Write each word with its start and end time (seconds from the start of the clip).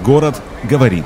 Город 0.00 0.40
говорит. 0.68 1.04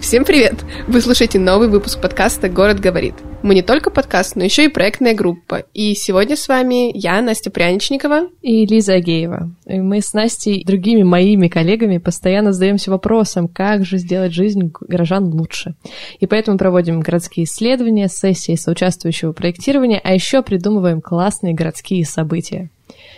Всем 0.00 0.24
привет! 0.24 0.64
Вы 0.88 1.00
слушаете 1.00 1.38
новый 1.38 1.68
выпуск 1.68 2.00
подкаста 2.00 2.48
«Город 2.48 2.80
говорит». 2.80 3.14
Мы 3.42 3.54
не 3.54 3.62
только 3.62 3.90
подкаст, 3.90 4.34
но 4.34 4.42
еще 4.42 4.64
и 4.64 4.68
проектная 4.68 5.14
группа. 5.14 5.64
И 5.72 5.94
сегодня 5.94 6.36
с 6.36 6.48
вами 6.48 6.90
я, 6.92 7.22
Настя 7.22 7.50
Пряничникова. 7.50 8.28
И 8.42 8.66
Лиза 8.66 8.94
Агеева. 8.94 9.50
И 9.66 9.78
мы 9.78 10.00
с 10.00 10.12
Настей 10.12 10.56
и 10.56 10.64
другими 10.64 11.04
моими 11.04 11.46
коллегами 11.46 11.98
постоянно 11.98 12.52
задаемся 12.52 12.90
вопросом, 12.90 13.46
как 13.46 13.84
же 13.84 13.98
сделать 13.98 14.34
жизнь 14.34 14.72
горожан 14.80 15.32
лучше. 15.32 15.76
И 16.18 16.26
поэтому 16.26 16.58
проводим 16.58 17.00
городские 17.00 17.44
исследования, 17.44 18.08
сессии 18.08 18.56
соучаствующего 18.56 19.32
проектирования, 19.32 20.00
а 20.02 20.12
еще 20.12 20.42
придумываем 20.42 21.00
классные 21.00 21.54
городские 21.54 22.04
события. 22.04 22.70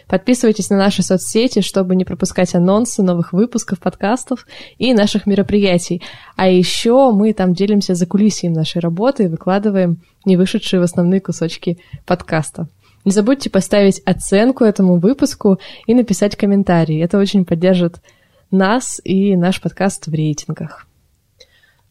Подписывайтесь 0.08 0.70
на 0.70 0.78
наши 0.78 1.02
соцсети, 1.02 1.60
чтобы 1.60 1.94
не 1.94 2.04
пропускать 2.04 2.54
анонсы 2.54 3.02
новых 3.02 3.32
выпусков 3.32 3.78
подкастов 3.78 4.46
и 4.78 4.94
наших 4.94 5.26
мероприятий. 5.26 6.02
А 6.36 6.48
еще 6.48 7.12
мы 7.12 7.34
там 7.34 7.52
делимся 7.52 7.94
за 7.94 8.06
кулисием 8.06 8.54
нашей 8.54 8.80
работы 8.80 9.24
и 9.24 9.28
выкладываем 9.28 9.98
не 10.24 10.36
вышедшие 10.36 10.80
в 10.80 10.82
основные 10.82 11.20
кусочки 11.20 11.78
подкаста. 12.06 12.68
Не 13.04 13.12
забудьте 13.12 13.50
поставить 13.50 14.00
оценку 14.04 14.64
этому 14.64 14.98
выпуску 14.98 15.58
и 15.86 15.94
написать 15.94 16.36
комментарий. 16.36 17.02
Это 17.02 17.18
очень 17.18 17.44
поддержит 17.44 18.00
нас 18.50 19.00
и 19.04 19.36
наш 19.36 19.60
подкаст 19.60 20.06
в 20.06 20.14
рейтингах. 20.14 20.87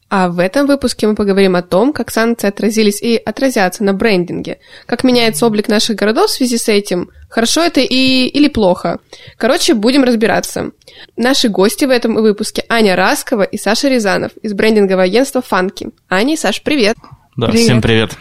А 0.10 0.30
в 0.30 0.40
этом 0.40 0.68
выпуске 0.68 1.06
мы 1.06 1.16
поговорим 1.16 1.56
о 1.58 1.62
том, 1.62 1.92
как 1.92 2.12
санкции 2.12 2.48
отразились 2.48 3.02
и 3.02 3.18
отразятся 3.18 3.84
на 3.84 3.94
брендинге, 3.94 4.60
как 4.86 5.04
меняется 5.04 5.46
облик 5.46 5.68
наших 5.68 5.98
городов 5.98 6.30
в 6.30 6.34
связи 6.34 6.58
с 6.58 6.70
этим, 6.70 7.10
хорошо 7.30 7.62
это 7.62 7.82
и 7.82 8.28
или 8.28 8.48
плохо. 8.48 9.00
Короче, 9.38 9.74
будем 9.74 10.04
разбираться. 10.04 10.72
Наши 11.18 11.50
гости 11.50 11.84
в 11.84 11.90
этом 11.90 12.16
выпуске 12.16 12.64
Аня 12.70 12.96
Раскова 12.96 13.44
и 13.44 13.58
Саша 13.58 13.90
Рязанов 13.90 14.32
из 14.42 14.54
брендингового 14.54 15.04
агентства 15.04 15.42
«Фанки». 15.42 15.90
Аня 16.10 16.36
и 16.36 16.38
Саш, 16.38 16.64
привет! 16.64 16.96
Да, 17.36 17.48
привет. 17.48 17.66
всем 17.66 17.82
привет! 17.82 18.18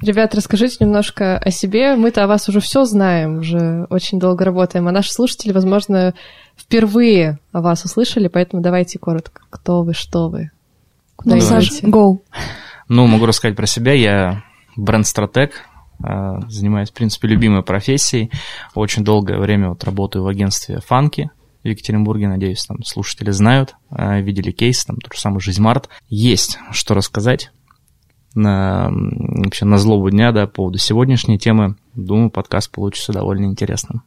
Ребят, 0.00 0.34
расскажите 0.34 0.78
немножко 0.80 1.36
о 1.38 1.50
себе. 1.50 1.94
Мы-то 1.94 2.24
о 2.24 2.26
вас 2.26 2.48
уже 2.48 2.60
все 2.60 2.84
знаем, 2.84 3.38
уже 3.38 3.86
очень 3.88 4.18
долго 4.18 4.44
работаем, 4.44 4.88
а 4.88 4.92
наши 4.92 5.12
слушатели, 5.12 5.52
возможно, 5.52 6.14
впервые 6.56 7.38
о 7.52 7.60
вас 7.60 7.84
услышали, 7.84 8.26
поэтому 8.28 8.62
давайте 8.62 8.98
коротко. 8.98 9.42
Кто 9.50 9.82
вы, 9.84 9.92
что 9.94 10.28
вы? 10.28 10.50
Ну, 11.24 11.40
Саш, 11.40 11.82
go. 11.82 12.20
Ну, 12.88 13.06
могу 13.06 13.26
рассказать 13.26 13.56
про 13.56 13.66
себя. 13.66 13.92
Я 13.92 14.44
бренд-стратег, 14.76 15.52
э, 16.04 16.40
занимаюсь, 16.48 16.90
в 16.90 16.94
принципе, 16.94 17.28
любимой 17.28 17.62
профессией. 17.62 18.30
Очень 18.74 19.04
долгое 19.04 19.38
время 19.38 19.70
вот 19.70 19.84
работаю 19.84 20.24
в 20.24 20.28
агентстве 20.28 20.80
«Фанки», 20.80 21.30
в 21.62 21.68
Екатеринбурге, 21.68 22.28
надеюсь, 22.28 22.64
там 22.66 22.82
слушатели 22.82 23.30
знают, 23.30 23.76
э, 23.90 24.20
видели 24.20 24.50
кейс, 24.50 24.84
там 24.84 24.96
тот 24.96 25.14
же 25.14 25.20
самый 25.20 25.40
Жизмарт. 25.40 25.88
Есть 26.08 26.58
что 26.72 26.94
рассказать 26.94 27.52
на, 28.34 28.90
вообще 28.90 29.64
на 29.64 29.78
злобу 29.78 30.10
дня, 30.10 30.32
да, 30.32 30.46
по 30.46 30.54
поводу 30.54 30.78
сегодняшней 30.78 31.38
темы. 31.38 31.76
Думаю, 31.94 32.30
подкаст 32.30 32.70
получится 32.70 33.12
довольно 33.12 33.46
интересным. 33.46 34.02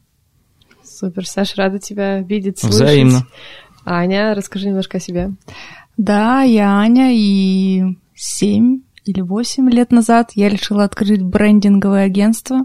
Супер, 0.84 1.26
Саша, 1.28 1.54
рада 1.58 1.80
тебя 1.80 2.20
видеть, 2.20 2.60
слышать. 2.60 2.82
Взаимно. 2.82 3.28
Аня, 3.86 4.34
расскажи 4.36 4.68
немножко 4.68 4.98
о 4.98 5.02
себе. 5.02 5.32
Да, 5.98 6.42
я 6.42 6.78
Аня, 6.80 7.12
и 7.14 7.84
семь 8.16 8.82
или 9.06 9.22
восемь 9.22 9.70
лет 9.70 9.92
назад 9.92 10.32
я 10.34 10.50
решила 10.50 10.84
открыть 10.84 11.22
брендинговое 11.22 12.06
агентство. 12.06 12.64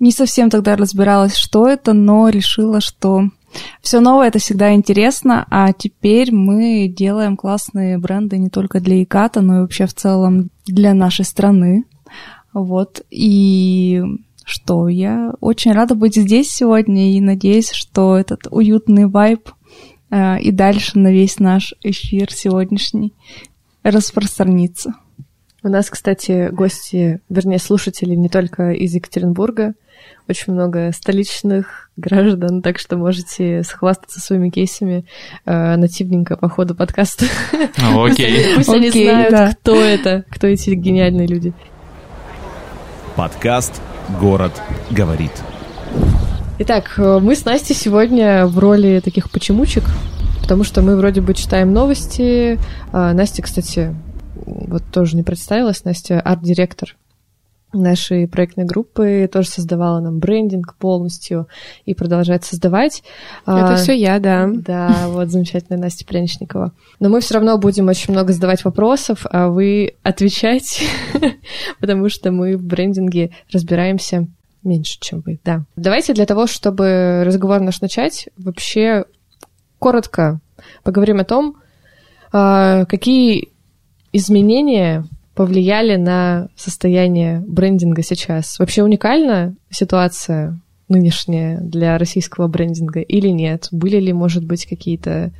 Не 0.00 0.10
совсем 0.10 0.50
тогда 0.50 0.76
разбиралась, 0.76 1.36
что 1.36 1.68
это, 1.68 1.92
но 1.92 2.28
решила, 2.28 2.80
что 2.80 3.30
все 3.80 4.00
новое 4.00 4.28
это 4.28 4.38
всегда 4.38 4.74
интересно, 4.74 5.46
а 5.48 5.72
теперь 5.72 6.34
мы 6.34 6.88
делаем 6.88 7.36
классные 7.36 7.98
бренды 7.98 8.36
не 8.36 8.50
только 8.50 8.80
для 8.80 9.02
Иката, 9.02 9.40
но 9.40 9.58
и 9.58 9.60
вообще 9.60 9.86
в 9.86 9.94
целом 9.94 10.50
для 10.66 10.92
нашей 10.92 11.24
страны. 11.24 11.84
Вот, 12.52 13.02
и 13.10 14.02
что, 14.44 14.88
я 14.88 15.32
очень 15.40 15.72
рада 15.72 15.94
быть 15.94 16.16
здесь 16.16 16.50
сегодня 16.50 17.12
и 17.12 17.20
надеюсь, 17.20 17.70
что 17.70 18.16
этот 18.16 18.46
уютный 18.50 19.06
вайб 19.06 19.50
и 20.10 20.50
дальше 20.52 20.98
на 20.98 21.12
весь 21.12 21.38
наш 21.38 21.74
эфир 21.82 22.32
сегодняшний 22.32 23.12
распространится. 23.82 24.94
У 25.62 25.68
нас, 25.68 25.90
кстати, 25.90 26.48
гости, 26.52 27.20
вернее, 27.28 27.58
слушатели 27.58 28.14
не 28.14 28.28
только 28.28 28.70
из 28.70 28.94
Екатеринбурга, 28.94 29.74
очень 30.28 30.52
много 30.52 30.92
столичных 30.92 31.90
граждан, 31.96 32.62
так 32.62 32.78
что 32.78 32.96
можете 32.96 33.62
схвастаться 33.62 34.20
своими 34.20 34.50
кейсами 34.50 35.06
э, 35.44 35.76
нативненько 35.76 36.36
по 36.36 36.48
ходу 36.48 36.74
подкаста. 36.74 37.26
Окей. 37.78 38.54
Пусть 38.56 38.68
они 38.68 38.90
знают, 38.90 39.56
кто 39.58 39.80
это, 39.80 40.24
кто 40.30 40.46
эти 40.46 40.70
гениальные 40.70 41.26
люди. 41.26 41.52
Подкаст 43.16 43.80
«Город 44.20 44.52
говорит». 44.90 45.32
Итак, 46.58 46.94
э, 46.96 47.18
мы 47.20 47.36
с 47.36 47.44
Настей 47.44 47.74
сегодня 47.74 48.46
в 48.46 48.58
роли 48.58 49.02
таких 49.04 49.30
почемучек, 49.30 49.84
потому 50.40 50.64
что 50.64 50.80
мы 50.80 50.96
вроде 50.96 51.20
бы 51.20 51.34
читаем 51.34 51.70
новости. 51.74 52.58
А 52.92 53.12
Настя, 53.12 53.42
кстати, 53.42 53.94
вот 54.46 54.82
тоже 54.90 55.16
не 55.16 55.22
представилась, 55.22 55.84
Настя 55.84 56.18
арт-директор 56.18 56.96
нашей 57.74 58.26
проектной 58.26 58.64
группы, 58.64 59.28
тоже 59.30 59.48
создавала 59.48 60.00
нам 60.00 60.18
брендинг 60.18 60.76
полностью 60.76 61.46
и 61.84 61.92
продолжает 61.92 62.44
создавать. 62.44 63.02
Это 63.42 63.74
а, 63.74 63.76
все 63.76 63.92
я, 63.92 64.18
да. 64.18 64.48
Да, 64.50 65.08
вот 65.08 65.28
замечательная 65.28 65.78
Настя 65.78 66.06
Пряничникова. 66.06 66.72
Но 67.00 67.10
мы 67.10 67.20
все 67.20 67.34
равно 67.34 67.58
будем 67.58 67.88
очень 67.88 68.14
много 68.14 68.32
задавать 68.32 68.64
вопросов, 68.64 69.26
а 69.30 69.48
вы 69.48 69.96
отвечать, 70.02 70.82
потому 71.80 72.08
что 72.08 72.32
мы 72.32 72.56
в 72.56 72.62
брендинге 72.62 73.32
разбираемся 73.52 74.28
Меньше, 74.66 74.98
чем 75.00 75.22
вы, 75.24 75.38
да. 75.44 75.64
Давайте 75.76 76.12
для 76.12 76.26
того, 76.26 76.48
чтобы 76.48 77.22
разговор 77.24 77.60
наш 77.60 77.80
начать, 77.80 78.28
вообще 78.36 79.04
коротко 79.78 80.40
поговорим 80.82 81.20
о 81.20 81.24
том, 81.24 81.58
а, 82.32 82.84
какие 82.86 83.50
изменения 84.12 85.04
повлияли 85.36 85.94
на 85.94 86.48
состояние 86.56 87.44
брендинга 87.46 88.02
сейчас. 88.02 88.58
Вообще 88.58 88.82
уникальна 88.82 89.54
ситуация 89.70 90.60
нынешняя 90.88 91.60
для 91.60 91.96
российского 91.96 92.48
брендинга 92.48 93.00
или 93.00 93.28
нет? 93.28 93.68
Были 93.70 94.00
ли, 94.00 94.12
может 94.12 94.44
быть, 94.44 94.66
какие-то 94.66 95.32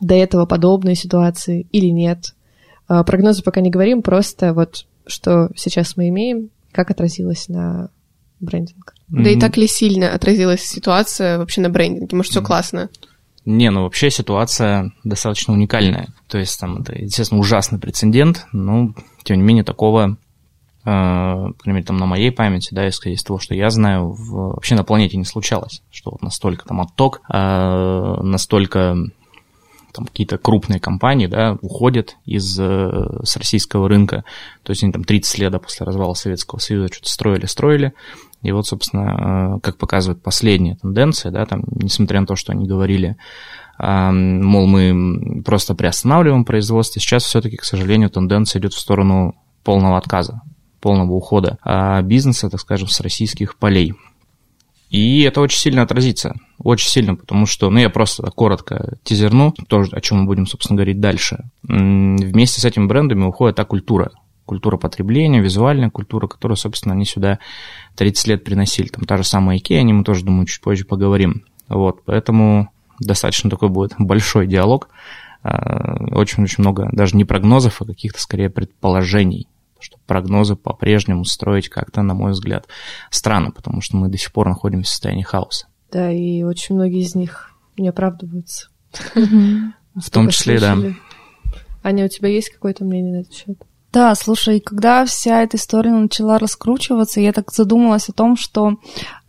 до 0.00 0.14
этого 0.14 0.46
подобные 0.46 0.94
ситуации 0.94 1.66
или 1.70 1.88
нет? 1.88 2.34
А, 2.86 3.04
прогнозы 3.04 3.42
пока 3.42 3.60
не 3.60 3.68
говорим, 3.68 4.00
просто 4.00 4.54
вот 4.54 4.86
что 5.06 5.50
сейчас 5.54 5.98
мы 5.98 6.08
имеем, 6.08 6.48
как 6.72 6.90
отразилось 6.90 7.48
на 7.48 7.90
брендинг. 8.40 8.94
Mm-hmm. 9.10 9.22
Да 9.22 9.30
и 9.30 9.38
так 9.38 9.56
ли 9.56 9.66
сильно 9.66 10.12
отразилась 10.12 10.62
ситуация 10.62 11.38
вообще 11.38 11.60
на 11.60 11.70
брендинге? 11.70 12.16
Может, 12.16 12.32
все 12.32 12.40
mm-hmm. 12.40 12.44
классно? 12.44 12.88
Не, 13.44 13.70
ну 13.70 13.84
вообще 13.84 14.10
ситуация 14.10 14.92
достаточно 15.04 15.54
уникальная. 15.54 16.08
То 16.26 16.36
есть 16.36 16.60
там 16.60 16.82
это, 16.82 16.94
естественно, 16.94 17.40
ужасный 17.40 17.78
прецедент, 17.78 18.46
но 18.52 18.92
тем 19.22 19.38
не 19.38 19.42
менее 19.42 19.64
такого, 19.64 20.18
э, 20.84 20.84
по 20.84 21.54
крайней 21.58 21.76
мере, 21.76 21.86
там 21.86 21.96
на 21.96 22.04
моей 22.04 22.30
памяти, 22.30 22.74
да, 22.74 22.86
исходя 22.86 23.14
из 23.14 23.22
того, 23.22 23.38
что 23.38 23.54
я 23.54 23.70
знаю, 23.70 24.10
в, 24.10 24.54
вообще 24.54 24.74
на 24.74 24.84
планете 24.84 25.16
не 25.16 25.24
случалось, 25.24 25.82
что 25.90 26.10
вот 26.10 26.22
настолько 26.22 26.66
там 26.66 26.82
отток, 26.82 27.22
э, 27.32 28.20
настолько 28.22 28.96
там 29.94 30.04
какие-то 30.04 30.38
крупные 30.38 30.78
компании, 30.78 31.26
да, 31.26 31.56
уходят 31.62 32.16
из, 32.26 32.58
э, 32.60 32.90
с 33.24 33.36
российского 33.36 33.88
рынка, 33.88 34.24
то 34.62 34.72
есть 34.72 34.82
они 34.82 34.92
там 34.92 35.04
30 35.04 35.38
лет 35.38 35.62
после 35.62 35.86
развала 35.86 36.14
Советского 36.14 36.58
Союза 36.58 36.92
что-то 36.92 37.08
строили, 37.10 37.46
строили, 37.46 37.92
и 38.42 38.52
вот, 38.52 38.66
собственно, 38.66 39.56
э, 39.56 39.60
как 39.60 39.78
показывает 39.78 40.22
последняя 40.22 40.76
тенденция, 40.76 41.32
да, 41.32 41.44
там, 41.46 41.62
несмотря 41.70 42.20
на 42.20 42.26
то, 42.26 42.36
что 42.36 42.52
они 42.52 42.66
говорили, 42.66 43.16
мол, 43.80 44.66
мы 44.66 45.42
просто 45.44 45.76
приостанавливаем 45.76 46.44
производство, 46.44 47.00
сейчас 47.00 47.22
все-таки, 47.22 47.56
к 47.56 47.64
сожалению, 47.64 48.10
тенденция 48.10 48.58
идет 48.58 48.72
в 48.72 48.78
сторону 48.78 49.36
полного 49.62 49.96
отказа, 49.96 50.42
полного 50.80 51.12
ухода 51.12 51.58
а 51.62 52.02
бизнеса, 52.02 52.50
так 52.50 52.60
скажем, 52.60 52.88
с 52.88 53.00
российских 53.00 53.56
полей. 53.56 53.94
И 54.90 55.22
это 55.22 55.40
очень 55.42 55.58
сильно 55.58 55.82
отразится, 55.82 56.34
очень 56.58 56.88
сильно, 56.88 57.14
потому 57.14 57.44
что, 57.44 57.68
ну, 57.68 57.78
я 57.78 57.90
просто 57.90 58.22
коротко 58.30 58.96
тизерну, 59.04 59.54
то, 59.68 59.84
о 59.92 60.00
чем 60.00 60.20
мы 60.20 60.24
будем, 60.24 60.46
собственно, 60.46 60.78
говорить 60.78 60.98
дальше. 60.98 61.44
Вместе 61.62 62.60
с 62.60 62.64
этими 62.64 62.86
брендами 62.86 63.24
уходит 63.24 63.56
та 63.56 63.66
культура, 63.66 64.12
культура 64.48 64.78
потребления, 64.78 65.40
визуальная 65.40 65.90
культура, 65.90 66.26
которую, 66.26 66.56
собственно, 66.56 66.94
они 66.94 67.04
сюда 67.04 67.38
30 67.96 68.26
лет 68.28 68.44
приносили. 68.44 68.88
Там 68.88 69.04
та 69.04 69.18
же 69.18 69.24
самая 69.24 69.58
IKEA, 69.58 69.78
о 69.78 69.82
ней 69.82 69.92
мы 69.92 70.02
тоже, 70.02 70.24
думаю, 70.24 70.46
чуть 70.46 70.62
позже 70.62 70.84
поговорим. 70.84 71.44
Вот, 71.68 72.02
поэтому 72.04 72.70
достаточно 72.98 73.50
такой 73.50 73.68
будет 73.68 73.94
большой 73.98 74.46
диалог. 74.46 74.88
Очень-очень 75.42 76.56
а, 76.58 76.62
много 76.62 76.88
даже 76.92 77.16
не 77.16 77.24
прогнозов, 77.24 77.80
а 77.80 77.84
каких-то 77.84 78.20
скорее 78.20 78.50
предположений. 78.50 79.46
Что 79.78 79.98
прогнозы 80.06 80.56
по-прежнему 80.56 81.24
строить 81.24 81.68
как-то, 81.68 82.02
на 82.02 82.14
мой 82.14 82.32
взгляд, 82.32 82.66
странно, 83.10 83.52
потому 83.52 83.80
что 83.80 83.96
мы 83.96 84.08
до 84.08 84.18
сих 84.18 84.32
пор 84.32 84.48
находимся 84.48 84.88
в 84.88 84.92
состоянии 84.92 85.22
хаоса. 85.22 85.68
Да, 85.92 86.10
и 86.10 86.42
очень 86.42 86.74
многие 86.74 87.02
из 87.02 87.14
них 87.14 87.52
не 87.76 87.88
оправдываются. 87.88 88.70
В 89.14 90.10
том 90.10 90.30
числе, 90.30 90.58
да. 90.58 90.76
Аня, 91.82 92.06
у 92.06 92.08
тебя 92.08 92.28
есть 92.28 92.50
какое-то 92.50 92.84
мнение 92.84 93.12
на 93.12 93.20
этот 93.20 93.34
счет? 93.34 93.58
Да, 93.90 94.14
слушай, 94.14 94.60
когда 94.60 95.06
вся 95.06 95.42
эта 95.42 95.56
история 95.56 95.92
начала 95.92 96.38
раскручиваться, 96.38 97.20
я 97.20 97.32
так 97.32 97.50
задумалась 97.50 98.10
о 98.10 98.12
том, 98.12 98.36
что 98.36 98.74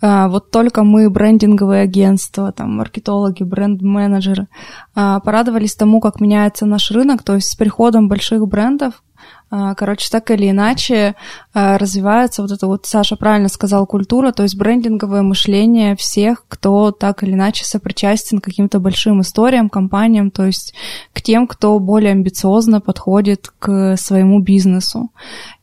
э, 0.01 0.27
вот 0.27 0.51
только 0.51 0.83
мы, 0.83 1.09
брендинговые 1.09 1.83
агентства, 1.83 2.51
там, 2.51 2.75
маркетологи, 2.75 3.43
бренд-менеджеры, 3.43 4.47
э, 4.95 5.19
порадовались 5.23 5.75
тому, 5.75 6.01
как 6.01 6.19
меняется 6.19 6.65
наш 6.65 6.91
рынок, 6.91 7.23
то 7.23 7.35
есть 7.35 7.49
с 7.49 7.55
приходом 7.55 8.09
больших 8.09 8.45
брендов, 8.47 9.01
Короче, 9.49 10.09
так 10.11 10.29
или 10.29 10.51
иначе 10.51 11.15
а, 11.53 11.79
развивается 11.79 12.43
вот 12.43 12.51
это 12.51 12.67
вот, 12.67 12.85
Саша 12.85 13.15
правильно 13.15 13.49
сказал, 13.49 13.87
культура, 13.87 14.31
то 14.31 14.43
есть 14.43 14.55
брендинговое 14.55 15.23
мышление 15.23 15.95
всех, 15.95 16.45
кто 16.47 16.91
так 16.91 17.23
или 17.23 17.33
иначе 17.33 17.65
сопричастен 17.65 18.39
к 18.39 18.43
каким-то 18.43 18.79
большим 18.79 19.21
историям, 19.21 19.69
компаниям, 19.69 20.29
то 20.29 20.45
есть 20.45 20.75
к 21.13 21.23
тем, 21.23 21.47
кто 21.47 21.79
более 21.79 22.11
амбициозно 22.11 22.79
подходит 22.79 23.51
к 23.57 23.97
своему 23.97 24.39
бизнесу. 24.39 25.09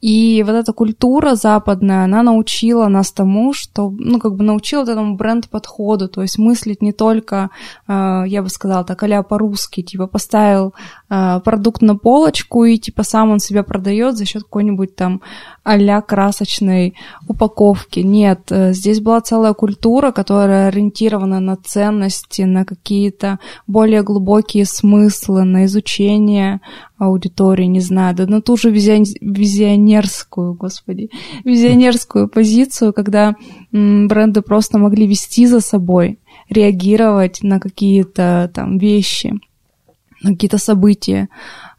И 0.00 0.42
вот 0.44 0.54
эта 0.54 0.72
культура 0.72 1.36
западная, 1.36 2.04
она 2.04 2.24
научила 2.24 2.88
нас 2.88 3.12
тому, 3.12 3.52
что, 3.52 3.90
ну, 3.90 4.18
как 4.18 4.34
бы 4.34 4.42
научила 4.42 4.82
этому 4.82 5.14
бренд-подходу, 5.16 6.08
то 6.08 6.22
есть 6.22 6.38
мыслить 6.38 6.82
не 6.82 6.92
только, 6.92 7.50
а, 7.86 8.24
я 8.24 8.42
бы 8.42 8.48
сказала 8.48 8.84
так, 8.84 9.02
а 9.02 9.22
по-русски, 9.22 9.82
типа 9.82 10.08
поставил 10.08 10.74
продукт 11.08 11.82
на 11.82 11.96
полочку 11.96 12.64
и 12.64 12.78
типа 12.78 13.04
сам 13.04 13.30
он 13.30 13.38
себя 13.38 13.62
продает 13.62 14.16
за 14.16 14.24
счет 14.24 14.42
какой-нибудь 14.42 14.96
там 14.96 15.22
а 15.62 16.00
красочной 16.00 16.94
упаковки. 17.26 18.00
Нет, 18.00 18.50
э, 18.50 18.72
здесь 18.72 19.00
была 19.00 19.20
целая 19.20 19.52
культура, 19.52 20.12
которая 20.12 20.68
ориентирована 20.68 21.40
на 21.40 21.56
ценности, 21.56 22.42
на 22.42 22.64
какие-то 22.64 23.40
более 23.66 24.02
глубокие 24.02 24.64
смыслы, 24.64 25.42
на 25.42 25.64
изучение 25.64 26.60
аудитории, 26.98 27.64
не 27.64 27.80
знаю, 27.80 28.14
да 28.14 28.26
на 28.26 28.40
ту 28.40 28.56
же 28.56 28.70
визионерскую, 28.70 30.54
господи, 30.54 31.10
визионерскую 31.44 32.28
позицию, 32.28 32.92
когда 32.92 33.34
бренды 33.72 34.40
просто 34.42 34.78
могли 34.78 35.06
вести 35.06 35.46
за 35.46 35.60
собой, 35.60 36.18
реагировать 36.48 37.42
на 37.42 37.58
какие-то 37.58 38.50
там 38.54 38.78
вещи, 38.78 39.34
на 40.22 40.32
какие-то 40.32 40.58
события. 40.58 41.28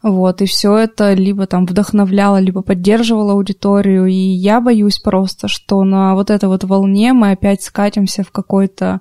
Вот, 0.02 0.42
и 0.42 0.46
все 0.46 0.76
это 0.76 1.12
либо 1.14 1.46
там 1.46 1.66
вдохновляло, 1.66 2.38
либо 2.38 2.62
поддерживало 2.62 3.32
аудиторию. 3.32 4.06
И 4.06 4.14
я 4.14 4.60
боюсь 4.60 4.98
просто, 4.98 5.48
что 5.48 5.82
на 5.82 6.14
вот 6.14 6.30
этой 6.30 6.48
вот 6.48 6.62
волне 6.64 7.12
мы 7.12 7.32
опять 7.32 7.62
скатимся 7.62 8.22
в 8.22 8.30
какой-то 8.30 9.00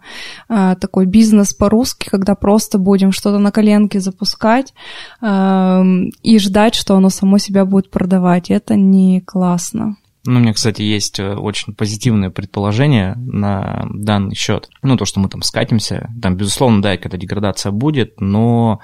э, 0.49 0.75
такой 0.81 1.05
бизнес 1.05 1.53
по-русски, 1.53 2.09
когда 2.09 2.33
просто 2.33 2.79
будем 2.79 3.11
что-то 3.11 3.37
на 3.37 3.51
коленке 3.51 3.99
запускать 3.99 4.73
э, 5.21 5.83
и 6.23 6.39
ждать, 6.39 6.73
что 6.73 6.95
оно 6.95 7.09
само 7.09 7.37
себя 7.37 7.65
будет 7.65 7.91
продавать. 7.91 8.49
Это 8.49 8.75
не 8.75 9.21
классно. 9.21 9.97
Ну, 10.27 10.39
у 10.39 10.41
меня, 10.41 10.51
кстати, 10.51 10.81
есть 10.81 11.19
э, 11.19 11.35
очень 11.35 11.73
позитивное 11.73 12.29
предположение 12.29 13.13
на 13.15 13.87
данный 13.93 14.35
счет. 14.35 14.67
Ну, 14.81 14.97
то, 14.97 15.05
что 15.05 15.21
мы 15.21 15.29
там 15.29 15.41
скатимся. 15.41 16.09
Там, 16.21 16.35
безусловно, 16.35 16.81
да, 16.81 16.97
какая-то 16.97 17.17
деградация 17.17 17.71
будет, 17.71 18.19
но 18.19 18.81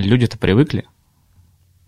люди-то 0.00 0.38
привыкли 0.38 0.86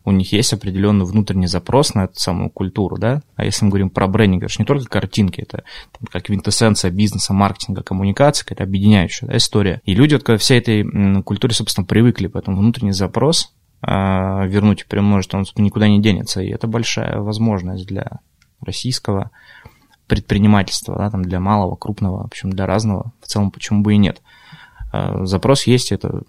у 0.06 0.12
них 0.12 0.32
есть 0.32 0.52
определенный 0.52 1.04
внутренний 1.04 1.48
запрос 1.48 1.94
на 1.94 2.04
эту 2.04 2.18
самую 2.20 2.48
культуру, 2.48 2.96
да, 2.96 3.22
а 3.34 3.44
если 3.44 3.64
мы 3.64 3.70
говорим 3.70 3.90
про 3.90 4.06
брендинг, 4.06 4.44
это 4.44 4.52
же 4.52 4.60
не 4.60 4.64
только 4.64 4.86
картинки, 4.86 5.40
это 5.40 5.64
там, 5.90 6.06
как 6.10 6.22
квинтэссенция 6.22 6.92
бизнеса, 6.92 7.34
маркетинга, 7.34 7.82
коммуникации, 7.82 8.44
какая-то 8.44 8.62
объединяющая 8.62 9.28
да, 9.28 9.36
история. 9.36 9.82
И 9.84 9.94
люди 9.94 10.14
вот 10.14 10.22
к 10.22 10.38
всей 10.38 10.58
этой 10.58 11.22
культуре, 11.22 11.54
собственно, 11.54 11.84
привыкли, 11.84 12.28
поэтому 12.28 12.58
внутренний 12.58 12.92
запрос 12.92 13.52
а, 13.82 14.46
вернуть 14.46 14.86
прям 14.86 15.06
может, 15.06 15.34
он 15.34 15.44
никуда 15.56 15.88
не 15.88 16.00
денется, 16.00 16.40
и 16.40 16.50
это 16.50 16.68
большая 16.68 17.18
возможность 17.18 17.86
для 17.88 18.20
российского 18.60 19.32
предпринимательства, 20.06 20.96
да, 20.96 21.10
там 21.10 21.24
для 21.24 21.40
малого, 21.40 21.74
крупного, 21.74 22.22
в 22.22 22.26
общем, 22.26 22.50
для 22.50 22.64
разного, 22.64 23.12
в 23.20 23.26
целом 23.26 23.50
почему 23.50 23.82
бы 23.82 23.94
и 23.94 23.98
нет. 23.98 24.22
А, 24.92 25.26
запрос 25.26 25.66
есть, 25.66 25.90
это 25.90 26.22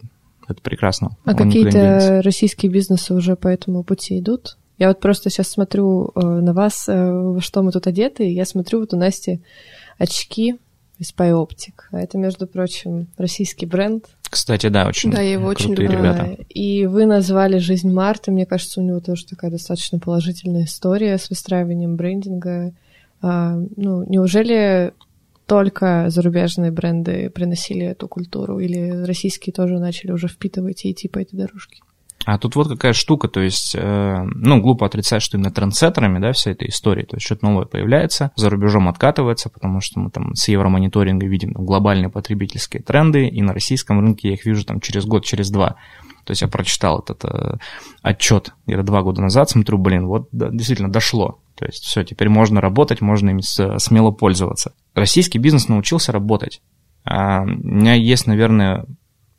это 0.47 0.61
прекрасно. 0.61 1.17
А 1.25 1.33
какие-то 1.33 2.21
российские 2.23 2.71
бизнесы 2.71 3.13
уже 3.13 3.35
по 3.35 3.47
этому 3.47 3.83
пути 3.83 4.19
идут? 4.19 4.57
Я 4.77 4.89
вот 4.89 4.99
просто 4.99 5.29
сейчас 5.29 5.47
смотрю 5.47 6.11
э, 6.13 6.19
на 6.21 6.53
вас, 6.53 6.88
э, 6.88 7.11
во 7.11 7.41
что 7.41 7.63
мы 7.63 7.71
тут 7.71 7.88
одеты, 7.88 8.29
и 8.29 8.33
я 8.33 8.45
смотрю, 8.45 8.81
вот 8.81 8.94
у 8.94 8.97
Насти 8.97 9.41
очки 9.97 10.57
из 10.99 11.13
Optic. 11.13 11.73
А 11.91 11.99
это, 11.99 12.17
между 12.17 12.47
прочим, 12.47 13.07
российский 13.17 13.65
бренд. 13.65 14.05
Кстати, 14.29 14.67
да, 14.67 14.88
очень 14.88 15.11
Да, 15.11 15.21
я 15.21 15.33
его 15.33 15.47
очень 15.47 15.71
люблю. 15.71 15.91
ребята. 15.91 16.38
И 16.49 16.85
вы 16.85 17.05
назвали 17.05 17.59
«Жизнь 17.59 17.91
Марты». 17.91 18.31
Мне 18.31 18.45
кажется, 18.45 18.81
у 18.81 18.83
него 18.83 18.99
тоже 18.99 19.25
такая 19.25 19.51
достаточно 19.51 19.99
положительная 19.99 20.65
история 20.65 21.17
с 21.17 21.29
выстраиванием 21.29 21.95
брендинга. 21.95 22.73
А, 23.21 23.57
ну, 23.75 24.03
неужели 24.07 24.94
только 25.47 26.09
зарубежные 26.09 26.71
бренды 26.71 27.29
приносили 27.29 27.85
эту 27.85 28.07
культуру, 28.07 28.59
или 28.59 29.05
российские 29.05 29.53
тоже 29.53 29.79
начали 29.79 30.11
уже 30.11 30.27
впитывать 30.27 30.85
и 30.85 30.91
идти 30.91 31.07
по 31.07 31.19
этой 31.19 31.38
дорожке? 31.38 31.79
А 32.25 32.38
тут 32.38 32.57
вот 32.57 32.67
какая 32.67 32.91
штука, 32.91 33.29
то 33.29 33.39
есть, 33.39 33.73
э, 33.73 34.23
ну, 34.35 34.59
глупо 34.59 34.85
отрицать, 34.85 35.21
что 35.21 35.38
именно 35.38 35.49
трендсеттерами, 35.49 36.19
да, 36.19 36.33
вся 36.33 36.51
эта 36.51 36.67
история, 36.67 37.05
то 37.05 37.15
есть 37.15 37.25
что-то 37.25 37.45
новое 37.45 37.65
появляется, 37.65 38.31
за 38.35 38.49
рубежом 38.49 38.89
откатывается, 38.89 39.49
потому 39.49 39.79
что 39.79 40.01
мы 40.01 40.11
там 40.11 40.35
с 40.35 40.49
евромониторинга 40.49 41.25
видим 41.25 41.53
там, 41.53 41.65
глобальные 41.65 42.09
потребительские 42.09 42.83
тренды, 42.83 43.27
и 43.27 43.41
на 43.41 43.53
российском 43.53 44.01
рынке 44.01 44.27
я 44.27 44.33
их 44.33 44.45
вижу 44.45 44.65
там 44.65 44.81
через 44.81 45.05
год, 45.05 45.23
через 45.23 45.49
два. 45.49 45.77
То 46.25 46.31
есть 46.31 46.41
я 46.41 46.49
прочитал 46.49 46.99
этот 46.99 47.23
э, 47.23 47.57
отчет 48.01 48.51
где-то 48.65 48.83
два 48.83 49.03
года 49.03 49.21
назад, 49.21 49.49
смотрю, 49.49 49.77
блин, 49.77 50.07
вот 50.07 50.27
да, 50.33 50.49
действительно 50.49 50.91
дошло. 50.91 51.39
То 51.57 51.65
есть 51.65 51.83
все, 51.83 52.04
теперь 52.04 52.30
можно 52.30 52.62
работать, 52.62 53.01
можно 53.01 53.31
им 53.31 53.42
смело 53.42 54.12
пользоваться. 54.12 54.74
Российский 54.94 55.39
бизнес 55.39 55.68
научился 55.68 56.12
работать. 56.12 56.62
А 57.04 57.42
у 57.42 57.45
меня 57.45 57.94
есть, 57.94 58.27
наверное, 58.27 58.86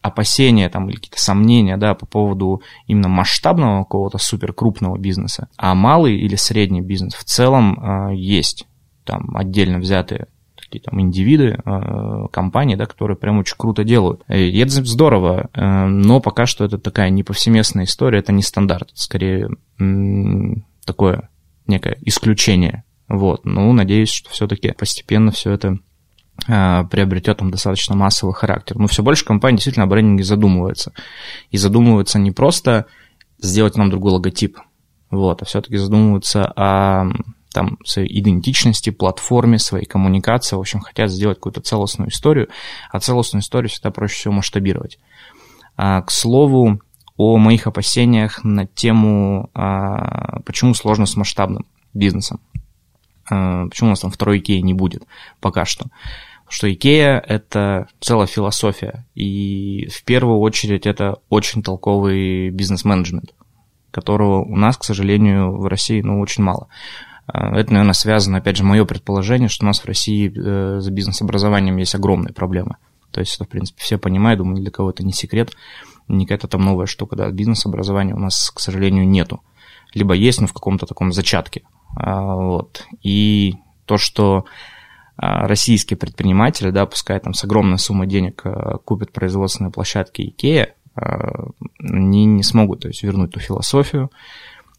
опасения 0.02 0.68
там, 0.68 0.88
или 0.88 0.96
какие-то 0.96 1.20
сомнения 1.20 1.76
да, 1.76 1.94
по 1.94 2.06
поводу 2.06 2.62
именно 2.86 3.08
масштабного 3.08 3.84
какого-то 3.84 4.18
суперкрупного 4.18 4.98
бизнеса. 4.98 5.48
А 5.56 5.74
малый 5.74 6.16
или 6.16 6.34
средний 6.36 6.80
бизнес 6.80 7.14
в 7.14 7.24
целом 7.24 7.78
э, 8.10 8.16
есть. 8.16 8.66
Там 9.04 9.36
отдельно 9.36 9.78
взятые 9.78 10.26
такие 10.56 10.82
там 10.82 11.00
индивиды, 11.00 11.58
э, 11.64 12.26
компании, 12.30 12.74
да, 12.74 12.86
которые 12.86 13.16
прям 13.16 13.38
очень 13.38 13.56
круто 13.56 13.84
делают. 13.84 14.22
И 14.28 14.58
это 14.58 14.70
здорово, 14.84 15.48
э, 15.52 15.84
но 15.86 16.20
пока 16.20 16.46
что 16.46 16.64
это 16.64 16.78
такая 16.78 17.10
не 17.10 17.22
повсеместная 17.22 17.84
история, 17.84 18.18
это 18.18 18.32
не 18.32 18.42
стандарт, 18.42 18.90
это 18.90 19.00
скорее 19.00 19.48
м- 19.78 20.66
такое 20.84 21.30
некое 21.68 21.98
исключение. 22.02 22.84
Вот. 23.08 23.44
Ну, 23.44 23.72
надеюсь, 23.72 24.10
что 24.10 24.30
все-таки 24.30 24.72
постепенно 24.72 25.30
все 25.30 25.52
это 25.52 25.78
а, 26.46 26.84
приобретет 26.84 27.38
там 27.38 27.50
достаточно 27.50 27.96
массовый 27.96 28.34
характер. 28.34 28.76
Но 28.76 28.86
все 28.86 29.02
больше 29.02 29.24
компаний 29.24 29.56
действительно 29.56 29.84
о 29.84 29.88
брендинге 29.88 30.24
задумываются. 30.24 30.92
И 31.50 31.56
задумываются 31.56 32.18
не 32.18 32.30
просто 32.30 32.86
сделать 33.38 33.76
нам 33.76 33.90
другой 33.90 34.12
логотип, 34.12 34.58
вот, 35.10 35.42
а 35.42 35.44
все-таки 35.44 35.76
задумываются 35.76 36.52
о 36.56 37.10
там, 37.52 37.78
своей 37.84 38.20
идентичности, 38.20 38.90
платформе, 38.90 39.58
своей 39.58 39.86
коммуникации, 39.86 40.56
в 40.56 40.60
общем, 40.60 40.80
хотят 40.80 41.10
сделать 41.10 41.38
какую-то 41.38 41.60
целостную 41.60 42.10
историю, 42.10 42.48
а 42.90 43.00
целостную 43.00 43.42
историю 43.42 43.70
всегда 43.70 43.90
проще 43.90 44.16
всего 44.16 44.34
масштабировать. 44.34 44.98
А, 45.76 46.02
к 46.02 46.10
слову, 46.10 46.80
о 47.18 47.36
моих 47.36 47.66
опасениях 47.66 48.44
на 48.44 48.66
тему, 48.66 49.50
а, 49.52 50.40
почему 50.46 50.72
сложно 50.72 51.04
с 51.04 51.16
масштабным 51.16 51.66
бизнесом. 51.92 52.40
А, 53.28 53.66
почему 53.66 53.88
у 53.88 53.90
нас 53.90 54.00
там 54.00 54.12
второй 54.12 54.38
Икеи 54.38 54.60
не 54.60 54.72
будет 54.72 55.02
пока 55.40 55.66
что. 55.66 55.86
Что 56.48 56.72
Икея– 56.72 57.18
это 57.28 57.88
целая 58.00 58.28
философия, 58.28 59.04
и 59.14 59.88
в 59.92 60.04
первую 60.04 60.38
очередь 60.38 60.86
это 60.86 61.16
очень 61.28 61.62
толковый 61.62 62.50
бизнес-менеджмент, 62.50 63.34
которого 63.90 64.44
у 64.44 64.56
нас, 64.56 64.78
к 64.78 64.84
сожалению, 64.84 65.58
в 65.58 65.66
России 65.66 66.00
ну, 66.00 66.20
очень 66.20 66.44
мало. 66.44 66.68
А, 67.26 67.58
это, 67.58 67.72
наверное, 67.72 67.94
связано, 67.94 68.38
опять 68.38 68.56
же, 68.56 68.62
мое 68.62 68.84
предположение, 68.84 69.48
что 69.48 69.64
у 69.64 69.66
нас 69.66 69.80
в 69.80 69.86
России 69.86 70.32
э, 70.32 70.80
за 70.80 70.90
бизнес-образованием 70.92 71.76
есть 71.78 71.96
огромные 71.96 72.32
проблемы. 72.32 72.76
То 73.10 73.18
есть 73.20 73.34
это, 73.34 73.44
в 73.44 73.48
принципе, 73.48 73.82
все 73.82 73.98
понимают, 73.98 74.38
думаю, 74.38 74.62
для 74.62 74.70
кого 74.70 74.90
это 74.90 75.04
не 75.04 75.12
секрет 75.12 75.50
не 76.08 76.26
какая-то 76.26 76.48
там 76.48 76.62
новая 76.62 76.86
штука, 76.86 77.16
да, 77.16 77.30
бизнес-образования 77.30 78.14
у 78.14 78.18
нас, 78.18 78.50
к 78.50 78.60
сожалению, 78.60 79.08
нету. 79.08 79.42
Либо 79.94 80.14
есть, 80.14 80.40
но 80.40 80.46
в 80.46 80.52
каком-то 80.52 80.86
таком 80.86 81.12
зачатке. 81.12 81.62
А, 81.96 82.34
вот. 82.34 82.86
И 83.02 83.54
то, 83.86 83.96
что 83.96 84.44
а, 85.16 85.46
российские 85.46 85.96
предприниматели, 85.96 86.70
да, 86.70 86.86
пускай 86.86 87.18
там 87.20 87.34
с 87.34 87.44
огромной 87.44 87.78
суммой 87.78 88.06
денег 88.06 88.42
а, 88.44 88.78
купят 88.78 89.12
производственные 89.12 89.72
площадки 89.72 90.22
Икея, 90.22 90.74
они 90.94 92.24
не 92.24 92.42
смогут 92.42 92.80
то 92.80 92.88
есть, 92.88 93.04
вернуть 93.04 93.30
ту 93.30 93.38
философию, 93.38 94.10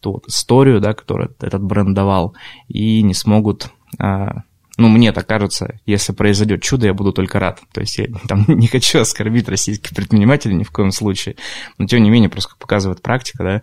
ту 0.02 0.12
вот 0.12 0.28
историю, 0.28 0.78
да, 0.78 0.92
которую 0.92 1.34
этот 1.40 1.62
бренд 1.62 1.94
давал, 1.94 2.34
и 2.68 3.02
не 3.02 3.14
смогут 3.14 3.70
ну, 4.80 4.88
мне 4.88 5.12
так 5.12 5.26
кажется, 5.26 5.78
если 5.84 6.12
произойдет 6.12 6.62
чудо, 6.62 6.86
я 6.86 6.94
буду 6.94 7.12
только 7.12 7.38
рад. 7.38 7.60
То 7.72 7.82
есть 7.82 7.98
я 7.98 8.06
там 8.28 8.44
не 8.48 8.66
хочу 8.66 9.00
оскорбить 9.00 9.48
российских 9.48 9.94
предпринимателей 9.94 10.54
ни 10.54 10.64
в 10.64 10.70
коем 10.70 10.90
случае. 10.90 11.36
Но 11.78 11.86
тем 11.86 12.02
не 12.02 12.10
менее, 12.10 12.30
просто 12.30 12.54
показывает 12.58 13.02
практика, 13.02 13.44
да, 13.44 13.62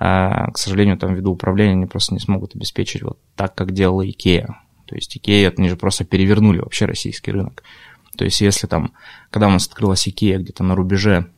а, 0.00 0.50
к 0.50 0.58
сожалению, 0.58 0.98
там 0.98 1.14
ввиду 1.14 1.32
управления 1.32 1.72
они 1.72 1.86
просто 1.86 2.14
не 2.14 2.20
смогут 2.20 2.54
обеспечить 2.54 3.02
вот 3.02 3.18
так, 3.36 3.54
как 3.54 3.72
делала 3.72 4.08
Икея. 4.08 4.60
То 4.86 4.94
есть 4.94 5.16
Икея, 5.16 5.52
они 5.56 5.68
же 5.68 5.76
просто 5.76 6.04
перевернули 6.04 6.58
вообще 6.58 6.86
российский 6.86 7.30
рынок. 7.30 7.62
То 8.16 8.24
есть 8.24 8.40
если 8.40 8.66
там, 8.66 8.94
когда 9.30 9.46
у 9.46 9.50
нас 9.50 9.66
открылась 9.66 10.08
Икея 10.08 10.38
где-то 10.38 10.64
на 10.64 10.74
рубеже, 10.74 11.30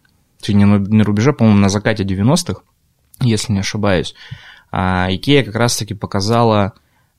не 0.48 0.64
на, 0.64 0.78
на 0.78 1.04
рубеже, 1.04 1.34
по-моему, 1.34 1.58
на 1.58 1.68
закате 1.68 2.04
90-х, 2.04 2.62
если 3.20 3.52
не 3.52 3.58
ошибаюсь, 3.58 4.14
а 4.72 5.08
Икея 5.10 5.44
как 5.44 5.56
раз-таки 5.56 5.92
показала 5.94 6.72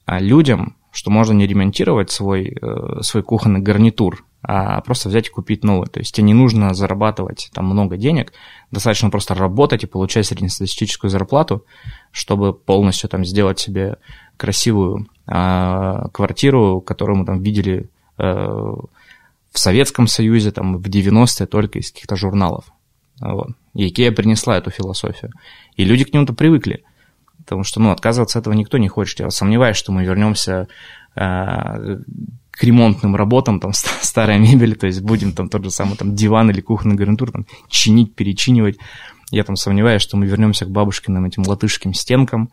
а, 0.06 0.20
людям, 0.20 0.76
что 0.92 1.10
можно 1.10 1.34
не 1.34 1.48
ремонтировать 1.48 2.12
свой, 2.12 2.58
э, 2.62 3.02
свой 3.02 3.24
кухонный 3.24 3.62
гарнитур, 3.62 4.26
а 4.44 4.82
просто 4.82 5.10
взять 5.10 5.28
и 5.28 5.32
купить 5.32 5.64
новый. 5.64 5.88
То 5.88 6.00
есть 6.00 6.14
тебе 6.14 6.28
не 6.28 6.34
нужно 6.34 6.74
зарабатывать 6.74 7.50
там 7.54 7.66
много 7.66 7.96
денег, 7.98 8.34
достаточно 8.72 9.10
просто 9.10 9.34
работать 9.36 9.84
и 9.84 9.88
получать 9.88 10.26
среднестатистическую 10.26 11.10
зарплату, 11.10 11.66
чтобы 12.12 12.54
полностью 12.54 13.10
там 13.10 13.24
сделать 13.24 13.60
себе 13.60 13.98
красивую 14.38 15.08
а, 15.28 16.10
квартиру, 16.10 16.82
которую 16.82 17.20
мы 17.20 17.26
там 17.26 17.42
видели 17.42 17.90
э, 18.18 18.24
в 18.26 19.60
Советском 19.60 20.08
Союзе, 20.08 20.52
там 20.52 20.78
в 20.78 20.88
90-е 20.88 21.46
только 21.46 21.80
из 21.80 21.92
каких-то 21.92 22.16
журналов. 22.16 22.66
Вот. 23.20 23.50
И 23.76 23.88
Икея 23.88 24.12
принесла 24.12 24.58
эту 24.58 24.72
философию. 24.72 25.32
И 25.76 25.86
люди 25.86 26.04
к 26.04 26.14
нему-то 26.14 26.34
привыкли. 26.34 26.84
Потому 27.52 27.66
что, 27.66 27.82
ну, 27.82 27.92
отказываться 27.92 28.40
от 28.40 28.44
этого 28.44 28.54
никто 28.54 28.78
не 28.78 28.88
хочет. 28.88 29.20
Я 29.20 29.30
сомневаюсь, 29.30 29.76
что 29.76 29.92
мы 29.92 30.06
вернемся 30.06 30.70
э, 31.18 31.20
к 31.20 32.64
ремонтным 32.64 33.14
работам, 33.18 33.60
там, 33.60 33.74
старая 34.02 34.40
мебель, 34.40 34.78
то 34.78 34.88
есть 34.88 35.02
будем 35.02 35.34
там 35.34 35.50
тот 35.50 35.66
же 35.66 35.70
самый 35.70 35.98
там 35.98 36.16
диван 36.16 36.50
или 36.50 36.62
кухонный 36.62 36.96
гарнитур 36.96 37.30
там 37.30 37.46
чинить, 37.68 38.16
перечинивать. 38.16 38.78
Я 39.32 39.44
там 39.44 39.58
сомневаюсь, 39.58 40.02
что 40.02 40.16
мы 40.16 40.28
вернемся 40.28 40.64
к 40.64 40.72
бабушкиным 40.72 41.26
этим 41.26 41.44
латышским 41.46 41.94
стенкам, 41.94 42.52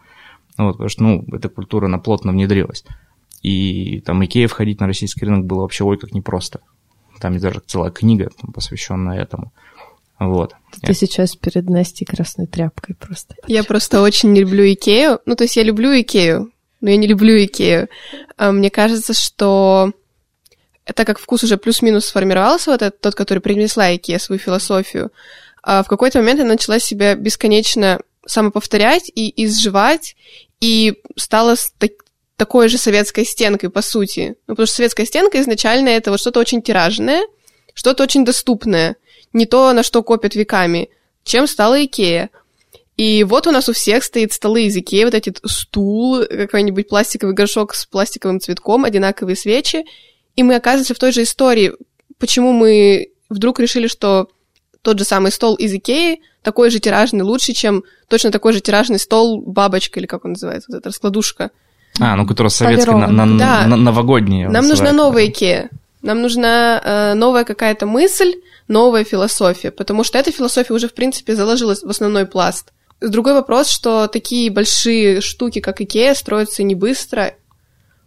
вот, 0.56 0.72
потому 0.72 0.88
что, 0.88 1.02
ну, 1.04 1.24
эта 1.30 1.48
культура, 1.48 1.86
она 1.86 1.98
плотно 1.98 2.32
внедрилась. 2.32 2.84
И 3.42 4.00
там 4.00 4.24
Икея 4.24 4.48
входить 4.48 4.80
на 4.80 4.88
российский 4.88 5.24
рынок 5.26 5.46
было 5.46 5.60
вообще 5.60 5.84
ой 5.84 5.96
как 5.96 6.10
непросто. 6.10 6.58
Там 7.20 7.34
есть 7.34 7.44
даже 7.44 7.62
целая 7.64 7.92
книга, 7.92 8.30
там, 8.40 8.52
посвященная 8.52 9.20
этому. 9.20 9.52
Вот. 10.18 10.54
Ты 10.82 10.94
сейчас 10.94 11.36
перед 11.36 11.68
Настей 11.68 12.04
красной 12.04 12.46
тряпкой 12.46 12.94
просто. 12.96 13.34
Я 13.46 13.62
просто 13.62 14.02
очень 14.02 14.32
не 14.32 14.40
люблю 14.40 14.64
Икею. 14.64 15.20
Ну, 15.26 15.36
то 15.36 15.44
есть 15.44 15.56
я 15.56 15.62
люблю 15.62 15.90
Икею, 15.98 16.52
но 16.80 16.90
я 16.90 16.96
не 16.96 17.06
люблю 17.06 17.36
Икею. 17.36 17.88
А 18.36 18.50
мне 18.50 18.70
кажется, 18.70 19.14
что 19.14 19.92
так 20.84 21.06
как 21.06 21.18
вкус 21.18 21.44
уже 21.44 21.56
плюс-минус 21.56 22.06
сформировался, 22.06 22.70
вот 22.70 22.82
этот, 22.82 23.00
тот, 23.00 23.14
который 23.14 23.40
принесла 23.40 23.94
Икея 23.94 24.18
свою 24.18 24.38
философию, 24.38 25.12
а 25.62 25.82
в 25.82 25.88
какой-то 25.88 26.18
момент 26.18 26.40
она 26.40 26.50
начала 26.50 26.78
себя 26.78 27.14
бесконечно 27.14 28.00
самоповторять 28.26 29.10
и 29.14 29.44
изживать, 29.44 30.16
и 30.60 30.94
стала 31.16 31.56
так, 31.78 31.90
такой 32.36 32.68
же 32.68 32.78
советской 32.78 33.24
стенкой, 33.24 33.70
по 33.70 33.82
сути. 33.82 34.36
Ну, 34.46 34.54
потому 34.54 34.66
что 34.66 34.76
советская 34.76 35.06
стенка 35.06 35.40
изначально 35.40 35.90
это 35.90 36.10
вот 36.10 36.20
что-то 36.20 36.40
очень 36.40 36.62
тиражное, 36.62 37.22
что-то 37.74 38.02
очень 38.02 38.24
доступное— 38.24 38.96
не 39.32 39.46
то, 39.46 39.72
на 39.72 39.82
что 39.82 40.02
копят 40.02 40.34
веками, 40.34 40.90
чем 41.24 41.46
стала 41.46 41.84
Икея. 41.84 42.30
И 42.96 43.22
вот 43.22 43.46
у 43.46 43.52
нас 43.52 43.68
у 43.68 43.72
всех 43.72 44.02
стоит 44.02 44.32
столы 44.32 44.64
из 44.64 44.76
Икеи, 44.76 45.04
вот 45.04 45.14
эти 45.14 45.32
стул, 45.44 46.24
какой-нибудь 46.28 46.88
пластиковый 46.88 47.34
горшок 47.34 47.74
с 47.74 47.86
пластиковым 47.86 48.40
цветком, 48.40 48.84
одинаковые 48.84 49.36
свечи, 49.36 49.84
и 50.34 50.42
мы 50.42 50.56
оказываемся 50.56 50.94
в 50.94 50.98
той 50.98 51.12
же 51.12 51.22
истории. 51.22 51.72
Почему 52.18 52.52
мы 52.52 53.08
вдруг 53.28 53.60
решили, 53.60 53.86
что 53.86 54.28
тот 54.82 54.98
же 54.98 55.04
самый 55.04 55.30
стол 55.30 55.54
из 55.54 55.72
Икеи 55.72 56.20
такой 56.42 56.70
же 56.70 56.80
тиражный 56.80 57.22
лучше, 57.22 57.52
чем 57.52 57.84
точно 58.08 58.30
такой 58.30 58.52
же 58.52 58.60
тиражный 58.60 58.98
стол 58.98 59.42
бабочка, 59.42 60.00
или 60.00 60.06
как 60.06 60.24
он 60.24 60.32
называется, 60.32 60.70
вот 60.70 60.78
эта 60.78 60.88
раскладушка. 60.88 61.50
А, 62.00 62.16
ну, 62.16 62.26
которая 62.26 62.50
советская, 62.50 62.96
на, 62.96 63.06
на, 63.08 63.38
да. 63.38 63.66
на, 63.66 63.76
новогодняя. 63.76 64.48
Нам 64.48 64.66
нужна 64.66 64.92
новая 64.92 65.26
Икея. 65.26 65.70
Нам 66.08 66.22
нужна 66.22 66.80
э, 66.82 67.12
новая 67.12 67.44
какая-то 67.44 67.84
мысль, 67.84 68.36
новая 68.66 69.04
философия, 69.04 69.70
потому 69.70 70.04
что 70.04 70.16
эта 70.16 70.32
философия 70.32 70.72
уже, 70.72 70.88
в 70.88 70.94
принципе, 70.94 71.36
заложилась 71.36 71.82
в 71.82 71.90
основной 71.90 72.24
пласт. 72.24 72.72
Другой 73.02 73.34
вопрос, 73.34 73.68
что 73.68 74.06
такие 74.06 74.50
большие 74.50 75.20
штуки, 75.20 75.60
как 75.60 75.82
Икея, 75.82 76.14
строятся 76.14 76.62
не 76.62 76.74
быстро, 76.74 77.34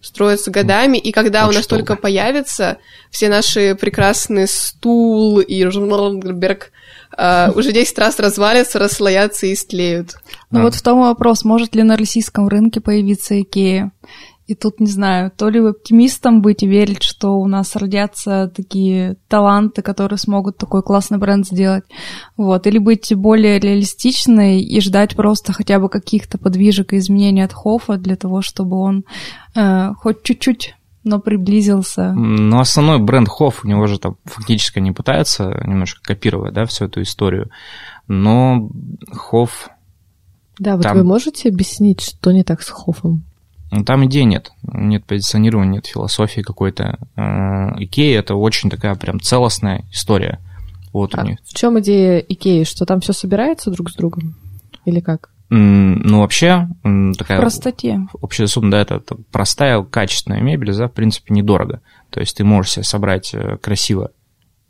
строятся 0.02 0.50
годами, 0.50 0.98
и 0.98 1.12
когда 1.12 1.44
Очень 1.44 1.52
у 1.52 1.58
нас 1.60 1.68
долго. 1.68 1.86
только 1.86 2.02
появятся 2.02 2.80
все 3.12 3.30
наши 3.30 3.76
прекрасные 3.76 4.48
стул 4.48 5.40
и 5.40 5.64
Берг, 5.64 6.72
э, 7.18 7.52
уже 7.58 7.74
10 7.74 8.00
раз 8.00 8.20
развалятся, 8.20 8.80
расслоятся 8.80 9.46
и 9.46 9.54
стлеют. 9.54 10.16
Ну 10.50 10.62
а. 10.62 10.64
вот 10.64 10.76
в 10.76 10.82
том 10.82 11.02
вопрос, 11.02 11.44
может 11.44 11.76
ли 11.76 11.84
на 11.84 11.98
российском 11.98 12.48
рынке 12.48 12.80
появиться 12.80 13.42
Икея? 13.42 13.92
И 14.48 14.56
тут, 14.56 14.80
не 14.80 14.88
знаю, 14.88 15.32
то 15.32 15.50
ли 15.50 15.60
оптимистом 15.60 16.42
быть 16.42 16.64
и 16.64 16.68
верить, 16.68 17.04
что 17.04 17.40
у 17.40 17.48
нас 17.48 17.76
родятся 17.76 18.52
такие 18.54 19.16
таланты, 19.28 19.82
которые 19.82 20.18
смогут 20.18 20.58
такой 20.58 20.84
классный 20.84 21.20
бренд 21.20 21.48
сделать, 21.48 21.86
вот, 22.36 22.68
или 22.68 22.78
быть 22.78 23.16
более 23.16 23.60
реалистичной 23.60 24.62
и 24.62 24.82
ждать 24.82 25.16
просто 25.16 25.54
хотя 25.54 25.80
бы 25.80 25.90
каких-то 25.90 26.38
подвижек 26.38 26.94
и 26.94 26.98
изменений 26.98 27.44
от 27.44 27.54
Хофа 27.54 27.98
для 27.98 28.16
того, 28.16 28.42
чтобы 28.42 28.78
он 28.78 29.06
э, 29.56 29.94
хоть 29.94 30.24
чуть-чуть 30.24 30.76
но 31.04 31.20
приблизился. 31.20 32.14
Но 32.14 32.60
основной 32.60 33.00
бренд 33.00 33.28
Хофф, 33.28 33.64
у 33.64 33.68
него 33.68 33.88
же 33.88 33.98
там 33.98 34.18
фактически 34.24 34.80
не 34.80 34.92
пытается 34.92 35.46
немножко 35.66 36.02
копировать, 36.04 36.54
да, 36.54 36.66
всю 36.66 36.86
эту 36.86 37.02
историю. 37.02 37.50
Но 38.08 38.70
Хофф... 39.12 39.70
Да, 40.60 40.76
вот 40.76 40.84
там... 40.84 40.98
вы 40.98 41.04
можете 41.04 41.50
объяснить, 41.50 42.02
что 42.02 42.32
не 42.32 42.44
так 42.44 42.62
с 42.62 42.70
Хоффом? 42.70 43.24
Ну, 43.72 43.86
там 43.86 44.06
идей 44.06 44.26
нет, 44.26 44.52
нет 44.64 45.06
позиционирования, 45.06 45.76
нет 45.76 45.88
философии 45.88 46.42
какой-то. 46.42 47.00
Э, 47.16 47.82
Икея 47.82 48.20
это 48.20 48.36
очень 48.36 48.70
такая 48.70 48.96
прям 48.96 49.20
целостная 49.22 49.86
история. 49.92 50.40
Вот 50.92 51.16
а 51.16 51.22
у 51.22 51.26
них. 51.26 51.40
В 51.46 51.54
чем 51.54 51.80
идея 51.80 52.20
Икеи? 52.20 52.66
Что 52.66 52.86
там 52.86 53.00
все 53.00 53.14
собирается 53.14 53.72
друг 53.72 53.90
с 53.90 53.96
другом? 53.96 54.36
Или 54.86 55.00
как? 55.00 55.30
Ну, 55.50 56.22
вообще, 56.22 56.70
такая... 57.18 57.38
В 57.38 57.42
простоте. 57.42 58.00
Общая 58.22 58.48
сумма, 58.48 58.72
да, 58.72 58.82
это, 58.82 58.96
это 58.96 59.18
простая, 59.32 59.82
качественная 59.84 60.42
мебель, 60.42 60.74
да, 60.74 60.88
в 60.88 60.94
принципе, 60.94 61.34
недорого. 61.34 61.82
То 62.10 62.22
есть 62.22 62.38
ты 62.38 62.46
можешь 62.46 62.72
себе 62.72 62.84
собрать 62.84 63.34
э, 63.34 63.58
красиво 63.58 64.12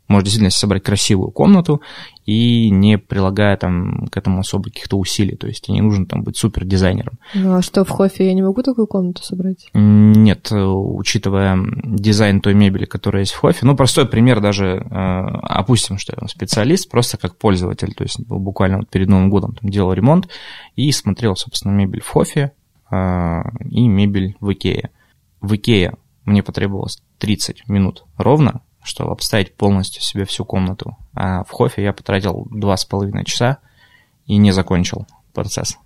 может 0.08 0.24
действительно 0.24 0.50
собрать 0.50 0.82
красивую 0.82 1.30
комнату 1.30 1.80
и 2.26 2.70
не 2.70 2.98
прилагая 2.98 3.56
там 3.56 4.06
к 4.08 4.16
этому 4.16 4.40
особо 4.40 4.64
каких-то 4.64 4.96
усилий. 4.96 5.36
То 5.36 5.46
есть 5.46 5.68
не 5.68 5.80
нужно 5.80 6.06
там 6.06 6.22
быть 6.22 6.36
супер 6.36 6.64
дизайнером. 6.64 7.18
Ну 7.34 7.54
а 7.54 7.62
что, 7.62 7.84
в 7.84 7.90
Хофе 7.90 8.26
я 8.26 8.34
не 8.34 8.42
могу 8.42 8.62
такую 8.62 8.86
комнату 8.86 9.22
собрать? 9.22 9.68
Нет, 9.74 10.52
э, 10.52 10.62
учитывая 10.62 11.58
дизайн 11.84 12.40
той 12.40 12.54
мебели, 12.54 12.84
которая 12.84 13.22
есть 13.22 13.32
в 13.32 13.38
Хофе. 13.40 13.66
Ну, 13.66 13.76
простой 13.76 14.06
пример 14.06 14.40
даже, 14.40 14.66
э, 14.66 14.94
опустим, 14.94 15.98
что 15.98 16.14
я 16.20 16.28
специалист, 16.28 16.90
просто 16.90 17.16
как 17.16 17.36
пользователь. 17.36 17.94
То 17.94 18.04
есть 18.04 18.20
буквально 18.20 18.78
вот 18.78 18.90
перед 18.90 19.08
Новым 19.08 19.30
годом 19.30 19.54
там 19.54 19.70
делал 19.70 19.92
ремонт 19.92 20.28
и 20.76 20.92
смотрел, 20.92 21.36
собственно, 21.36 21.72
мебель 21.72 22.02
в 22.02 22.08
Хофе 22.08 22.52
э, 22.90 23.42
и 23.68 23.88
мебель 23.88 24.36
в 24.40 24.52
Икее. 24.52 24.90
В 25.40 25.54
Икее 25.56 25.96
мне 26.24 26.42
потребовалось 26.42 27.02
30 27.18 27.68
минут 27.68 28.04
ровно, 28.16 28.60
чтобы 28.82 29.12
обставить 29.12 29.56
полностью 29.56 30.02
себе 30.02 30.24
всю 30.24 30.44
комнату. 30.44 30.96
А 31.14 31.44
в 31.44 31.50
Хофе 31.50 31.82
я 31.82 31.92
потратил 31.92 32.46
два 32.50 32.76
с 32.76 32.84
половиной 32.84 33.24
часа 33.24 33.58
и 34.26 34.36
не 34.36 34.52
закончил 34.52 35.06
процесс. 35.32 35.78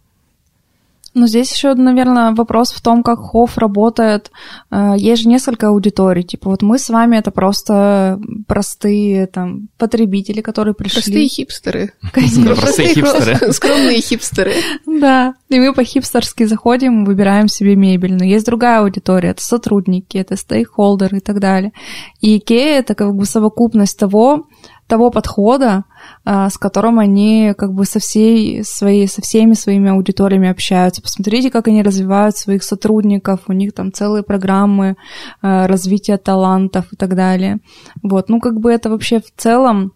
Ну, 1.18 1.26
здесь 1.26 1.50
еще, 1.50 1.72
наверное, 1.72 2.34
вопрос 2.34 2.72
в 2.72 2.82
том, 2.82 3.02
как 3.02 3.18
Хофф 3.18 3.56
работает. 3.56 4.30
Э, 4.70 4.92
есть 4.98 5.22
же 5.22 5.28
несколько 5.30 5.68
аудиторий. 5.68 6.22
Типа 6.22 6.50
вот 6.50 6.60
мы 6.60 6.78
с 6.78 6.90
вами 6.90 7.16
это 7.16 7.30
просто 7.30 8.20
простые 8.46 9.26
там 9.26 9.68
потребители, 9.78 10.42
которые 10.42 10.74
пришли. 10.74 11.00
Простые 11.00 11.28
хипстеры. 11.28 11.92
Простые 12.12 12.88
хипстеры. 12.88 13.50
Скромные 13.54 14.02
хипстеры. 14.02 14.52
Да. 14.84 15.34
И 15.48 15.58
мы 15.58 15.72
по-хипстерски 15.72 16.44
заходим, 16.44 17.06
выбираем 17.06 17.48
себе 17.48 17.76
мебель. 17.76 18.14
Но 18.14 18.24
есть 18.26 18.44
другая 18.44 18.80
аудитория. 18.80 19.30
Это 19.30 19.42
сотрудники, 19.42 20.18
это 20.18 20.36
стейкхолдеры 20.36 21.16
и 21.16 21.20
так 21.20 21.40
далее. 21.40 21.72
И 22.20 22.36
Икея— 22.36 22.78
это 22.80 22.94
как 22.94 23.14
бы 23.14 23.24
совокупность 23.24 23.98
того, 23.98 24.48
того 24.86 25.10
подхода, 25.10 25.84
а, 26.24 26.48
с 26.48 26.58
которым 26.58 26.98
они 26.98 27.54
как 27.56 27.72
бы 27.72 27.84
со 27.84 27.98
всей 27.98 28.64
своей, 28.64 29.08
со 29.08 29.20
всеми 29.22 29.54
своими 29.54 29.90
аудиториями 29.90 30.48
общаются. 30.48 31.02
Посмотрите, 31.02 31.50
как 31.50 31.68
они 31.68 31.82
развивают 31.82 32.36
своих 32.36 32.62
сотрудников, 32.62 33.40
у 33.48 33.52
них 33.52 33.72
там 33.72 33.92
целые 33.92 34.22
программы 34.22 34.96
а, 35.42 35.66
развития 35.66 36.18
талантов 36.18 36.92
и 36.92 36.96
так 36.96 37.14
далее. 37.14 37.58
Вот, 38.02 38.28
ну 38.28 38.40
как 38.40 38.60
бы 38.60 38.72
это 38.72 38.90
вообще 38.90 39.20
в 39.20 39.30
целом 39.36 39.92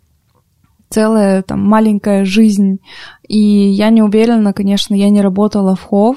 целая 0.90 1.42
там 1.42 1.60
маленькая 1.64 2.24
жизнь. 2.24 2.80
И 3.28 3.38
я 3.38 3.90
не 3.90 4.02
уверена, 4.02 4.52
конечно, 4.52 4.92
я 4.92 5.08
не 5.08 5.20
работала 5.20 5.76
в 5.76 5.82
Хофф 5.82 6.16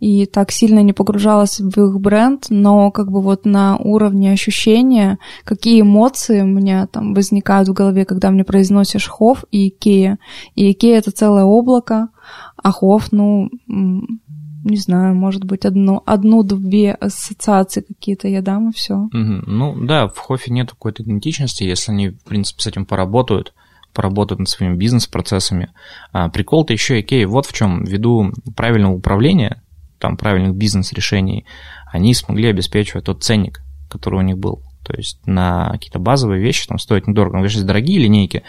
и 0.00 0.24
так 0.24 0.50
сильно 0.50 0.80
не 0.80 0.94
погружалась 0.94 1.60
в 1.60 1.68
их 1.68 2.00
бренд, 2.00 2.46
но 2.48 2.90
как 2.90 3.10
бы 3.10 3.20
вот 3.20 3.44
на 3.44 3.76
уровне 3.76 4.32
ощущения, 4.32 5.18
какие 5.44 5.82
эмоции 5.82 6.40
у 6.40 6.46
меня 6.46 6.86
там 6.86 7.12
возникают 7.12 7.68
в 7.68 7.74
голове, 7.74 8.06
когда 8.06 8.30
мне 8.30 8.44
произносишь 8.44 9.08
Хофф 9.08 9.44
и 9.50 9.68
Икея. 9.68 10.18
И 10.54 10.72
Икея— 10.72 10.98
это 11.00 11.10
целое 11.10 11.44
облако, 11.44 12.08
а 12.56 12.72
Хофф, 12.72 13.12
ну, 13.12 13.50
не 13.66 14.78
знаю, 14.78 15.14
может 15.14 15.44
быть, 15.44 15.66
одну, 15.66 16.02
одну-две 16.06 16.92
ассоциации 16.92 17.82
какие-то 17.82 18.28
я 18.28 18.40
дам, 18.40 18.70
и 18.70 18.72
все. 18.72 18.94
Угу. 18.94 19.42
Ну 19.46 19.84
да, 19.84 20.08
в 20.08 20.18
Хоффе 20.18 20.50
нет 20.50 20.70
какой-то 20.70 21.02
идентичности, 21.02 21.64
если 21.64 21.92
они, 21.92 22.08
в 22.08 22.24
принципе, 22.24 22.62
с 22.62 22.66
этим 22.66 22.86
поработают, 22.86 23.52
поработают 23.94 24.40
над 24.40 24.48
своими 24.48 24.74
бизнес-процессами. 24.74 25.70
А, 26.12 26.28
прикол-то 26.28 26.72
еще 26.72 27.00
Икеи 27.00 27.24
вот 27.24 27.46
в 27.46 27.52
чем. 27.52 27.84
Ввиду 27.84 28.32
правильного 28.56 28.92
управления, 28.92 29.62
там, 29.98 30.16
правильных 30.16 30.54
бизнес-решений, 30.54 31.46
они 31.90 32.12
смогли 32.12 32.48
обеспечивать 32.48 33.04
тот 33.04 33.22
ценник, 33.22 33.62
который 33.88 34.18
у 34.18 34.22
них 34.22 34.36
был. 34.36 34.62
То 34.84 34.94
есть 34.94 35.26
на 35.26 35.70
какие-то 35.70 35.98
базовые 35.98 36.42
вещи 36.42 36.66
там 36.66 36.78
стоят 36.78 37.06
недорого. 37.06 37.36
Конечно, 37.36 37.64
дорогие 37.64 37.98
линейки, 38.00 38.42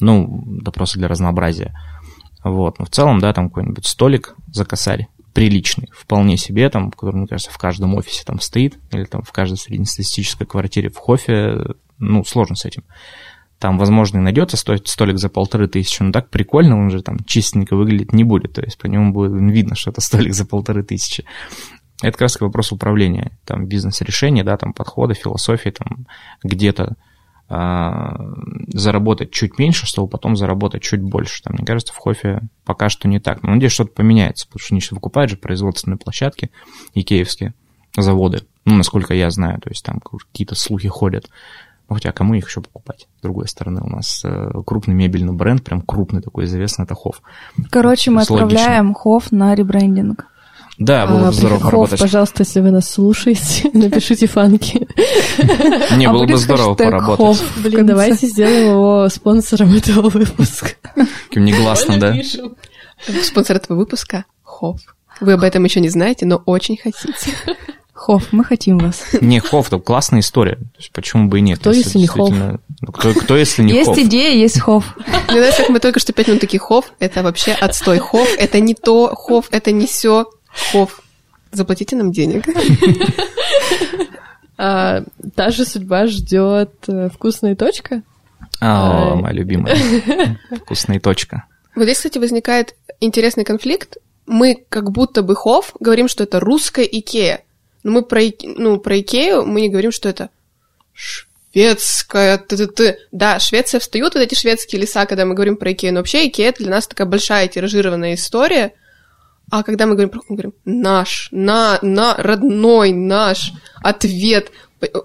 ну, 0.00 0.42
да 0.46 0.72
просто 0.72 0.98
для 0.98 1.06
разнообразия. 1.06 1.72
Вот. 2.42 2.78
Но 2.78 2.84
в 2.84 2.90
целом, 2.90 3.20
да, 3.20 3.32
там 3.32 3.48
какой-нибудь 3.48 3.86
столик 3.86 4.34
за 4.48 4.64
косарь 4.64 5.06
приличный, 5.34 5.88
вполне 5.92 6.36
себе, 6.36 6.68
там, 6.68 6.90
который, 6.90 7.16
мне 7.16 7.26
кажется, 7.28 7.52
в 7.52 7.58
каждом 7.58 7.94
офисе 7.94 8.24
там 8.24 8.40
стоит, 8.40 8.76
или 8.90 9.04
там 9.04 9.22
в 9.22 9.30
каждой 9.30 9.56
среднестатистической 9.56 10.46
квартире 10.48 10.88
в 10.88 10.96
Хофе, 10.98 11.64
ну, 11.98 12.24
сложно 12.24 12.56
с 12.56 12.64
этим. 12.64 12.82
Там, 13.58 13.76
возможно, 13.76 14.18
и 14.18 14.22
найдется 14.22 14.56
стоит 14.56 14.86
столик 14.86 15.18
за 15.18 15.28
полторы 15.28 15.66
тысячи, 15.66 16.02
но 16.02 16.12
так 16.12 16.30
прикольно, 16.30 16.78
он 16.78 16.90
же 16.90 17.02
там 17.02 17.18
чистенько 17.26 17.74
выглядеть 17.74 18.12
не 18.12 18.22
будет, 18.22 18.52
то 18.52 18.62
есть 18.62 18.78
по 18.78 18.86
нему 18.86 19.12
будет 19.12 19.32
видно, 19.32 19.74
что 19.74 19.90
это 19.90 20.00
столик 20.00 20.32
за 20.34 20.46
полторы 20.46 20.84
тысячи. 20.84 21.24
Это 22.00 22.12
как 22.12 22.22
раз 22.22 22.40
вопрос 22.40 22.70
управления, 22.70 23.36
там, 23.44 23.66
бизнес-решения, 23.66 24.44
да, 24.44 24.56
там, 24.56 24.72
подхода, 24.72 25.14
философии, 25.14 25.70
там, 25.70 26.06
где-то 26.44 26.94
а, 27.48 28.14
заработать 28.68 29.32
чуть 29.32 29.58
меньше, 29.58 29.86
чтобы 29.86 30.08
потом 30.08 30.36
заработать 30.36 30.82
чуть 30.82 31.02
больше. 31.02 31.42
Там, 31.42 31.54
мне 31.56 31.66
кажется, 31.66 31.92
в 31.92 31.96
Хофе 31.96 32.42
пока 32.64 32.88
что 32.88 33.08
не 33.08 33.18
так. 33.18 33.42
Но 33.42 33.50
надеюсь, 33.50 33.72
что-то 33.72 33.92
поменяется, 33.92 34.46
потому 34.46 34.60
что 34.60 34.74
они 34.74 34.80
сейчас 34.80 34.92
выкупают 34.92 35.30
же 35.30 35.36
производственные 35.38 35.98
площадки 35.98 36.50
икеевские 36.94 37.54
заводы, 37.96 38.42
ну, 38.64 38.76
насколько 38.76 39.14
я 39.14 39.30
знаю, 39.30 39.60
то 39.60 39.70
есть 39.70 39.84
там 39.84 40.00
какие-то 40.00 40.54
слухи 40.54 40.88
ходят. 40.88 41.30
Ну, 41.88 41.94
хотя 41.94 42.12
кому 42.12 42.34
их 42.34 42.48
еще 42.48 42.60
покупать? 42.60 43.08
С 43.18 43.22
другой 43.22 43.48
стороны, 43.48 43.80
у 43.82 43.88
нас 43.88 44.22
э, 44.24 44.50
крупный 44.66 44.94
мебельный 44.94 45.32
бренд, 45.32 45.64
прям 45.64 45.80
крупный 45.80 46.20
такой 46.20 46.44
известный, 46.44 46.84
это 46.84 46.94
Хофф. 46.94 47.22
Короче, 47.70 48.10
мы 48.10 48.22
отправляем 48.22 48.94
Хофф 48.94 49.32
на 49.32 49.54
ребрендинг. 49.54 50.26
Да, 50.78 51.06
было 51.08 51.18
бы 51.18 51.26
а, 51.28 51.32
здорово 51.32 51.58
поработать. 51.58 51.98
пожалуйста, 51.98 52.42
если 52.42 52.60
вы 52.60 52.70
нас 52.70 52.88
слушаете, 52.88 53.70
напишите 53.76 54.28
фанки. 54.28 54.86
Не, 55.96 56.06
а 56.06 56.12
было 56.12 56.24
бы 56.24 56.36
здорово 56.36 56.74
поработать. 56.74 57.42
Блин, 57.64 57.86
давайте 57.86 58.26
сделаем 58.26 58.70
его 58.70 59.08
спонсором 59.08 59.74
этого 59.74 60.08
выпуска. 60.08 60.70
Каким 61.28 61.44
негласным, 61.44 61.98
да? 61.98 62.14
Спонсор 63.22 63.56
этого 63.56 63.76
выпуска— 63.76 64.24
Хофф. 64.44 64.80
Вы 65.20 65.32
об 65.32 65.42
этом 65.42 65.64
еще 65.64 65.80
не 65.80 65.88
знаете, 65.88 66.26
но 66.26 66.36
очень 66.36 66.76
хотите. 66.76 67.32
Хофф, 68.08 68.32
мы 68.32 68.42
хотим 68.42 68.78
вас. 68.78 69.04
Не, 69.20 69.38
Хофф, 69.38 69.66
это 69.66 69.78
классная 69.80 70.20
история. 70.20 70.58
Почему 70.94 71.28
бы 71.28 71.40
и 71.40 71.42
нет? 71.42 71.58
Кто, 71.58 71.72
если 71.72 71.98
не 71.98 72.06
Хофф? 72.06 72.30
Ну, 72.32 72.58
кто, 72.90 73.12
кто, 73.12 73.36
если 73.36 73.62
не 73.62 73.74
Есть 73.74 73.98
идея, 73.98 74.34
есть 74.34 74.58
Хофф. 74.60 74.96
Мне 75.28 75.40
нравится, 75.40 75.60
как 75.60 75.68
мы 75.68 75.78
только 75.78 76.00
что 76.00 76.14
пять 76.14 76.26
минут 76.26 76.40
такие 76.40 76.58
Хофф, 76.58 76.90
это 77.00 77.22
вообще 77.22 77.52
отстой. 77.52 77.98
Хофф, 77.98 78.34
это 78.38 78.60
не 78.60 78.74
то, 78.74 79.14
Хофф, 79.14 79.48
это 79.50 79.72
не 79.72 79.86
все. 79.86 80.24
Хофф, 80.72 81.02
заплатите 81.52 81.96
нам 81.96 82.10
денег. 82.10 82.46
А, 84.60 85.04
та 85.36 85.50
же 85.50 85.64
судьба 85.64 86.08
ждет 86.08 86.72
э, 86.88 87.10
вкусная 87.14 87.54
точка. 87.54 88.02
О, 88.60 89.12
а, 89.12 89.14
моя 89.14 89.32
любимая. 89.32 89.76
Вкусная 90.50 90.98
точка. 90.98 91.44
Вот 91.76 91.84
здесь, 91.84 91.98
кстати, 91.98 92.18
возникает 92.18 92.74
интересный 92.98 93.44
конфликт. 93.44 93.98
Мы 94.26 94.64
как 94.68 94.90
будто 94.90 95.22
бы 95.22 95.36
Хофф 95.36 95.74
говорим, 95.78 96.08
что 96.08 96.24
это 96.24 96.40
русская 96.40 96.82
Икея. 96.82 97.44
Но 97.82 97.92
мы 97.92 98.02
про, 98.02 98.20
ну, 98.42 98.78
про 98.78 99.00
Икею 99.00 99.44
мы 99.46 99.60
не 99.60 99.68
говорим, 99.68 99.92
что 99.92 100.08
это 100.08 100.30
шведская, 100.92 102.38
ты 102.38 102.56
-ты 102.56 102.66
-ты. 102.74 102.96
Да, 103.12 103.38
Швеция 103.38 103.80
встают 103.80 104.14
вот 104.14 104.20
эти 104.20 104.34
шведские 104.34 104.80
леса, 104.80 105.06
когда 105.06 105.24
мы 105.24 105.34
говорим 105.34 105.56
про 105.56 105.72
Икею, 105.72 105.94
но 105.94 106.00
вообще 106.00 106.26
Икея 106.26 106.50
это 106.50 106.62
для 106.62 106.72
нас 106.72 106.86
такая 106.86 107.06
большая 107.06 107.48
тиражированная 107.48 108.14
история– 108.14 108.72
а 109.50 109.62
когда 109.62 109.86
мы 109.86 109.94
говорим, 109.94 110.10
мы 110.28 110.36
говорим 110.36 110.54
наш, 110.64 111.28
на, 111.30 111.78
на, 111.80 112.14
родной, 112.16 112.92
наш, 112.92 113.52
ответ. 113.82 114.50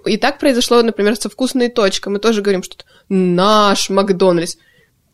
И 0.05 0.17
так 0.17 0.37
произошло, 0.37 0.81
например, 0.81 1.15
со 1.15 1.29
вкусной 1.29 1.69
точкой. 1.69 2.09
Мы 2.09 2.19
тоже 2.19 2.41
говорим, 2.41 2.61
что 2.61 2.75
это 2.75 2.85
наш 3.07 3.89
Макдональдс. 3.89 4.57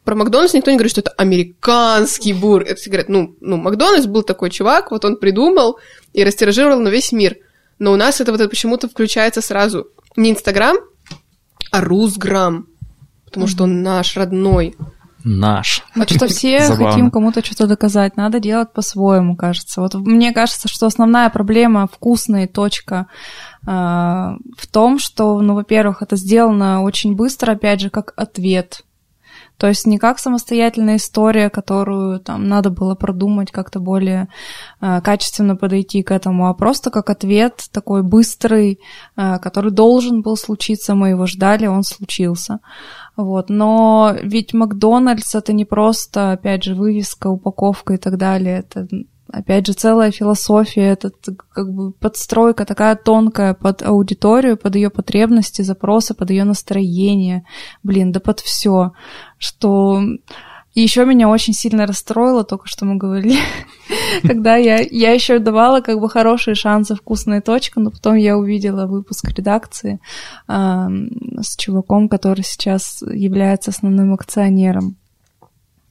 Про 0.04 0.16
Макдональдс 0.16 0.54
никто 0.54 0.72
не 0.72 0.78
говорит, 0.78 0.92
что 0.92 1.02
это 1.02 1.12
американский 1.12 2.34
бургер. 2.34 2.72
Это 2.72 2.82
все 2.82 2.90
говорят, 2.90 3.10
ну, 3.10 3.36
ну, 3.40 3.58
Макдональдс 3.58 4.08
был 4.08 4.24
такой 4.24 4.50
чувак, 4.50 4.90
вот 4.90 5.06
он 5.06 5.18
придумал 5.18 5.80
и 6.14 6.24
растиражировал 6.24 6.80
на 6.80 6.90
весь 6.90 7.12
мир. 7.12 7.38
Но 7.80 7.94
у 7.94 7.96
нас 7.96 8.22
это 8.22 8.32
вот 8.32 8.42
это 8.42 8.50
почему-то 8.50 8.88
включается 8.88 9.42
сразу 9.42 9.88
не 10.16 10.32
Инстаграм, 10.32 10.78
а 11.72 11.82
Русграм. 11.82 12.68
Потому 13.26 13.46
mm-hmm. 13.46 13.50
что 13.50 13.64
он 13.64 13.84
наш, 13.84 14.18
родной 14.18 14.76
наш. 15.24 15.84
Вот 15.96 16.10
что 16.10 16.28
все 16.28 16.62
Забавно. 16.62 16.92
хотим 16.92 17.12
кому-то 17.12 17.44
что-то 17.44 17.68
доказать, 17.68 18.18
надо 18.18 18.40
делать 18.40 18.74
по-своему, 18.74 19.36
кажется. 19.36 19.82
Вот 19.82 19.94
мне 19.96 20.32
кажется, 20.32 20.68
что 20.68 20.86
основная 20.86 21.30
проблема 21.30 21.88
вкусная 21.88 22.48
точка 22.48 23.08
э, 23.66 23.70
в 23.70 24.68
том, 24.72 25.00
что, 25.00 25.40
ну, 25.42 25.56
во-первых, 25.56 26.02
это 26.02 26.16
сделано 26.16 26.82
очень 26.82 27.16
быстро, 27.16 27.54
опять 27.54 27.82
же, 27.82 27.90
как 27.90 28.14
ответ. 28.16 28.84
То 29.60 29.68
есть 29.68 29.86
не 29.86 29.98
как 29.98 30.20
самостоятельная 30.20 30.96
история, 30.96 31.50
которую 31.50 32.22
там 32.22 32.48
надо 32.48 32.70
было 32.70 32.96
продумать, 32.96 33.52
как-то 33.52 33.82
более 33.82 34.30
э, 34.80 35.02
качественно 35.02 35.58
подойти 35.58 36.02
к 36.02 36.12
этому, 36.12 36.48
а 36.48 36.54
просто 36.54 36.92
как 36.92 37.10
ответ 37.10 37.66
такой 37.74 38.02
быстрый, 38.02 38.80
э, 39.18 39.38
который 39.40 39.72
должен 39.72 40.22
был 40.22 40.38
случиться, 40.38 40.96
мы 40.96 41.10
его 41.10 41.26
ждали, 41.26 41.68
он 41.68 41.84
случился. 41.84 42.60
Вот. 43.18 43.50
Но 43.50 44.16
ведь 44.24 44.54
Макдональдс 44.54 45.36
это 45.36 45.52
не 45.52 45.66
просто, 45.66 46.32
опять 46.32 46.64
же, 46.64 46.74
вывеска, 46.74 47.28
упаковка 47.28 47.96
и 47.96 47.98
так 47.98 48.18
далее. 48.18 48.60
Это, 48.60 48.88
опять 49.30 49.68
же, 49.68 49.74
целая 49.74 50.12
философия, 50.12 50.92
это 50.92 51.12
как 51.52 51.74
бы 51.74 51.92
подстройка 51.92 52.66
такая 52.66 52.96
тонкая 52.96 53.54
под 53.54 53.82
аудиторию, 53.82 54.56
под 54.56 54.76
ее 54.76 54.90
потребности, 54.90 55.64
запросы, 55.64 56.14
под 56.14 56.30
ее 56.30 56.46
настроение. 56.46 57.44
Блин, 57.84 58.14
да 58.14 58.22
под 58.22 58.40
все. 58.40 58.94
Что 59.40 60.04
еще 60.76 61.06
меня 61.06 61.28
очень 61.30 61.54
сильно 61.54 61.88
расстроило, 61.88 62.44
только 62.44 62.68
что 62.68 62.86
мы 62.86 62.96
говорили, 62.96 63.40
когда 64.24 64.56
я, 64.56 64.80
я 64.80 65.12
еще 65.12 65.40
давала 65.40 65.82
как 65.82 66.00
бы 66.00 66.10
хорошие 66.10 66.54
шансы 66.54 66.96
вкусная 66.96 67.42
точка, 67.42 67.80
но 67.80 67.90
потом 67.90 68.16
я 68.16 68.38
увидела 68.38 68.86
выпуск 68.86 69.30
редакции 69.30 70.00
э, 70.48 70.88
с 71.42 71.58
чуваком, 71.58 72.08
который 72.08 72.44
сейчас 72.44 73.02
является 73.02 73.72
основным 73.72 74.14
акционером. 74.14 74.96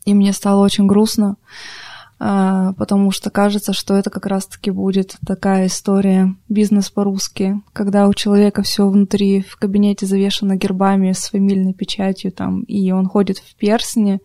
И 0.04 0.14
мне 0.14 0.32
стало 0.32 0.64
очень 0.64 0.86
грустно, 0.86 1.36
а, 1.36 1.87
потому 2.18 3.10
что 3.12 3.30
кажется, 3.30 3.72
что 3.72 3.96
это 3.96 4.10
как 4.10 4.26
раз-таки 4.26 4.70
будет 4.70 5.16
такая 5.26 5.66
история 5.66 6.34
бизнес 6.48 6.90
по-русски, 6.90 7.60
когда 7.72 8.08
у 8.08 8.14
человека 8.14 8.62
все 8.62 8.88
внутри 8.88 9.42
в 9.42 9.56
кабинете 9.56 10.06
завешено 10.06 10.56
гербами 10.56 11.12
с 11.12 11.30
фамильной 11.30 11.74
печатью 11.74 12.32
там, 12.32 12.62
и 12.62 12.90
он 12.90 13.06
ходит 13.06 13.38
в 13.38 13.54
персне 13.56 14.20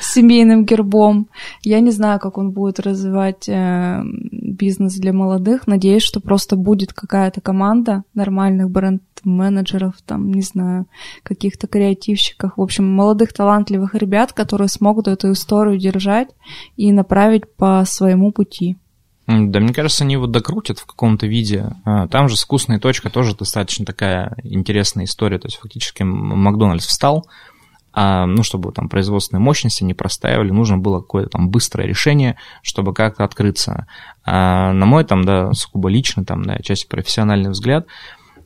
с 0.00 0.12
семейным 0.14 0.64
гербом. 0.64 1.28
Я 1.62 1.80
не 1.80 1.90
знаю, 1.90 2.20
как 2.20 2.38
он 2.38 2.50
будет 2.50 2.80
развивать 2.80 3.48
э, 3.48 4.02
бизнес 4.04 4.94
для 4.96 5.12
молодых. 5.12 5.66
Надеюсь, 5.66 6.02
что 6.02 6.20
просто 6.20 6.56
будет 6.56 6.92
какая-то 6.92 7.40
команда 7.40 8.04
нормальных 8.14 8.70
бренд-менеджеров, 8.70 9.94
там, 10.04 10.32
не 10.32 10.42
знаю, 10.42 10.86
каких-то 11.22 11.66
креативщиков. 11.66 12.52
В 12.56 12.62
общем, 12.62 12.92
молодых 12.92 13.32
талантливых 13.32 13.94
ребят, 13.94 14.32
которые 14.32 14.68
смогут 14.68 15.08
эту 15.08 15.32
историю 15.32 15.78
держать 15.78 16.28
и 16.76 16.92
направить 16.92 17.52
по 17.56 17.84
своему 17.86 18.32
пути. 18.32 18.76
Да, 19.26 19.60
мне 19.60 19.72
кажется, 19.72 20.04
они 20.04 20.14
его 20.14 20.26
докрутят 20.26 20.80
в 20.80 20.86
каком-то 20.86 21.26
виде. 21.26 21.70
А, 21.84 22.08
там 22.08 22.28
же 22.28 22.36
вкусная 22.36 22.80
точка 22.80 23.08
тоже 23.08 23.36
достаточно 23.36 23.86
такая 23.86 24.36
интересная 24.42 25.04
история. 25.04 25.38
То 25.38 25.46
есть 25.46 25.58
фактически 25.58 26.02
Макдональдс 26.02 26.86
встал, 26.86 27.26
а, 27.92 28.26
ну, 28.26 28.42
чтобы 28.42 28.72
там 28.72 28.88
производственные 28.88 29.42
мощности 29.42 29.84
не 29.84 29.94
простаивали, 29.94 30.50
нужно 30.50 30.78
было 30.78 31.00
какое-то 31.00 31.30
там 31.30 31.50
быстрое 31.50 31.86
решение, 31.86 32.36
чтобы 32.62 32.94
как-то 32.94 33.24
открыться. 33.24 33.86
А, 34.24 34.72
на 34.72 34.86
мой 34.86 35.04
там, 35.04 35.24
да, 35.24 35.52
сугубо 35.52 35.88
личный, 35.88 36.24
там, 36.24 36.42
да, 36.42 36.58
часть 36.58 36.88
профессиональный 36.88 37.50
взгляд, 37.50 37.86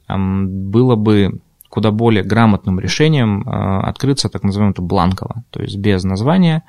было 0.08 0.94
бы 0.94 1.40
куда 1.68 1.90
более 1.90 2.22
грамотным 2.22 2.80
решением 2.80 3.42
э, 3.42 3.80
открыться 3.80 4.28
так 4.28 4.44
называемым 4.44 4.74
бланково, 4.78 5.44
то 5.50 5.60
есть 5.60 5.76
без 5.76 6.04
названия, 6.04 6.62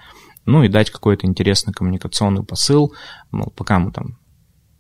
ну 0.46 0.64
и 0.64 0.70
дать 0.70 0.90
какой-то 0.90 1.28
интересный 1.28 1.74
коммуникационный 1.74 2.44
посыл, 2.44 2.94
мол, 3.32 3.54
пока 3.56 3.80
мы 3.80 3.92
там 3.92 4.18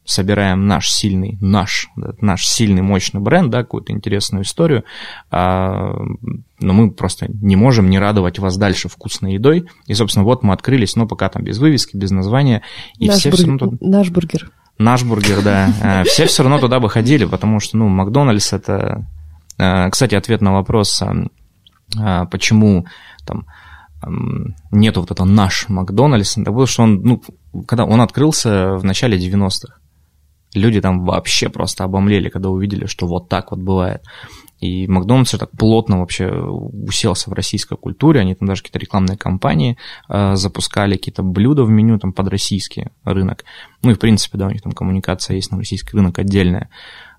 собираем 0.07 0.67
наш 0.67 0.89
сильный, 0.89 1.37
наш, 1.41 1.89
наш 2.21 2.47
сильный, 2.47 2.81
мощный 2.81 3.19
бренд, 3.19 3.51
да, 3.51 3.59
какую-то 3.59 3.91
интересную 3.91 4.45
историю, 4.45 4.85
а, 5.29 5.93
но 6.59 6.73
мы 6.73 6.91
просто 6.91 7.27
не 7.29 7.57
можем 7.57 7.89
не 7.89 7.99
радовать 7.99 8.39
вас 8.39 8.57
дальше 8.57 8.87
вкусной 8.87 9.33
едой. 9.33 9.65
И, 9.85 9.93
собственно, 9.93 10.23
вот 10.23 10.43
мы 10.43 10.53
открылись, 10.53 10.95
но 10.95 11.07
пока 11.07 11.27
там 11.27 11.43
без 11.43 11.57
вывески, 11.57 11.97
без 11.97 12.11
названия. 12.11 12.63
И 12.97 13.07
наш 13.07 13.17
все 13.17 13.29
бургер, 13.29 13.45
все 13.45 13.57
равно... 13.57 13.77
Наш 13.81 14.09
бургер. 14.09 14.51
Наш 14.79 15.03
бургер, 15.03 15.43
да. 15.43 15.73
А, 15.83 16.03
все 16.05 16.25
все 16.25 16.41
равно 16.41 16.59
туда 16.59 16.79
бы 16.79 16.89
ходили, 16.89 17.25
потому 17.25 17.59
что, 17.59 17.77
ну, 17.77 17.89
Макдональдс 17.89 18.53
это... 18.53 19.05
А, 19.57 19.89
кстати, 19.89 20.15
ответ 20.15 20.39
на 20.41 20.53
вопрос, 20.53 21.03
а, 21.99 22.25
почему 22.27 22.85
там 23.25 23.45
нету 24.71 25.01
вот 25.01 25.09
это 25.11 25.25
наш 25.25 25.67
Макдональдс, 25.69 26.37
это 26.37 26.45
потому 26.45 26.65
что 26.67 26.83
он, 26.83 27.01
ну, 27.01 27.21
когда 27.67 27.83
он 27.83 27.99
открылся 27.99 28.75
в 28.75 28.85
начале 28.85 29.17
90-х, 29.17 29.79
люди 30.53 30.81
там 30.81 31.05
вообще 31.05 31.49
просто 31.49 31.83
обомлели, 31.83 32.29
когда 32.29 32.49
увидели, 32.49 32.85
что 32.85 33.07
вот 33.07 33.29
так 33.29 33.51
вот 33.51 33.59
бывает. 33.59 34.03
И 34.59 34.87
Макдональдс 34.87 35.31
так 35.31 35.51
плотно 35.51 35.99
вообще 35.99 36.29
уселся 36.31 37.29
в 37.29 37.33
российской 37.33 37.77
культуре, 37.77 38.21
они 38.21 38.33
там 38.33 38.47
даже 38.47 38.63
какие-то 38.63 38.79
рекламные 38.79 39.17
кампании 39.17 39.77
э, 40.09 40.35
запускали, 40.35 40.97
какие-то 40.97 41.21
блюда 41.21 41.63
в 41.63 41.69
меню 41.69 41.99
там 41.99 42.11
под 42.11 42.27
российский 42.29 42.87
рынок. 43.03 43.45
Ну 43.83 43.91
и 43.91 43.93
в 43.93 43.99
принципе, 43.99 44.37
да, 44.37 44.47
у 44.47 44.49
них 44.49 44.63
там 44.63 44.71
коммуникация 44.71 45.35
есть 45.35 45.51
на 45.51 45.59
российский 45.59 45.95
рынок 45.95 46.17
отдельная. 46.17 46.69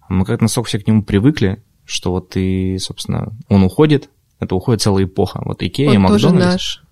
Мы 0.09 0.25
как-то 0.25 0.45
настолько 0.45 0.69
все 0.69 0.81
к 0.81 0.87
нему 0.89 1.05
привыкли, 1.05 1.63
что 1.85 2.11
вот 2.11 2.37
и, 2.37 2.77
собственно, 2.79 3.33
он 3.49 3.63
уходит, 3.63 4.11
это 4.41 4.57
уходит 4.57 4.83
целая 4.83 5.05
эпоха. 5.05 5.41
Вот 5.45 5.63
Икея, 5.63 5.91
он 5.91 6.03
Макдональдс. 6.03 6.23
тоже 6.23 6.35
наш. 6.35 6.83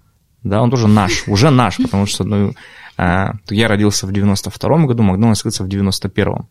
Да, 0.44 0.62
он 0.62 0.70
тоже 0.70 0.87
наш, 0.87 1.27
уже 1.27 1.51
наш, 1.51 1.77
потому 1.79 2.07
что 2.07 2.22
ну, 2.22 2.53
я 2.96 3.68
родился 3.68 4.06
в 4.06 4.11
92-м 4.11 4.87
году, 4.87 5.02
Макдональдс 5.02 5.40
открылся 5.40 5.64
в 5.64 5.68
91-м. 5.68 6.48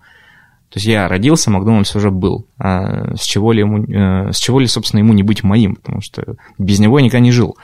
То 0.70 0.78
есть 0.78 0.88
я 0.88 1.08
родился, 1.08 1.52
Макдональдс 1.52 1.96
уже 1.96 2.12
был. 2.12 2.48
А 2.58 3.16
с, 3.16 3.24
чего 3.24 3.52
ли 3.52 3.60
ему, 3.62 3.84
э, 3.84 4.32
с 4.32 4.38
чего 4.38 4.60
ли, 4.60 4.68
собственно, 4.68 5.00
ему 5.00 5.14
не 5.14 5.24
быть 5.24 5.44
моим? 5.44 5.76
Потому 5.76 6.02
что 6.02 6.36
без 6.58 6.80
него 6.80 7.00
я 7.00 7.06
никогда 7.06 7.24
не 7.24 7.32
жил. 7.32 7.58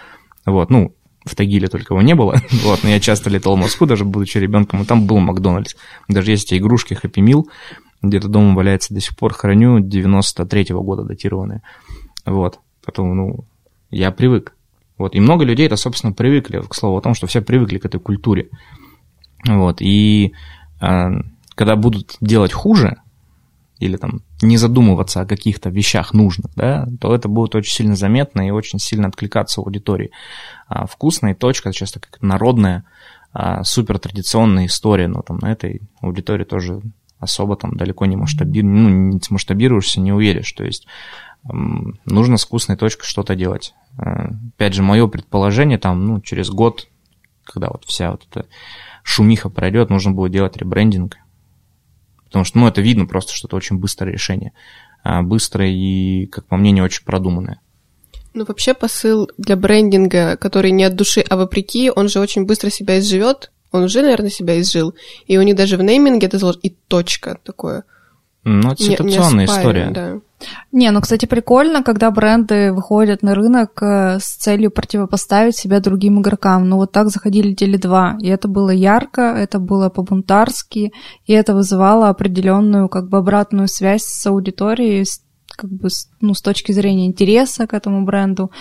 Вот, 0.46 0.70
ну, 0.70 0.96
в 1.26 1.36
Тагиле 1.36 1.68
только 1.68 1.94
его 1.94 2.02
не 2.02 2.16
было. 2.16 2.42
вот, 2.64 2.84
но 2.84 2.90
я 2.90 3.00
часто 3.00 3.30
летал 3.30 3.56
в 3.56 3.60
Москву, 3.60 3.86
даже 3.86 4.06
будучи 4.06 4.38
ребенком, 4.38 4.82
и 4.82 4.86
там 4.86 5.08
был 5.08 5.20
Макдональдс. 5.20 5.76
Даже 6.08 6.32
есть 6.32 6.52
эти 6.52 6.60
игрушки 6.60 6.98
Happy 7.02 7.24
Meal, 7.24 7.44
где-то 8.02 8.28
дома 8.28 8.56
валяется 8.56 8.94
до 8.94 9.02
сих 9.02 9.16
пор, 9.16 9.34
храню 9.34 9.80
93-го 9.80 10.82
года 10.82 11.04
датированные. 11.04 11.62
Вот, 12.26 12.60
потом, 12.84 13.16
ну, 13.16 13.46
я 13.90 14.12
привык. 14.12 14.56
Вот. 15.02 15.16
И 15.16 15.20
много 15.20 15.44
людей 15.44 15.66
это, 15.66 15.78
собственно, 15.78 16.14
привыкли, 16.14 16.62
к 16.62 16.76
слову 16.76 16.98
о 16.98 17.02
том, 17.02 17.16
что 17.16 17.28
все 17.28 17.42
привыкли 17.42 17.80
к 17.80 17.86
этой 17.86 18.00
культуре. 18.00 18.50
Вот. 19.48 19.82
И 19.82 20.34
э, 20.80 21.10
когда 21.56 21.76
будут 21.76 22.18
делать 22.22 22.54
хуже, 22.54 22.98
или 23.80 23.98
там 23.98 24.22
не 24.44 24.58
задумываться 24.58 25.22
о 25.22 25.26
каких-то 25.26 25.72
вещах 25.72 26.14
нужных, 26.14 26.54
да, 26.56 26.88
то 27.00 27.16
это 27.16 27.28
будет 27.28 27.56
очень 27.56 27.74
сильно 27.74 27.96
заметно 27.96 28.48
и 28.48 28.52
очень 28.52 28.78
сильно 28.78 29.08
откликаться 29.08 29.60
в 29.60 29.64
аудитории. 29.64 30.12
А 30.68 30.86
вкусная 30.86 31.34
точка, 31.34 31.74
часто 31.74 32.00
как 32.00 32.22
народная, 32.22 32.84
а, 33.34 33.64
супер 33.64 33.98
традиционная 33.98 34.68
история, 34.68 35.08
но 35.08 35.24
там 35.24 35.40
на 35.40 35.52
этой 35.52 35.82
аудитории 36.00 36.44
тоже 36.44 36.82
особо 37.18 37.56
там 37.56 37.76
далеко 37.76 38.06
не 38.06 38.16
масштабируешь, 38.16 38.72
ну, 38.72 38.90
не 38.90 39.20
масштабируешься, 39.32 40.00
не 40.00 40.12
уверишь. 40.12 40.52
То 40.52 40.64
есть 40.64 40.86
нужно 41.44 42.38
с 42.38 42.46
вкусной 42.46 42.78
точкой 42.78 43.06
что-то 43.06 43.36
делать. 43.36 43.74
Э, 43.98 44.30
опять 44.56 44.74
же, 44.74 44.84
мое 44.84 45.08
предположение, 45.08 45.78
там, 45.78 46.06
ну, 46.06 46.22
через 46.22 46.50
год, 46.50 46.88
когда 47.44 47.70
вот 47.70 47.86
вся 47.86 48.12
вот 48.12 48.26
эта 48.30 48.48
шумиха 49.04 49.50
пройдет, 49.50 49.90
нужно 49.90 50.12
будет 50.12 50.32
делать 50.32 50.58
ребрендинг. 50.58 51.18
Потому 52.26 52.46
что, 52.46 52.60
ну, 52.60 52.68
это 52.68 52.82
видно 52.82 53.06
просто, 53.06 53.34
что 53.34 53.48
это 53.48 53.58
очень 53.58 53.78
быстрое 53.78 54.14
решение. 54.14 54.54
А, 55.04 55.22
быстрое 55.22 55.70
и, 55.70 56.28
как 56.28 56.46
по 56.46 56.56
мне, 56.56 56.72
не 56.72 56.82
очень 56.82 57.04
продуманное. 57.04 57.60
Ну, 58.34 58.46
вообще 58.46 58.74
посыл 58.74 59.30
для 59.38 59.58
брендинга, 59.58 60.38
который 60.38 60.72
не 60.72 60.86
от 60.86 60.96
души, 60.96 61.26
а 61.28 61.36
вопреки, 61.36 61.92
он 61.94 62.08
же 62.08 62.20
очень 62.20 62.46
быстро 62.46 62.70
себя 62.70 63.00
изживет. 63.00 63.52
Он 63.72 63.84
уже, 63.84 64.02
наверное, 64.02 64.30
себя 64.30 64.60
изжил. 64.62 64.96
И 65.28 65.38
у 65.38 65.42
них 65.42 65.56
даже 65.56 65.78
в 65.78 65.84
нейминге 65.84 66.28
это 66.28 66.38
заложено. 66.38 66.62
И 66.64 66.70
точка 66.70 67.40
такое. 67.44 67.84
Ну, 68.44 68.72
это 68.72 68.84
ситуационная 68.84 69.46
не, 69.46 69.52
не 69.52 69.60
история. 69.60 69.90
Да. 69.92 70.20
Не, 70.72 70.90
ну, 70.92 71.02
кстати, 71.02 71.28
прикольно, 71.28 71.84
когда 71.84 72.10
бренды 72.10 72.74
выходят 72.74 73.22
на 73.22 73.36
рынок 73.36 73.82
э, 73.84 74.20
с 74.20 74.36
целью 74.38 74.72
противопоставить 74.72 75.56
себя 75.56 75.80
другим 75.80 76.22
игрокам. 76.22 76.68
Ну, 76.68 76.78
вот 76.78 76.92
так 76.92 77.10
заходили 77.10 77.56
Теле2, 77.56 78.22
и 78.22 78.28
это 78.28 78.48
было 78.48 78.72
ярко, 78.72 79.22
это 79.22 79.60
было 79.60 79.90
по-бунтарски, 79.90 80.92
и 81.26 81.34
это 81.34 81.54
вызывало 81.54 82.10
определенную 82.10 82.90
как 82.90 83.10
бы 83.10 83.20
обратную 83.20 83.68
связь 83.68 84.04
с 84.04 84.26
аудиторией, 84.26 85.06
как 85.56 85.70
бы, 85.70 85.90
ну, 86.22 86.34
с 86.34 86.42
точки 86.42 86.72
зрения 86.72 87.06
интереса 87.06 87.68
к 87.68 87.74
этому 87.76 88.04
бренду, 88.06 88.52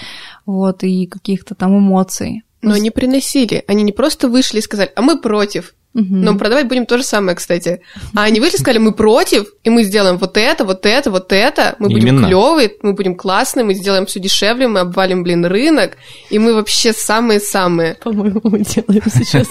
вот, 0.45 0.83
и 0.83 1.07
каких-то 1.07 1.55
там 1.55 1.79
эмоций. 1.79 2.43
Но 2.61 2.75
они 2.75 2.91
приносили, 2.91 3.65
они 3.67 3.83
не 3.83 3.93
просто 3.93 4.29
вышли 4.29 4.59
и 4.59 4.63
сказали, 4.63 4.93
а 4.95 5.01
мы 5.01 5.19
против, 5.19 5.75
Угу. 5.93 6.05
Но 6.09 6.39
продавать 6.39 6.69
будем 6.69 6.87
то 6.87 6.99
же 6.99 7.03
самое, 7.03 7.37
кстати. 7.37 7.81
А 8.15 8.23
они 8.23 8.39
вышли 8.39 8.59
сказали, 8.59 8.79
мы 8.79 8.93
против, 8.93 9.47
и 9.65 9.71
мы 9.71 9.83
сделаем 9.83 10.19
вот 10.19 10.37
это, 10.37 10.65
вот 10.65 10.87
это, 10.87 11.11
вот 11.11 11.33
это. 11.33 11.75
Мы 11.81 11.89
будем 11.89 12.09
Именно. 12.09 12.29
клевые, 12.29 12.71
мы 12.83 12.93
будем 12.93 13.17
классные, 13.17 13.65
мы 13.65 13.75
сделаем 13.75 14.07
все 14.07 14.21
дешевле, 14.21 14.69
мы 14.69 14.81
обвалим, 14.81 15.25
блин, 15.25 15.45
рынок, 15.45 15.97
и 16.31 16.39
мы 16.39 16.55
вообще 16.55 16.93
самые-самые. 16.93 17.95
По-моему, 18.05 18.41
мы 18.45 18.61
делаем 18.61 19.03
сейчас. 19.13 19.49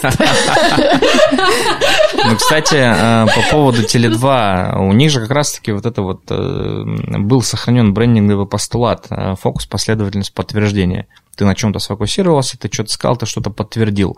Ну, 2.26 2.36
кстати, 2.36 2.76
э, 2.76 3.26
по 3.28 3.52
поводу 3.52 3.84
Теле2, 3.84 4.78
у 4.78 4.94
них 4.94 5.12
же 5.12 5.22
как 5.22 5.32
раз-таки 5.32 5.72
вот 5.72 5.86
это 5.86 6.02
вот 6.02 6.22
э, 6.30 6.84
был 7.20 7.42
сохранен 7.42 7.94
брендинговый 7.94 8.48
постулат, 8.48 9.08
э, 9.10 9.36
фокус, 9.36 9.66
последовательность 9.66 10.34
подтверждения. 10.34 11.08
Ты 11.36 11.46
на 11.46 11.56
чем-то 11.56 11.80
сфокусировался, 11.80 12.58
ты 12.58 12.70
что-то 12.72 12.92
сказал, 12.92 13.18
ты 13.18 13.26
что-то 13.26 13.50
подтвердил. 13.50 14.18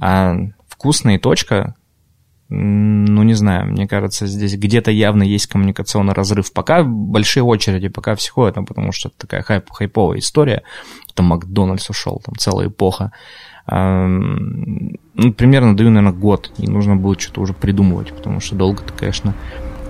А 0.00 0.34
вкусная 0.74 1.18
точка, 1.18 1.74
ну, 2.50 3.22
не 3.22 3.34
знаю, 3.34 3.66
мне 3.72 3.88
кажется, 3.88 4.26
здесь 4.26 4.56
где-то 4.56 4.90
явно 4.90 5.22
есть 5.22 5.46
коммуникационный 5.46 6.12
разрыв. 6.12 6.52
Пока 6.52 6.82
большие 6.82 7.42
очереди, 7.42 7.88
пока 7.88 8.14
все 8.16 8.32
ходят, 8.32 8.56
ну, 8.56 8.66
потому 8.66 8.92
что 8.92 9.08
это 9.08 9.18
такая 9.18 9.42
хайп, 9.42 9.70
хайповая 9.70 10.18
история. 10.18 10.62
Там 11.14 11.26
Макдональдс 11.26 11.88
ушел, 11.90 12.20
там 12.24 12.34
целая 12.36 12.68
эпоха. 12.68 13.12
Ну, 13.66 15.32
примерно 15.36 15.76
даю, 15.76 15.90
наверное, 15.90 16.18
год, 16.18 16.52
и 16.58 16.68
нужно 16.68 16.96
будет 16.96 17.20
что-то 17.20 17.40
уже 17.40 17.54
придумывать, 17.54 18.12
потому 18.12 18.40
что 18.40 18.56
долго 18.56 18.82
ты, 18.82 18.92
конечно, 18.92 19.34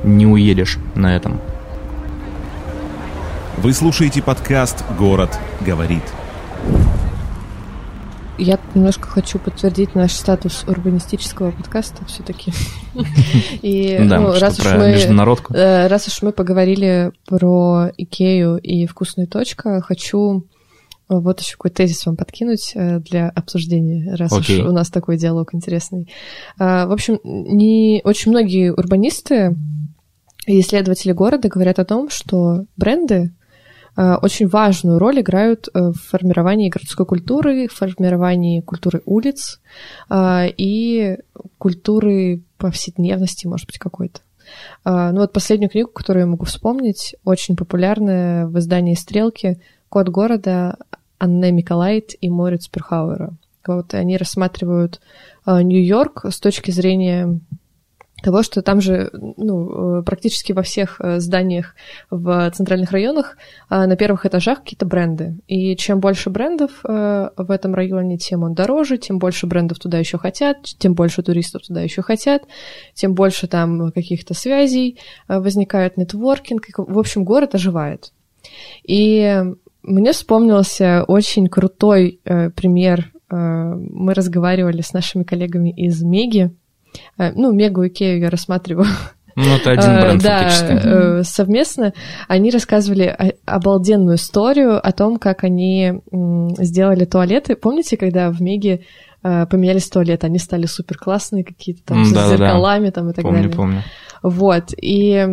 не 0.04 0.26
уедешь 0.26 0.78
на 0.94 1.16
этом. 1.16 1.40
Вы 3.58 3.72
слушаете 3.72 4.22
подкаст 4.22 4.84
«Город 4.98 5.38
говорит». 5.60 6.04
Я 8.38 8.58
немножко 8.74 9.08
хочу 9.08 9.38
подтвердить 9.38 9.94
наш 9.94 10.12
статус 10.12 10.64
урбанистического 10.66 11.52
подкаста 11.52 12.04
все-таки. 12.06 12.52
И 13.62 13.98
ну, 13.98 14.38
раз 14.38 14.58
уж 14.58 14.72
мы. 14.72 14.98
Э, 15.50 15.86
раз 15.86 16.08
уж 16.08 16.22
мы 16.22 16.32
поговорили 16.32 17.12
про 17.26 17.90
Икею 17.96 18.58
и 18.58 18.86
вкусную 18.86 19.28
точку, 19.28 19.80
хочу 19.82 20.46
вот 21.08 21.40
еще 21.40 21.52
какой 21.52 21.70
тезис 21.70 22.06
вам 22.06 22.16
подкинуть 22.16 22.72
э, 22.74 22.98
для 23.00 23.28
обсуждения, 23.28 24.14
раз 24.14 24.32
okay. 24.32 24.60
уж 24.60 24.68
у 24.68 24.72
нас 24.72 24.90
такой 24.90 25.16
диалог 25.16 25.54
интересный. 25.54 26.08
Э, 26.58 26.86
в 26.86 26.92
общем, 26.92 27.20
не 27.22 28.00
очень 28.04 28.30
многие 28.30 28.72
урбанисты 28.72 29.54
и 30.46 30.60
исследователи 30.60 31.12
города 31.12 31.48
говорят 31.48 31.78
о 31.78 31.84
том, 31.84 32.08
что 32.10 32.64
бренды 32.76 33.32
очень 33.96 34.48
важную 34.48 34.98
роль 34.98 35.20
играют 35.20 35.68
э, 35.72 35.90
в 35.90 35.94
формировании 35.94 36.68
городской 36.68 37.06
культуры, 37.06 37.68
в 37.68 37.72
формировании 37.72 38.60
культуры 38.60 39.02
улиц 39.04 39.60
э, 40.10 40.48
и 40.56 41.18
культуры 41.58 42.42
повседневности, 42.58 43.46
может 43.46 43.66
быть, 43.66 43.78
какой-то. 43.78 44.20
Ну 44.84 45.20
вот 45.20 45.32
последнюю 45.32 45.70
книгу, 45.70 45.88
которую 45.88 46.24
я 46.24 46.30
могу 46.30 46.44
вспомнить, 46.44 47.16
очень 47.24 47.56
популярная 47.56 48.46
в 48.46 48.58
издании 48.58 48.94
«Стрелки», 48.94 49.58
«Код 49.88 50.10
города» 50.10 50.76
Анне 51.18 51.50
Миколайт 51.50 52.10
и 52.20 52.28
Мориц 52.28 52.68
Перхауэра. 52.68 53.32
Вот 53.66 53.94
они 53.94 54.18
рассматривают 54.18 55.00
Нью-Йорк 55.46 56.26
с 56.28 56.38
точки 56.40 56.70
зрения 56.70 57.40
того, 58.24 58.42
что 58.42 58.62
там 58.62 58.80
же 58.80 59.10
ну, 59.12 59.98
э, 59.98 60.02
практически 60.02 60.52
во 60.52 60.62
всех 60.62 61.00
э, 61.00 61.20
зданиях 61.20 61.74
в 62.10 62.50
центральных 62.52 62.90
районах 62.90 63.36
э, 63.70 63.86
на 63.86 63.96
первых 63.96 64.24
этажах 64.24 64.60
какие-то 64.62 64.86
бренды. 64.86 65.36
И 65.46 65.76
чем 65.76 66.00
больше 66.00 66.30
брендов 66.30 66.70
в 66.82 67.50
этом 67.50 67.74
районе, 67.74 68.16
тем 68.16 68.42
он 68.42 68.54
дороже, 68.54 68.96
тем 68.98 69.18
больше 69.18 69.46
брендов 69.46 69.78
туда 69.78 69.98
еще 69.98 70.18
хотят, 70.18 70.62
тем 70.62 70.94
больше 70.94 71.22
туристов 71.22 71.62
туда 71.62 71.82
еще 71.82 72.02
хотят, 72.02 72.42
тем 72.94 73.14
больше 73.14 73.46
там 73.46 73.92
каких-то 73.92 74.34
связей 74.34 74.98
возникает 75.28 75.96
нетворкинг. 75.96 76.64
В 76.76 76.98
общем, 76.98 77.24
город 77.24 77.54
оживает. 77.54 78.12
И 78.84 79.42
мне 79.82 80.12
вспомнился 80.12 81.04
очень 81.06 81.48
крутой 81.48 82.20
пример. 82.24 83.12
Мы 83.30 84.14
разговаривали 84.14 84.80
с 84.80 84.92
нашими 84.92 85.24
коллегами 85.24 85.70
из 85.70 86.02
Меги. 86.02 86.50
Э, 87.18 87.32
ну, 87.32 87.52
Мегу 87.52 87.82
и 87.82 87.88
Икею 87.88 88.20
я 88.20 88.30
рассматриваю 88.30 88.86
Ну, 89.36 89.56
это 89.56 89.72
один 89.72 90.00
бренд 90.00 90.22
да, 90.22 90.48
фактически. 90.48 90.86
э, 90.86 91.22
совместно 91.24 91.92
они 92.28 92.50
рассказывали 92.50 93.34
обалденную 93.44 94.16
историю 94.16 94.78
о 94.86 94.92
том, 94.92 95.18
как 95.18 95.42
они 95.42 96.00
сделали 96.58 97.04
туалеты. 97.04 97.56
Помните, 97.56 97.96
когда 97.96 98.30
в 98.30 98.40
Меге 98.40 98.84
э, 99.24 99.46
поменялись 99.46 99.88
туалеты, 99.90 100.26
они 100.28 100.38
стали 100.38 100.66
супер 100.66 100.98
классные 100.98 101.42
какие-то 101.42 101.82
там 101.84 101.98
М, 101.98 102.04
с 102.04 102.08
зеркалами 102.10 102.90
там 102.90 103.10
и 103.10 103.12
так 103.12 103.24
Помню, 103.24 103.42
далее. 103.42 103.56
помню. 103.56 103.82
Вот, 104.22 104.72
и 104.80 105.26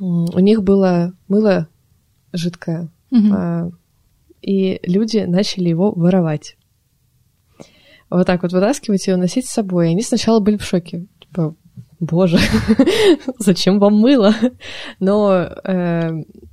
у 0.00 0.38
них 0.38 0.62
было 0.62 1.12
мыло 1.28 1.66
жидкое, 2.34 2.88
а, 3.32 3.70
и 4.42 4.80
люди 4.84 5.24
начали 5.26 5.70
его 5.70 5.92
воровать. 5.92 6.57
Вот 8.10 8.26
так 8.26 8.42
вот 8.42 8.52
вытаскивать 8.52 9.06
и 9.08 9.12
уносить 9.12 9.46
с 9.46 9.52
собой. 9.52 9.88
И 9.88 9.90
они 9.90 10.02
сначала 10.02 10.40
были 10.40 10.56
в 10.56 10.64
шоке. 10.64 11.06
Типа, 11.20 11.54
боже, 12.00 12.38
зачем 13.38 13.78
вам 13.78 13.94
мыло? 13.94 14.34
Но, 15.00 15.32
э, 15.64 16.10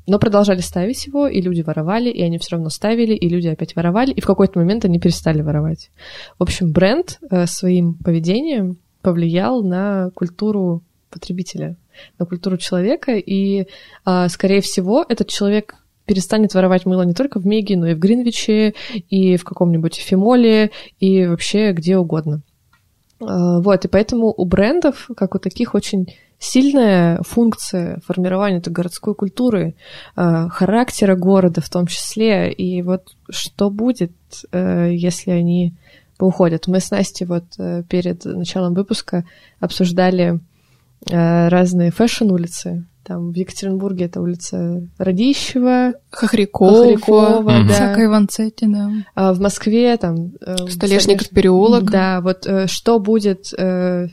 но 0.07 0.19
продолжали 0.19 0.59
ставить 0.59 1.05
его, 1.05 1.27
и 1.27 1.41
люди 1.41 1.61
воровали, 1.61 2.09
и 2.09 2.21
они 2.21 2.37
все 2.37 2.55
равно 2.55 2.69
ставили, 2.69 3.13
и 3.13 3.29
люди 3.29 3.47
опять 3.47 3.75
воровали, 3.75 4.11
и 4.11 4.21
в 4.21 4.25
какой-то 4.25 4.59
момент 4.59 4.85
они 4.85 4.99
перестали 4.99 5.41
воровать. 5.41 5.91
В 6.39 6.43
общем, 6.43 6.71
бренд 6.71 7.19
э, 7.29 7.45
своим 7.45 7.95
поведением 7.95 8.77
повлиял 9.01 9.63
на 9.63 10.09
культуру 10.15 10.83
потребителя, 11.11 11.77
на 12.19 12.25
культуру 12.25 12.57
человека, 12.57 13.13
и, 13.13 13.67
а, 14.03 14.27
скорее 14.27 14.61
всего, 14.61 15.05
этот 15.07 15.29
человек 15.29 15.75
перестанет 16.05 16.53
воровать 16.53 16.85
мыло 16.85 17.03
не 17.03 17.13
только 17.13 17.39
в 17.39 17.45
Меге, 17.45 17.77
но 17.77 17.87
и 17.87 17.93
в 17.93 17.99
Гринвиче, 17.99 18.73
и 19.09 19.37
в 19.37 19.43
каком-нибудь 19.43 19.95
Фимоле, 19.95 20.71
и 20.99 21.25
вообще 21.25 21.71
где 21.71 21.97
угодно. 21.97 22.41
А, 23.19 23.59
Вот, 23.59 23.85
и 23.85 23.87
поэтому 23.87 24.33
у 24.35 24.45
брендов, 24.45 25.09
как 25.15 25.35
у 25.35 25.39
таких, 25.39 25.73
очень 25.73 26.07
сильная 26.37 27.21
функция 27.23 27.99
формирования 28.05 28.57
этой 28.57 28.71
городской 28.71 29.15
культуры, 29.15 29.75
а, 30.15 30.49
характера 30.49 31.15
города 31.15 31.61
в 31.61 31.69
том 31.69 31.87
числе. 31.87 32.51
И 32.51 32.81
вот 32.81 33.15
что 33.29 33.69
будет, 33.69 34.11
э, 34.51 34.91
если 34.91 35.31
они 35.31 35.75
уходят? 36.19 36.67
Мы 36.67 36.79
с 36.79 36.91
Настей 36.91 37.25
вот 37.25 37.45
э, 37.57 37.83
перед 37.89 38.25
началом 38.25 38.73
выпуска 38.73 39.25
обсуждали 39.59 40.39
э, 41.09 41.47
разные 41.47 41.91
фэшн-улицы. 41.91 42.85
Там 43.07 43.31
в 43.31 43.35
Екатеринбурге 43.35 44.05
это 44.05 44.19
улица 44.19 44.81
Радищева, 44.97 45.93
Хохрякова, 46.09 46.71
Хохрякова, 46.71 47.39
Мгм. 47.59 47.67
да. 47.67 47.73
Всякой 47.73 48.07
Ванцетти, 48.07 48.65
да. 48.67 48.89
А 49.13 49.31
в 49.33 49.39
Москве 49.39 49.95
там... 49.97 50.31
э, 50.41 50.55
Столешников 50.67 51.27
Столеш- 51.27 51.33
переулок. 51.35 51.91
Да, 51.91 52.19
вот 52.21 52.47
э, 52.47 52.65
что 52.65 52.99
будет 52.99 53.53
э, 53.57 54.07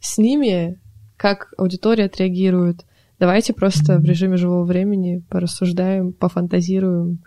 с 0.00 0.16
ними, 0.16 0.78
как 1.18 1.52
аудитория 1.58 2.06
отреагирует. 2.06 2.86
Давайте 3.18 3.52
просто 3.52 3.98
в 3.98 4.04
режиме 4.06 4.38
живого 4.38 4.64
времени 4.64 5.22
порассуждаем, 5.28 6.14
пофантазируем, 6.14 7.18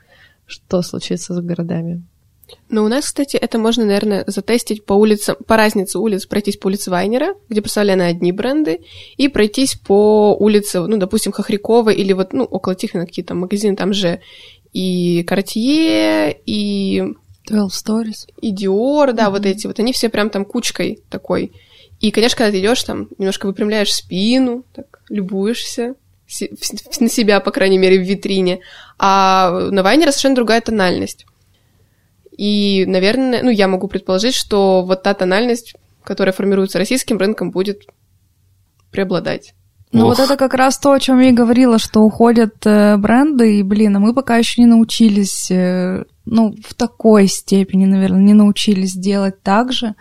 что 0.47 0.81
случится 0.81 1.35
с 1.35 1.39
городами. 1.41 2.01
Но 2.69 2.83
у 2.83 2.87
нас, 2.87 3.05
кстати, 3.05 3.37
это 3.37 3.57
можно, 3.57 3.85
наверное, 3.85 4.23
затестить 4.27 4.85
по 4.85 4.93
улицам, 4.93 5.35
по 5.47 5.57
разнице 5.57 5.99
улиц, 5.99 6.25
пройтись 6.25 6.57
по 6.57 6.67
улице 6.67 6.91
Вайнера, 6.91 7.35
где 7.49 7.61
представлены 7.61 8.03
одни 8.03 8.31
бренды, 8.31 8.81
и 9.17 9.27
пройтись 9.27 9.75
по 9.75 10.35
улице, 10.35 10.81
ну, 10.81 10.97
допустим, 10.97 11.31
Хохрякова 11.31 11.89
или 11.91 12.13
вот, 12.13 12.33
ну, 12.33 12.43
около 12.43 12.75
Тихвина 12.75 13.05
какие-то 13.05 13.35
магазины, 13.35 13.75
там 13.75 13.93
же 13.93 14.21
и 14.73 15.23
Cartier, 15.23 16.35
и, 16.45 17.03
12 17.47 17.87
Stories. 17.87 18.29
и 18.41 18.53
Dior, 18.53 19.13
да, 19.13 19.29
вот 19.29 19.45
эти 19.45 19.67
вот, 19.67 19.79
они 19.79 19.93
все 19.93 20.09
прям 20.09 20.29
там 20.29 20.45
кучкой 20.45 20.99
такой. 21.09 21.51
И, 21.99 22.11
конечно, 22.11 22.37
когда 22.37 22.51
ты 22.51 22.59
идешь 22.59 22.83
там, 22.83 23.07
немножко 23.17 23.45
выпрямляешь 23.45 23.93
спину, 23.93 24.65
так, 24.73 25.01
любуешься 25.09 25.95
на 26.99 27.09
себя, 27.09 27.39
по 27.39 27.51
крайней 27.51 27.77
мере, 27.77 27.99
в 27.99 28.07
витрине. 28.07 28.59
А 28.97 29.51
на 29.71 29.83
Вайнера 29.83 30.11
совершенно 30.11 30.35
другая 30.35 30.61
тональность. 30.61 31.25
И, 32.37 32.85
наверное, 32.85 33.43
ну, 33.43 33.49
я 33.49 33.67
могу 33.67 33.87
предположить, 33.87 34.35
что 34.35 34.83
вот 34.83 35.03
та 35.03 35.13
тональность, 35.13 35.75
которая 36.03 36.33
формируется 36.33 36.79
российским 36.79 37.17
рынком, 37.17 37.51
будет 37.51 37.83
преобладать. 38.91 39.53
Ну 39.93 40.07
Ох. 40.07 40.17
вот 40.17 40.19
это 40.19 40.37
как 40.37 40.55
раз 40.55 40.79
то, 40.79 40.91
о 40.91 40.99
чем 40.99 41.19
я 41.19 41.29
и 41.29 41.33
говорила, 41.33 41.77
что 41.77 42.01
уходят 42.01 42.65
э, 42.65 42.97
бренды, 42.97 43.59
и, 43.59 43.63
блин, 43.63 43.95
а 43.95 43.99
мы 43.99 44.15
пока 44.15 44.37
еще 44.37 44.61
не 44.61 44.67
научились, 44.67 45.51
э, 45.51 46.03
ну, 46.25 46.55
в 46.67 46.73
такой 46.73 47.27
степени, 47.27 47.85
наверное, 47.85 48.21
не 48.21 48.33
научились 48.33 48.93
делать 48.93 49.43
так 49.43 49.71
же. 49.71 49.93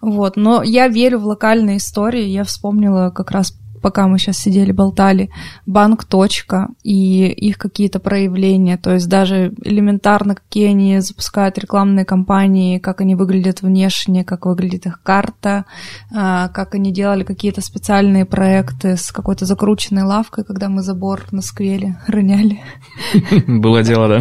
Вот. 0.00 0.36
Но 0.36 0.62
я 0.62 0.88
верю 0.88 1.18
в 1.18 1.26
локальные 1.26 1.76
истории. 1.76 2.24
Я 2.24 2.44
вспомнила 2.44 3.10
как 3.10 3.32
раз 3.32 3.52
пока 3.84 4.08
мы 4.08 4.18
сейчас 4.18 4.38
сидели, 4.38 4.72
болтали, 4.72 5.28
банк 5.66 6.06
точка 6.06 6.68
и 6.82 7.26
их 7.26 7.58
какие-то 7.58 8.00
проявления, 8.00 8.78
то 8.78 8.94
есть 8.94 9.10
даже 9.10 9.52
элементарно, 9.62 10.36
какие 10.36 10.68
они 10.68 11.00
запускают 11.00 11.58
рекламные 11.58 12.06
кампании, 12.06 12.78
как 12.78 13.02
они 13.02 13.14
выглядят 13.14 13.60
внешне, 13.60 14.24
как 14.24 14.46
выглядит 14.46 14.86
их 14.86 15.02
карта, 15.02 15.66
а, 16.10 16.48
как 16.48 16.74
они 16.74 16.94
делали 16.94 17.24
какие-то 17.24 17.60
специальные 17.60 18.24
проекты 18.24 18.96
с 18.96 19.12
какой-то 19.12 19.44
закрученной 19.44 20.04
лавкой, 20.04 20.44
когда 20.44 20.70
мы 20.70 20.80
забор 20.80 21.24
на 21.30 21.42
сквере 21.42 21.98
роняли. 22.06 22.62
Было 23.46 23.82
дело, 23.82 24.08
да. 24.08 24.20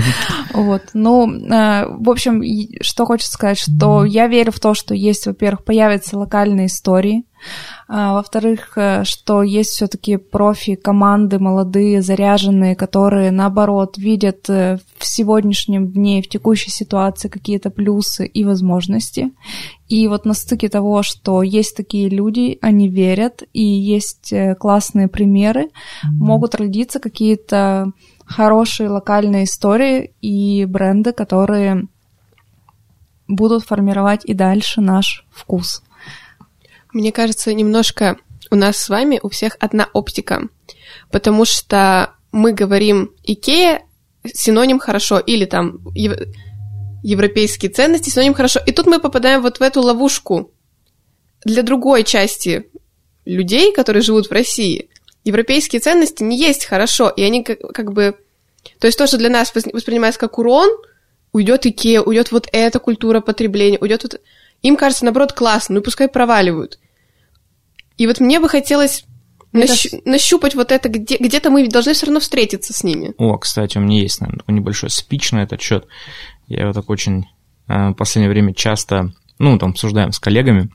Вот. 0.54 0.82
Ну, 0.94 1.32
э, 1.32 1.88
в 1.88 2.10
общем, 2.10 2.44
что 2.82 3.06
хочется 3.06 3.32
сказать, 3.32 3.60
что 3.60 4.04
я 4.04 4.28
верю 4.28 4.52
в 4.52 4.60
то, 4.60 4.74
что 4.74 4.94
есть, 4.94 5.26
во-первых, 5.26 5.64
появятся 5.64 6.20
локальные 6.20 6.66
истории, 6.66 7.24
а, 7.24 7.33
во-вторых, 8.14 8.78
э, 8.78 9.04
что 9.04 9.44
есть 9.44 9.72
все-таки 9.72 10.18
профи, 10.18 10.76
команды 10.76 11.40
молодые, 11.40 12.02
заряженные, 12.02 12.76
которые, 12.76 13.32
наоборот, 13.32 13.98
видят 13.98 14.50
э, 14.50 14.80
в 14.98 15.06
сегодняшнем 15.06 15.92
дне, 15.92 16.22
в 16.22 16.30
текущей 16.30 16.72
ситуации 16.72 17.28
какие-то 17.28 17.70
плюсы 17.70 18.26
и 18.26 18.44
возможности. 18.44 19.32
И 19.88 20.08
вот 20.08 20.26
на 20.26 20.34
стыке 20.34 20.70
того, 20.70 21.04
что 21.04 21.44
есть 21.44 21.76
такие 21.76 22.10
люди, 22.10 22.58
они 22.62 22.88
верят, 22.88 23.44
и 23.54 23.64
есть 23.64 24.32
э, 24.34 24.56
классные 24.56 25.08
примеры, 25.08 25.70
могут 26.04 26.56
родиться 26.56 27.00
какие-то 27.00 27.92
хорошие 28.26 28.90
локальные 28.90 29.44
истории 29.44 30.14
и 30.22 30.66
бренды, 30.66 31.12
которые 31.12 31.88
будут 33.28 33.64
формировать 33.64 34.26
и 34.26 34.34
дальше 34.34 34.82
наш 34.82 35.26
вкус. 35.32 35.84
Мне 36.94 37.12
кажется, 37.12 37.54
немножко 37.54 38.18
у 38.52 38.56
нас 38.56 38.78
с 38.78 38.88
вами 38.88 39.20
у 39.22 39.30
всех 39.30 39.58
одна 39.60 39.90
оптика, 39.94 40.48
потому 41.12 41.44
что 41.44 42.14
мы 42.32 42.54
говорим 42.54 43.12
Икея 43.24 43.82
синоним 44.32 44.80
хорошо, 44.80 45.20
или 45.20 45.46
там 45.46 45.80
ев- 45.96 46.28
европейские 47.04 47.72
ценности 47.72 48.10
синоним 48.10 48.34
хорошо. 48.34 48.60
И 48.66 48.72
тут 48.72 48.86
мы 48.86 49.00
попадаем 49.00 49.42
вот 49.42 49.58
в 49.58 49.62
эту 49.62 49.82
ловушку 49.82 50.52
для 51.44 51.64
другой 51.64 52.04
части 52.04 52.68
людей, 53.26 53.74
которые 53.74 54.02
живут 54.02 54.28
в 54.28 54.32
России. 54.32 54.90
Европейские 55.24 55.80
ценности 55.80 56.24
не 56.24 56.38
есть 56.38 56.66
хорошо, 56.66 57.10
и 57.10 57.24
они 57.24 57.44
как, 57.44 57.60
как 57.60 57.92
бы... 57.92 58.18
То 58.80 58.88
есть 58.88 58.98
то, 58.98 59.08
что 59.08 59.18
для 59.18 59.30
нас 59.30 59.54
воспринимается 59.54 60.20
как 60.20 60.38
урон, 60.38 60.70
уйдет 61.32 61.66
Икея, 61.66 62.02
уйдет 62.02 62.32
вот 62.32 62.48
эта 62.52 62.80
культура 62.80 63.20
потребления, 63.20 63.78
уйдет 63.80 64.04
вот... 64.04 64.22
Им 64.64 64.76
кажется, 64.76 65.06
наоборот, 65.06 65.34
классно, 65.34 65.76
ну 65.76 65.82
и 65.82 65.84
пускай 65.84 66.08
проваливают. 66.08 66.80
И 67.98 68.08
вот 68.08 68.20
мне 68.20 68.40
бы 68.40 68.50
хотелось 68.50 69.06
Мне 69.52 69.66
нащу- 69.66 70.02
нащупать 70.06 70.56
вот 70.56 70.72
это, 70.72 70.90
где- 70.90 71.18
где-то 71.18 71.52
мы 71.52 71.68
должны 71.68 71.94
все 71.94 72.08
равно 72.08 72.20
встретиться 72.20 72.74
с 72.74 72.84
ними. 72.84 73.14
О, 73.18 73.38
кстати, 73.38 73.78
у 73.78 73.82
меня 73.82 74.00
есть, 74.02 74.20
наверное, 74.20 74.40
такой 74.40 74.56
небольшой 74.56 74.90
спич 74.90 75.32
на 75.32 75.44
этот 75.44 75.62
счет. 75.62 75.86
Я 76.48 76.62
его 76.64 76.74
так 76.74 76.90
очень 76.90 77.26
э, 77.68 77.90
в 77.90 77.94
последнее 77.94 78.30
время 78.30 78.54
часто, 78.54 79.14
ну, 79.40 79.58
там, 79.60 79.70
обсуждаем 79.72 80.12
с 80.12 80.20
коллегами 80.20 80.70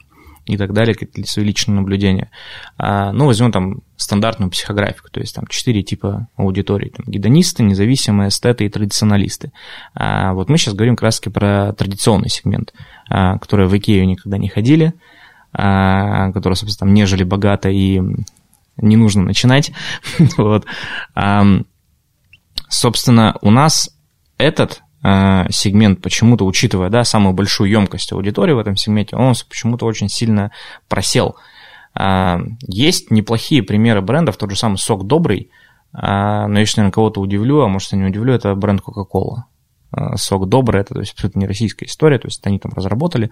и 0.46 0.56
так 0.56 0.72
далее, 0.72 0.94
какие-то 0.94 1.30
свои 1.30 1.44
личные 1.44 1.74
наблюдения. 1.76 2.30
А, 2.78 3.12
ну, 3.12 3.26
возьмем 3.26 3.52
там 3.52 3.82
стандартную 3.96 4.50
психографику, 4.50 5.10
то 5.10 5.20
есть 5.20 5.34
там 5.34 5.46
четыре 5.48 5.82
типа 5.82 6.28
аудитории. 6.36 6.88
Там, 6.96 7.04
гедонисты, 7.06 7.62
независимые, 7.62 8.28
эстеты 8.30 8.64
и 8.64 8.68
традиционалисты. 8.70 9.52
А, 9.92 10.32
вот 10.32 10.48
мы 10.48 10.56
сейчас 10.56 10.72
говорим 10.74 10.96
как 10.96 11.02
раз 11.02 11.20
про 11.20 11.74
традиционный 11.74 12.30
сегмент, 12.30 12.72
которые 13.08 13.68
в 13.68 13.76
Икею 13.76 14.06
никогда 14.06 14.38
не 14.38 14.48
ходили, 14.48 14.94
а, 15.52 16.30
которые, 16.32 16.56
собственно, 16.56 16.88
там 16.88 16.94
не 16.94 17.06
жили 17.06 17.24
богато 17.24 17.68
и 17.68 18.00
не 18.76 18.96
нужно 18.96 19.24
начинать. 19.24 19.72
вот. 20.36 20.66
Ам, 21.14 21.66
собственно, 22.68 23.36
у 23.42 23.50
нас 23.50 23.90
этот 24.36 24.82
сегмент 25.00 26.02
почему-то, 26.02 26.44
учитывая, 26.44 26.90
да, 26.90 27.04
самую 27.04 27.32
большую 27.32 27.70
емкость 27.70 28.12
аудитории 28.12 28.52
в 28.52 28.58
этом 28.58 28.76
сегменте, 28.76 29.14
он 29.14 29.32
почему-то 29.48 29.86
очень 29.86 30.08
сильно 30.08 30.50
просел. 30.88 31.36
А, 31.94 32.40
есть 32.60 33.10
неплохие 33.10 33.62
примеры 33.62 34.00
брендов, 34.00 34.36
тот 34.36 34.50
же 34.50 34.56
самый 34.56 34.76
Сок 34.76 35.06
Добрый, 35.06 35.50
А, 35.92 36.46
но 36.46 36.54
я 36.54 36.60
еще, 36.60 36.74
наверное, 36.76 36.92
кого-то 36.92 37.20
удивлю, 37.20 37.60
а 37.60 37.68
может, 37.68 37.92
я 37.92 37.98
не 37.98 38.04
удивлю, 38.04 38.34
это 38.34 38.54
бренд 38.54 38.80
Coca-Cola. 38.80 39.44
А, 39.90 40.16
сок 40.16 40.48
добрый, 40.48 40.80
это 40.82 40.94
то 40.94 41.00
есть, 41.00 41.12
абсолютно 41.12 41.40
не 41.40 41.46
российская 41.46 41.86
история, 41.86 42.18
то 42.18 42.28
есть 42.28 42.46
они 42.46 42.58
там 42.58 42.72
разработали, 42.74 43.30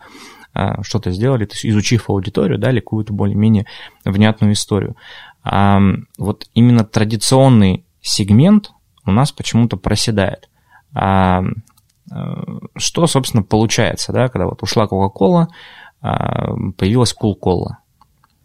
а, 0.55 0.83
что-то 0.83 1.11
сделали, 1.11 1.45
то 1.45 1.55
есть 1.55 1.67
изучив 1.67 2.09
аудиторию, 2.09 2.59
дали 2.59 2.81
какую-то 2.81 3.13
более-менее 3.13 3.67
внятную 4.05 4.55
историю. 4.55 4.97
А 5.43 5.81
вот 6.19 6.47
именно 6.55 6.85
традиционный 6.85 7.85
сегмент 8.01 8.73
у 9.05 9.13
нас 9.13 9.33
почему-то 9.33 9.77
проседает. 9.77 10.49
А, 10.95 11.43
что, 12.77 13.07
собственно, 13.07 13.43
получается, 13.43 14.13
да, 14.13 14.29
когда 14.29 14.47
вот 14.47 14.63
ушла 14.63 14.87
Coca-Cola, 14.87 15.49
появилась 16.01 17.15
Cool-Cola. 17.21 17.79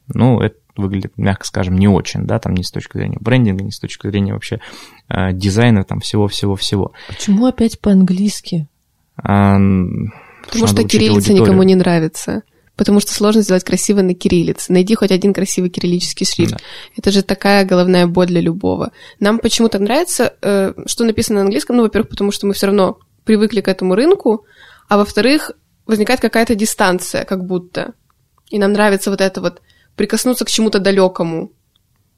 Ну, 0.07 0.39
это 0.39 0.57
выглядит, 0.75 1.13
мягко 1.17 1.45
скажем, 1.45 1.77
не 1.77 1.87
очень, 1.87 2.25
да, 2.25 2.39
там 2.39 2.53
ни 2.53 2.61
с 2.61 2.71
точки 2.71 2.97
зрения 2.97 3.17
брендинга, 3.19 3.63
ни 3.63 3.69
с 3.69 3.79
точки 3.79 4.07
зрения 4.07 4.33
вообще 4.33 4.59
э, 5.09 5.33
дизайна, 5.33 5.83
там 5.83 5.99
всего-всего-всего. 5.99 6.93
Почему 7.07 7.45
опять 7.45 7.79
по-английски? 7.79 8.67
А, 9.17 9.57
Потому 10.47 10.67
что 10.67 10.83
кириллица 10.83 11.17
аудиторию. 11.17 11.43
никому 11.43 11.63
не 11.63 11.75
нравится. 11.75 12.43
Потому 12.75 12.99
что 12.99 13.13
сложно 13.13 13.41
сделать 13.41 13.63
красиво 13.63 14.01
на 14.01 14.15
кириллице. 14.15 14.71
Найди 14.71 14.95
хоть 14.95 15.11
один 15.11 15.33
красивый 15.33 15.69
кириллический 15.69 16.25
шрифт. 16.25 16.53
Да. 16.53 16.57
Это 16.97 17.11
же 17.11 17.21
такая 17.21 17.63
головная 17.65 18.07
боль 18.07 18.27
для 18.27 18.41
любого. 18.41 18.91
Нам 19.19 19.39
почему-то 19.39 19.77
нравится, 19.77 20.33
э, 20.41 20.73
что 20.87 21.03
написано 21.03 21.39
на 21.39 21.45
английском, 21.45 21.75
ну, 21.75 21.83
во-первых, 21.83 22.09
потому 22.09 22.31
что 22.31 22.47
мы 22.47 22.53
все 22.53 22.67
равно 22.67 22.97
привыкли 23.23 23.61
к 23.61 23.67
этому 23.67 23.93
рынку, 23.93 24.45
а 24.89 24.97
во-вторых, 24.97 25.51
возникает 25.85 26.21
какая-то 26.21 26.55
дистанция, 26.55 27.23
как 27.25 27.45
будто. 27.45 27.93
И 28.49 28.57
нам 28.57 28.73
нравится 28.73 29.11
вот 29.11 29.21
это 29.21 29.41
вот 29.41 29.61
прикоснуться 30.01 30.45
к 30.45 30.49
чему-то 30.49 30.79
далекому. 30.79 31.51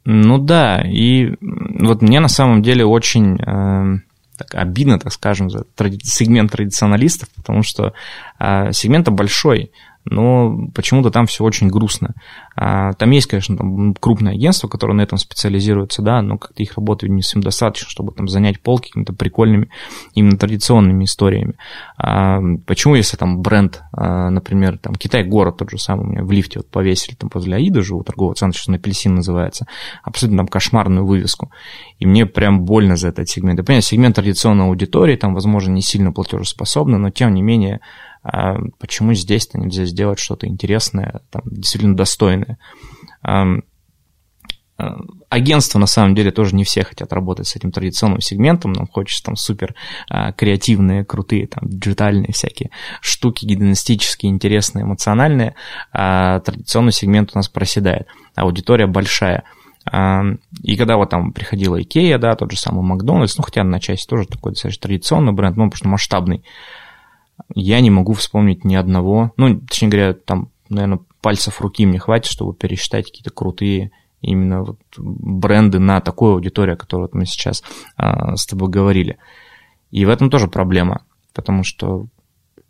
Ну 0.05 0.37
да, 0.37 0.81
и 0.81 1.35
вот 1.41 2.01
мне 2.01 2.21
на 2.21 2.29
самом 2.29 2.61
деле 2.61 2.85
очень 2.85 3.35
э, 3.35 3.99
так, 4.37 4.55
обидно, 4.55 4.99
так 4.99 5.11
скажем, 5.11 5.49
за 5.49 5.65
тради- 5.75 5.99
сегмент 6.01 6.51
традиционалистов, 6.51 7.27
потому 7.35 7.61
что 7.61 7.91
э, 8.39 8.71
сегмент 8.71 9.09
большой, 9.09 9.71
но 10.05 10.67
почему-то 10.73 11.11
там 11.11 11.25
все 11.27 11.43
очень 11.43 11.69
грустно. 11.69 12.13
А, 12.55 12.93
там 12.93 13.11
есть, 13.11 13.27
конечно, 13.27 13.57
там 13.57 13.93
крупное 13.93 14.33
агентство, 14.33 14.67
которое 14.67 14.93
на 14.93 15.01
этом 15.01 15.17
специализируется, 15.17 16.01
да, 16.01 16.21
но 16.21 16.37
как-то 16.37 16.61
их 16.61 16.75
работы 16.75 17.07
не 17.09 17.21
совсем 17.21 17.41
достаточно, 17.41 17.89
чтобы 17.89 18.11
там 18.11 18.27
занять 18.27 18.59
полки 18.59 18.89
какими-то 18.89 19.13
прикольными, 19.13 19.69
именно 20.13 20.37
традиционными 20.37 21.05
историями. 21.05 21.55
А, 21.97 22.39
почему, 22.65 22.95
если 22.95 23.17
там 23.17 23.41
бренд, 23.41 23.81
а, 23.93 24.29
например, 24.29 24.77
там 24.77 24.95
Китай-город 24.95 25.57
тот 25.57 25.71
же 25.71 25.77
самый, 25.77 26.05
у 26.05 26.09
меня 26.09 26.23
в 26.23 26.31
лифте 26.31 26.59
вот 26.59 26.69
повесили, 26.69 27.15
там 27.15 27.29
возле 27.33 27.55
Аида 27.55 27.81
живу, 27.81 28.03
торговый 28.03 28.35
центр, 28.35 28.57
сейчас 28.57 28.67
на 28.67 28.75
апельсин 28.75 29.15
называется, 29.15 29.67
абсолютно 30.03 30.39
там 30.39 30.47
кошмарную 30.47 31.05
вывеску. 31.05 31.51
И 31.99 32.05
мне 32.05 32.25
прям 32.25 32.65
больно 32.65 32.97
за 32.97 33.09
этот 33.09 33.29
сегмент. 33.29 33.59
Я 33.59 33.63
понимаю, 33.63 33.81
сегмент 33.81 34.15
традиционной 34.15 34.65
аудитории, 34.65 35.15
там, 35.15 35.33
возможно, 35.33 35.71
не 35.71 35.81
сильно 35.81 36.11
платежеспособный, 36.11 36.99
но 36.99 37.09
тем 37.09 37.33
не 37.33 37.41
менее 37.41 37.79
а 38.23 38.55
почему 38.79 39.13
здесь-то 39.13 39.59
нельзя 39.59 39.85
сделать 39.85 40.19
что-то 40.19 40.47
интересное, 40.47 41.21
там, 41.29 41.41
действительно 41.45 41.95
достойное. 41.95 42.57
А, 43.21 44.97
агентства, 45.29 45.77
на 45.77 45.85
самом 45.85 46.15
деле, 46.15 46.31
тоже 46.31 46.55
не 46.55 46.63
все 46.63 46.83
хотят 46.83 47.13
работать 47.13 47.47
с 47.47 47.55
этим 47.55 47.71
традиционным 47.71 48.21
сегментом, 48.21 48.73
нам 48.73 48.87
хочется 48.87 49.23
там 49.23 49.35
супер 49.35 49.75
а, 50.09 50.31
креативные, 50.31 51.05
крутые, 51.05 51.47
там, 51.47 51.67
диджитальные 51.67 52.31
всякие 52.33 52.71
штуки, 53.01 53.45
гедонистические, 53.45 54.31
интересные, 54.31 54.83
эмоциональные, 54.83 55.55
а 55.91 56.39
традиционный 56.39 56.91
сегмент 56.91 57.31
у 57.33 57.37
нас 57.37 57.49
проседает, 57.49 58.07
аудитория 58.35 58.87
большая. 58.87 59.43
И 59.85 60.77
когда 60.77 60.95
вот 60.95 61.09
там 61.09 61.33
приходила 61.33 61.81
Икея, 61.81 62.17
да, 62.17 62.35
тот 62.35 62.51
же 62.51 62.57
самый 62.57 62.83
Макдональдс, 62.83 63.37
ну, 63.37 63.43
хотя 63.43 63.65
на 63.65 63.81
части 63.81 64.07
тоже 64.07 64.27
такой 64.29 64.53
достаточно 64.53 64.83
традиционный 64.83 65.33
бренд, 65.33 65.57
но 65.57 65.67
просто 65.69 65.89
масштабный, 65.89 66.45
я 67.53 67.79
не 67.81 67.89
могу 67.89 68.13
вспомнить 68.13 68.63
ни 68.63 68.75
одного, 68.75 69.31
ну, 69.37 69.59
точнее 69.59 69.89
говоря, 69.89 70.13
там, 70.13 70.49
наверное, 70.69 70.99
пальцев 71.21 71.61
руки 71.61 71.85
мне 71.85 71.99
хватит, 71.99 72.31
чтобы 72.31 72.53
пересчитать 72.53 73.05
какие-то 73.05 73.31
крутые 73.31 73.91
именно 74.21 74.63
вот 74.63 74.79
бренды 74.97 75.79
на 75.79 75.99
такую 75.99 76.33
аудиторию, 76.33 76.75
о 76.75 76.77
которой 76.77 77.01
вот 77.03 77.13
мы 77.13 77.25
сейчас 77.25 77.63
а, 77.97 78.35
с 78.35 78.45
тобой 78.45 78.69
говорили. 78.69 79.17
И 79.91 80.05
в 80.05 80.09
этом 80.09 80.29
тоже 80.29 80.47
проблема, 80.47 81.03
потому 81.33 81.63
что 81.63 82.07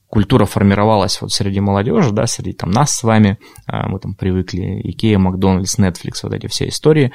культура 0.07 0.45
формировалась 0.45 1.21
вот 1.21 1.31
среди 1.31 1.59
молодежи, 1.59 2.11
да, 2.11 2.27
среди 2.27 2.53
там 2.53 2.71
нас 2.71 2.91
с 2.91 3.03
вами, 3.03 3.37
а, 3.65 3.87
мы 3.87 3.99
там 3.99 4.13
привыкли, 4.13 4.81
Икея, 4.83 5.19
Макдональдс, 5.19 5.79
Netflix, 5.79 6.19
вот 6.23 6.33
эти 6.33 6.47
все 6.47 6.67
истории, 6.67 7.11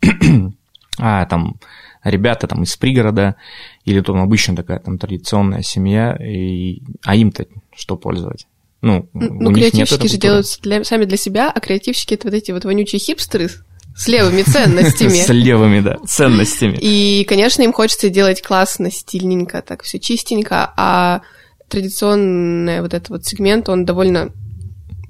а 0.98 1.26
там 1.26 1.56
ребята 2.04 2.46
там 2.46 2.62
из 2.62 2.76
пригорода, 2.76 3.36
или 3.84 4.00
там 4.00 4.20
обычно 4.20 4.54
такая 4.56 4.78
там 4.78 4.98
традиционная 4.98 5.62
семья, 5.62 6.16
и, 6.16 6.82
а 7.04 7.16
им-то 7.16 7.46
что 7.74 7.96
пользовать? 7.96 8.46
Ну, 8.80 9.08
ну 9.12 9.50
у 9.50 9.52
креативщики 9.52 10.08
же 10.08 10.16
делают 10.18 10.46
для, 10.62 10.82
сами 10.84 11.04
для 11.04 11.16
себя, 11.16 11.50
а 11.50 11.60
креативщики 11.60 12.14
это 12.14 12.28
вот 12.28 12.34
эти 12.34 12.50
вот 12.50 12.64
вонючие 12.64 12.98
хипстеры 12.98 13.48
с 13.94 14.08
левыми 14.08 14.42
ценностями. 14.42 15.08
С 15.22 15.28
левыми, 15.28 15.80
да, 15.80 15.98
ценностями. 16.06 16.78
И, 16.80 17.24
конечно, 17.28 17.62
им 17.62 17.72
хочется 17.72 18.08
делать 18.08 18.42
классно, 18.42 18.90
стильненько, 18.90 19.62
так 19.62 19.82
все 19.82 19.98
чистенько, 19.98 20.72
а 20.76 21.20
традиционный 21.68 22.80
вот 22.80 22.94
этот 22.94 23.10
вот 23.10 23.26
сегмент, 23.26 23.68
он 23.68 23.84
довольно, 23.84 24.30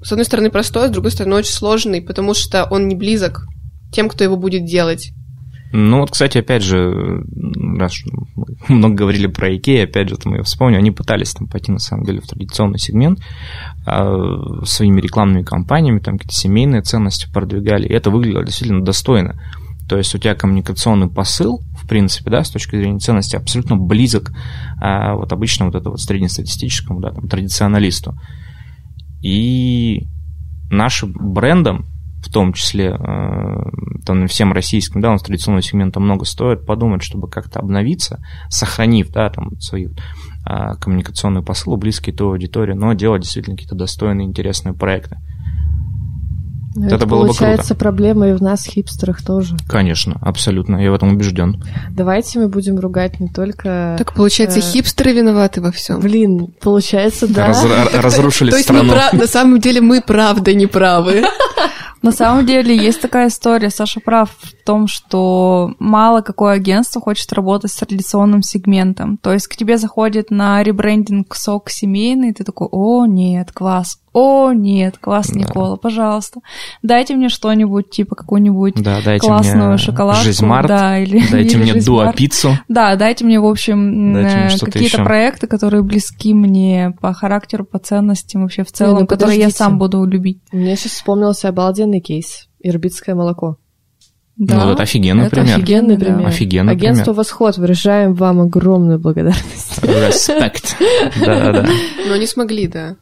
с 0.01 0.11
одной 0.11 0.25
стороны, 0.25 0.49
простой, 0.49 0.89
с 0.89 0.91
другой 0.91 1.11
стороны, 1.11 1.35
очень 1.35 1.53
сложный, 1.53 2.01
потому 2.01 2.33
что 2.33 2.65
он 2.65 2.87
не 2.87 2.95
близок 2.95 3.47
тем, 3.91 4.09
кто 4.09 4.23
его 4.23 4.35
будет 4.35 4.65
делать. 4.65 5.11
Ну 5.75 6.01
вот, 6.01 6.11
кстати, 6.11 6.37
опять 6.37 6.61
же, 6.61 7.25
раз 7.79 7.93
много 8.67 8.93
говорили 8.93 9.25
про 9.25 9.55
Икея, 9.57 9.85
опять 9.85 10.07
же, 10.07 10.17
там 10.17 10.35
я 10.35 10.43
вспомню, 10.43 10.77
они 10.77 10.91
пытались 10.91 11.33
там 11.33 11.47
пойти, 11.47 11.71
на 11.71 11.79
самом 11.79 12.05
деле, 12.05 12.21
в 12.21 12.27
традиционный 12.27 12.77
сегмент 12.77 13.19
а, 13.83 14.63
своими 14.65 15.01
рекламными 15.01 15.41
кампаниями, 15.41 15.97
там 15.97 16.19
какие-то 16.19 16.35
семейные 16.35 16.83
ценности 16.83 17.27
продвигали, 17.33 17.87
и 17.87 17.91
это 17.91 18.11
выглядело 18.11 18.45
действительно 18.45 18.85
достойно. 18.85 19.41
То 19.89 19.97
есть 19.97 20.13
у 20.13 20.19
тебя 20.19 20.35
коммуникационный 20.35 21.09
посыл, 21.09 21.59
в 21.75 21.87
принципе, 21.87 22.29
да, 22.29 22.43
с 22.43 22.51
точки 22.51 22.75
зрения 22.75 22.99
ценности, 22.99 23.35
абсолютно 23.35 23.75
близок 23.75 24.31
а, 24.79 25.15
вот 25.15 25.33
обычно 25.33 25.65
вот 25.65 25.73
это 25.73 25.89
вот 25.89 25.99
среднестатистическому, 25.99 26.99
да, 26.99 27.09
там, 27.09 27.27
традиционалисту. 27.27 28.13
И 29.23 30.03
нашим 30.69 31.13
брендом 31.13 31.87
в 32.23 32.31
том 32.31 32.53
числе 32.53 32.91
э, 32.91 34.01
там, 34.05 34.27
всем 34.27 34.53
российским, 34.53 35.01
да, 35.01 35.09
у 35.09 35.11
нас 35.13 35.21
традиционного 35.21 35.61
сегмента 35.61 35.99
много 35.99 36.25
стоит, 36.25 36.65
подумать, 36.65 37.03
чтобы 37.03 37.29
как-то 37.29 37.59
обновиться, 37.59 38.19
сохранив, 38.49 39.09
да, 39.09 39.29
там, 39.29 39.59
свои 39.59 39.87
а, 40.45 40.75
коммуникационные 40.75 41.43
посылы, 41.43 41.77
близкие 41.77 42.15
той 42.15 42.29
аудитории, 42.29 42.73
но 42.73 42.93
делать 42.93 43.23
действительно 43.23 43.55
какие-то 43.55 43.75
достойные, 43.75 44.27
интересные 44.27 44.73
проекты. 44.73 45.17
Но 46.75 46.87
это, 46.87 46.95
это 46.95 47.05
было 47.05 47.25
получается 47.25 47.75
бы 47.75 47.79
круто. 47.79 47.79
проблема 47.79 48.29
и 48.29 48.33
в 48.33 48.41
нас, 48.41 48.65
хипстерах, 48.65 49.21
тоже. 49.21 49.55
Конечно, 49.67 50.17
абсолютно, 50.21 50.77
я 50.77 50.91
в 50.91 50.95
этом 50.95 51.13
убежден. 51.13 51.63
Давайте 51.91 52.39
мы 52.39 52.47
будем 52.47 52.79
ругать 52.79 53.19
не 53.19 53.27
только... 53.27 53.95
Так 53.97 54.13
получается, 54.13 54.59
э... 54.59 54.61
хипстеры 54.61 55.13
виноваты 55.13 55.61
во 55.61 55.71
всем. 55.71 55.99
Блин, 55.99 56.47
получается, 56.61 57.27
да. 57.27 57.47
Раз, 57.47 57.65
разрушили 57.93 58.49
То 58.49 58.57
страну. 58.57 58.91
есть 58.91 59.13
мы, 59.13 59.19
на 59.19 59.27
самом 59.27 59.59
деле 59.59 59.81
мы 59.81 60.01
правда 60.01 60.53
не 60.55 60.65
правы. 60.65 61.23
На 62.03 62.11
самом 62.11 62.45
деле 62.45 62.75
есть 62.75 63.01
такая 63.01 63.29
история, 63.29 63.69
Саша 63.69 64.01
прав 64.01 64.29
в 64.29 64.65
том, 64.65 64.87
что 64.87 65.73
мало 65.79 66.21
какое 66.21 66.53
агентство 66.53 67.01
хочет 67.01 67.31
работать 67.31 67.71
с 67.71 67.77
традиционным 67.77 68.41
сегментом. 68.41 69.17
То 69.17 69.31
есть 69.31 69.47
к 69.47 69.55
тебе 69.55 69.77
заходит 69.77 70.29
на 70.29 70.61
ребрендинг 70.61 71.33
сок 71.33 71.69
семейный, 71.69 72.29
и 72.29 72.33
ты 72.33 72.43
такой, 72.43 72.67
о, 72.69 73.05
нет, 73.05 73.53
класс, 73.53 73.99
о, 74.13 74.53
нет, 74.53 74.99
класс, 74.99 75.29
да. 75.29 75.39
Никола, 75.39 75.75
пожалуйста, 75.75 76.41
дайте 76.83 77.15
мне 77.15 77.29
что-нибудь, 77.29 77.89
типа 77.89 78.15
какую-нибудь 78.15 78.75
да, 78.75 78.99
дайте 79.03 79.25
классную 79.25 79.69
мне 79.69 79.77
шоколадку. 79.79 80.23
Жизмарт, 80.23 80.67
да, 80.67 80.99
или, 80.99 81.23
дайте 81.31 81.57
или 81.57 81.71
мне 81.71 81.81
дуа-пиццу. 81.81 82.59
Да, 82.67 82.95
дайте 82.95 83.25
мне, 83.25 83.39
в 83.39 83.45
общем, 83.45 84.15
э, 84.15 84.49
какие-то 84.51 84.97
еще. 84.97 85.03
проекты, 85.03 85.47
которые 85.47 85.81
близки 85.81 86.33
мне 86.35 86.93
по 87.01 87.11
характеру, 87.13 87.65
по 87.65 87.79
ценностям, 87.79 88.43
вообще 88.43 88.63
в 88.63 88.71
целом, 88.71 88.95
не, 88.97 89.01
ну, 89.01 89.07
которые 89.07 89.39
я 89.39 89.49
сам 89.49 89.79
буду 89.79 90.05
любить. 90.05 90.37
Мне 90.51 90.75
сейчас 90.75 90.91
вспомнился 90.91 91.49
обалденный 91.49 91.92
кейс. 91.99 92.47
Ирбитское 92.59 93.15
молоко. 93.15 93.57
Да, 94.35 94.65
ну, 94.65 94.71
это 94.71 94.83
офигенный 94.83 95.27
это 95.27 95.35
пример. 95.35 95.57
офигенный 95.57 95.97
пример. 95.97 96.21
Да. 96.21 96.27
Офигенный 96.27 96.73
Агентство 96.73 97.05
пример. 97.05 97.17
«Восход», 97.17 97.57
выражаем 97.57 98.13
вам 98.15 98.41
огромную 98.41 98.99
благодарность. 98.99 99.83
Респект. 99.83 100.75
Да-да-да. 101.19 101.67
Но 102.07 102.15
не 102.15 102.25
смогли, 102.25 102.67
да. 102.67 102.95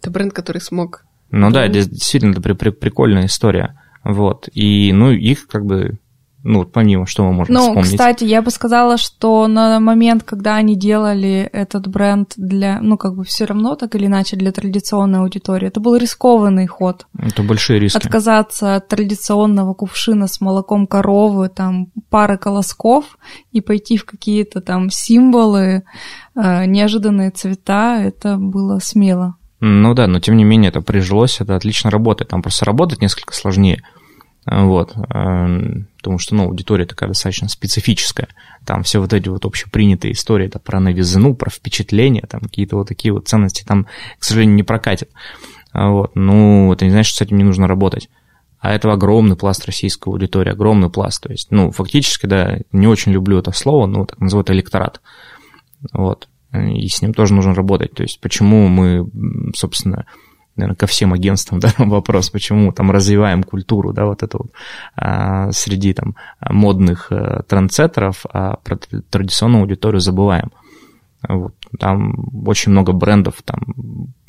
Это 0.00 0.10
бренд, 0.10 0.34
который 0.34 0.60
смог. 0.60 1.04
Ну 1.30 1.50
да, 1.50 1.66
действительно, 1.68 2.32
это 2.32 2.42
при, 2.42 2.52
при, 2.52 2.68
прикольная 2.70 3.26
история. 3.26 3.80
Вот. 4.04 4.48
И, 4.52 4.92
ну, 4.92 5.10
их 5.10 5.46
как 5.46 5.64
бы 5.64 5.98
Ну, 6.46 6.58
вот 6.58 6.72
помимо, 6.72 7.06
что 7.06 7.24
мы 7.24 7.32
можем 7.32 7.54
Ну, 7.54 7.60
вспомнить. 7.68 7.92
кстати, 7.92 8.24
я 8.24 8.42
бы 8.42 8.50
сказала, 8.50 8.98
что 8.98 9.48
на 9.48 9.80
момент, 9.80 10.24
когда 10.24 10.56
они 10.56 10.76
делали 10.76 11.48
этот 11.52 11.88
бренд 11.88 12.34
для, 12.36 12.80
ну, 12.82 12.98
как 12.98 13.16
бы 13.16 13.24
все 13.24 13.46
равно 13.46 13.76
так 13.76 13.94
или 13.94 14.04
иначе 14.06 14.36
для 14.36 14.52
традиционной 14.52 15.20
аудитории, 15.20 15.68
это 15.68 15.80
был 15.80 15.96
рискованный 15.96 16.66
ход. 16.66 17.06
Это 17.18 17.42
большие 17.42 17.80
риски. 17.80 17.96
Отказаться 17.96 18.76
от 18.76 18.88
традиционного 18.88 19.72
кувшина 19.72 20.26
с 20.26 20.42
молоком 20.42 20.86
коровы, 20.86 21.48
там, 21.48 21.86
пары 22.10 22.36
колосков 22.36 23.16
и 23.52 23.62
пойти 23.62 23.96
в 23.96 24.04
какие-то 24.04 24.60
там 24.60 24.90
символы, 24.90 25.84
э, 26.36 26.66
неожиданные 26.66 27.30
цвета, 27.30 28.02
это 28.02 28.36
было 28.36 28.80
смело. 28.80 29.36
Ну 29.60 29.94
да, 29.94 30.06
но 30.08 30.20
тем 30.20 30.36
не 30.36 30.44
менее 30.44 30.68
это 30.68 30.82
прижилось, 30.82 31.40
это 31.40 31.56
отлично 31.56 31.88
работает. 31.90 32.28
Там 32.28 32.42
просто 32.42 32.66
работать 32.66 33.00
несколько 33.00 33.32
сложнее. 33.32 33.82
Вот. 34.44 34.92
Потому 36.04 36.18
что, 36.18 36.34
ну, 36.34 36.44
аудитория 36.44 36.84
такая 36.84 37.08
достаточно 37.08 37.48
специфическая. 37.48 38.28
Там 38.66 38.82
все 38.82 39.00
вот 39.00 39.14
эти 39.14 39.30
вот 39.30 39.46
общепринятые 39.46 40.12
истории 40.12 40.48
это 40.48 40.58
про 40.58 40.80
новизну, 40.80 41.34
про 41.34 41.48
впечатления, 41.48 42.26
там 42.28 42.42
какие-то 42.42 42.76
вот 42.76 42.88
такие 42.88 43.14
вот 43.14 43.26
ценности 43.26 43.64
там, 43.64 43.86
к 44.18 44.24
сожалению, 44.24 44.54
не 44.54 44.62
прокатят. 44.62 45.08
А 45.72 45.88
Вот. 45.88 46.12
Ну, 46.14 46.70
это 46.74 46.84
не 46.84 46.90
значит, 46.90 47.14
что 47.14 47.24
с 47.24 47.26
этим 47.26 47.38
не 47.38 47.44
нужно 47.44 47.66
работать. 47.66 48.10
А 48.60 48.70
это 48.70 48.92
огромный 48.92 49.34
пласт 49.34 49.64
российской 49.64 50.10
аудитории, 50.10 50.52
огромный 50.52 50.90
пласт. 50.90 51.22
То 51.22 51.32
есть, 51.32 51.50
ну, 51.50 51.70
фактически, 51.70 52.26
да, 52.26 52.58
не 52.70 52.86
очень 52.86 53.12
люблю 53.12 53.38
это 53.38 53.50
слово, 53.52 53.86
но 53.86 54.04
так 54.04 54.20
называют 54.20 54.50
электорат. 54.50 55.00
Вот. 55.94 56.28
И 56.52 56.86
с 56.86 57.00
ним 57.00 57.14
тоже 57.14 57.32
нужно 57.32 57.54
работать. 57.54 57.92
То 57.92 58.02
есть, 58.02 58.20
почему 58.20 58.68
мы, 58.68 59.08
собственно, 59.56 60.04
наверное, 60.56 60.76
ко 60.76 60.86
всем 60.86 61.12
агентствам 61.12 61.60
да, 61.60 61.72
вопрос, 61.78 62.30
почему 62.30 62.72
там 62.72 62.90
развиваем 62.90 63.42
культуру, 63.42 63.92
да, 63.92 64.06
вот 64.06 64.22
это 64.22 64.38
вот 64.38 64.52
а, 64.96 65.52
среди 65.52 65.94
там 65.94 66.16
модных 66.40 67.10
а, 67.10 67.42
трендсеттеров, 67.42 68.24
а 68.32 68.56
про 68.56 68.76
тр- 68.76 69.02
традиционную 69.10 69.62
аудиторию 69.62 70.00
забываем. 70.00 70.52
Вот. 71.26 71.54
Там 71.78 72.14
очень 72.46 72.72
много 72.72 72.92
брендов, 72.92 73.36
там 73.44 73.58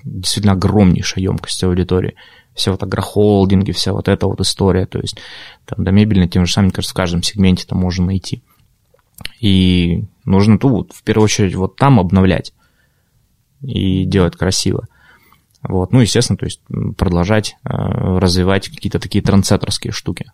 действительно 0.03 0.53
огромнейшая 0.53 1.23
емкость 1.23 1.63
аудитории. 1.63 2.15
Все 2.53 2.71
вот 2.71 2.81
агрохолдинги, 2.83 3.71
вся 3.71 3.91
вот 3.91 4.07
эта 4.07 4.27
вот 4.27 4.39
история, 4.39 4.85
то 4.85 4.99
есть 4.99 5.17
там 5.65 5.83
до 5.83 5.91
мебельной 5.91 6.29
тем 6.29 6.45
же 6.45 6.53
самым, 6.53 6.71
кажется, 6.71 6.93
в 6.93 6.97
каждом 6.97 7.21
сегменте 7.21 7.65
там 7.67 7.79
можно 7.79 8.05
найти. 8.05 8.43
И 9.41 10.05
нужно 10.23 10.57
тут, 10.57 10.93
в 10.93 11.03
первую 11.03 11.25
очередь, 11.25 11.55
вот 11.55 11.75
там 11.75 11.99
обновлять 11.99 12.53
и 13.61 14.05
делать 14.05 14.35
красиво. 14.35 14.87
Вот. 15.67 15.91
Ну, 15.91 16.01
естественно, 16.01 16.37
то 16.37 16.45
есть 16.45 16.61
продолжать 16.97 17.55
э, 17.63 17.69
развивать 17.69 18.69
какие-то 18.69 18.99
такие 18.99 19.23
трансцентрские 19.23 19.91
штуки. 19.91 20.25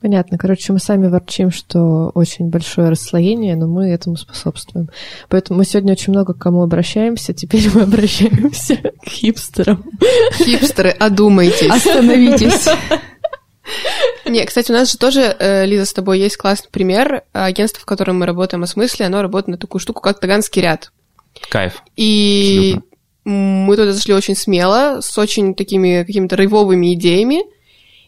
Понятно. 0.00 0.38
Короче, 0.38 0.72
мы 0.72 0.78
сами 0.78 1.08
ворчим, 1.08 1.50
что 1.50 2.10
очень 2.14 2.50
большое 2.50 2.90
расслоение, 2.90 3.56
но 3.56 3.66
мы 3.66 3.88
этому 3.88 4.16
способствуем. 4.16 4.90
Поэтому 5.28 5.58
мы 5.58 5.64
сегодня 5.64 5.92
очень 5.92 6.12
много 6.12 6.34
к 6.34 6.38
кому 6.38 6.62
обращаемся. 6.62 7.34
Теперь 7.34 7.68
мы 7.74 7.82
обращаемся 7.82 8.76
к 9.04 9.08
хипстерам. 9.08 9.84
Хипстеры, 10.34 10.90
одумайтесь. 10.90 11.70
Остановитесь. 11.70 12.68
Не, 14.24 14.44
кстати, 14.44 14.70
у 14.70 14.74
нас 14.74 14.92
же 14.92 14.98
тоже, 14.98 15.34
э, 15.38 15.66
Лиза, 15.66 15.84
с 15.84 15.92
тобой 15.92 16.20
есть 16.20 16.36
классный 16.36 16.70
пример. 16.70 17.24
Агентство, 17.32 17.80
в 17.82 17.86
котором 17.86 18.20
мы 18.20 18.26
работаем 18.26 18.62
о 18.62 18.66
смысле, 18.66 19.06
оно 19.06 19.20
работает 19.20 19.48
на 19.48 19.58
такую 19.58 19.80
штуку, 19.80 20.00
как 20.00 20.20
Таганский 20.20 20.62
ряд. 20.62 20.92
Кайф. 21.50 21.82
И 21.96 22.74
Абсолютно. 22.76 22.87
Мы 23.28 23.76
туда 23.76 23.92
зашли 23.92 24.14
очень 24.14 24.34
смело, 24.34 25.02
с 25.02 25.18
очень 25.18 25.54
такими 25.54 26.02
какими-то 26.02 26.36
рейвовыми 26.36 26.94
идеями. 26.94 27.44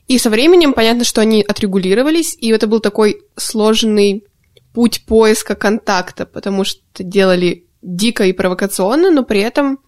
И 0.08 0.16
со 0.18 0.30
временем 0.30 0.72
понятно, 0.72 1.04
что 1.04 1.20
они 1.20 1.42
отрегулировались, 1.42 2.34
и 2.40 2.48
это 2.48 2.66
был 2.66 2.80
такой 2.80 3.20
сложный 3.36 4.24
путь 4.72 5.04
поиска 5.04 5.54
контакта, 5.54 6.24
потому 6.24 6.64
что 6.64 6.80
делали 6.98 7.66
дико 7.82 8.24
и 8.24 8.32
провокационно, 8.32 9.10
но 9.10 9.22
при 9.22 9.40
этом, 9.40 9.80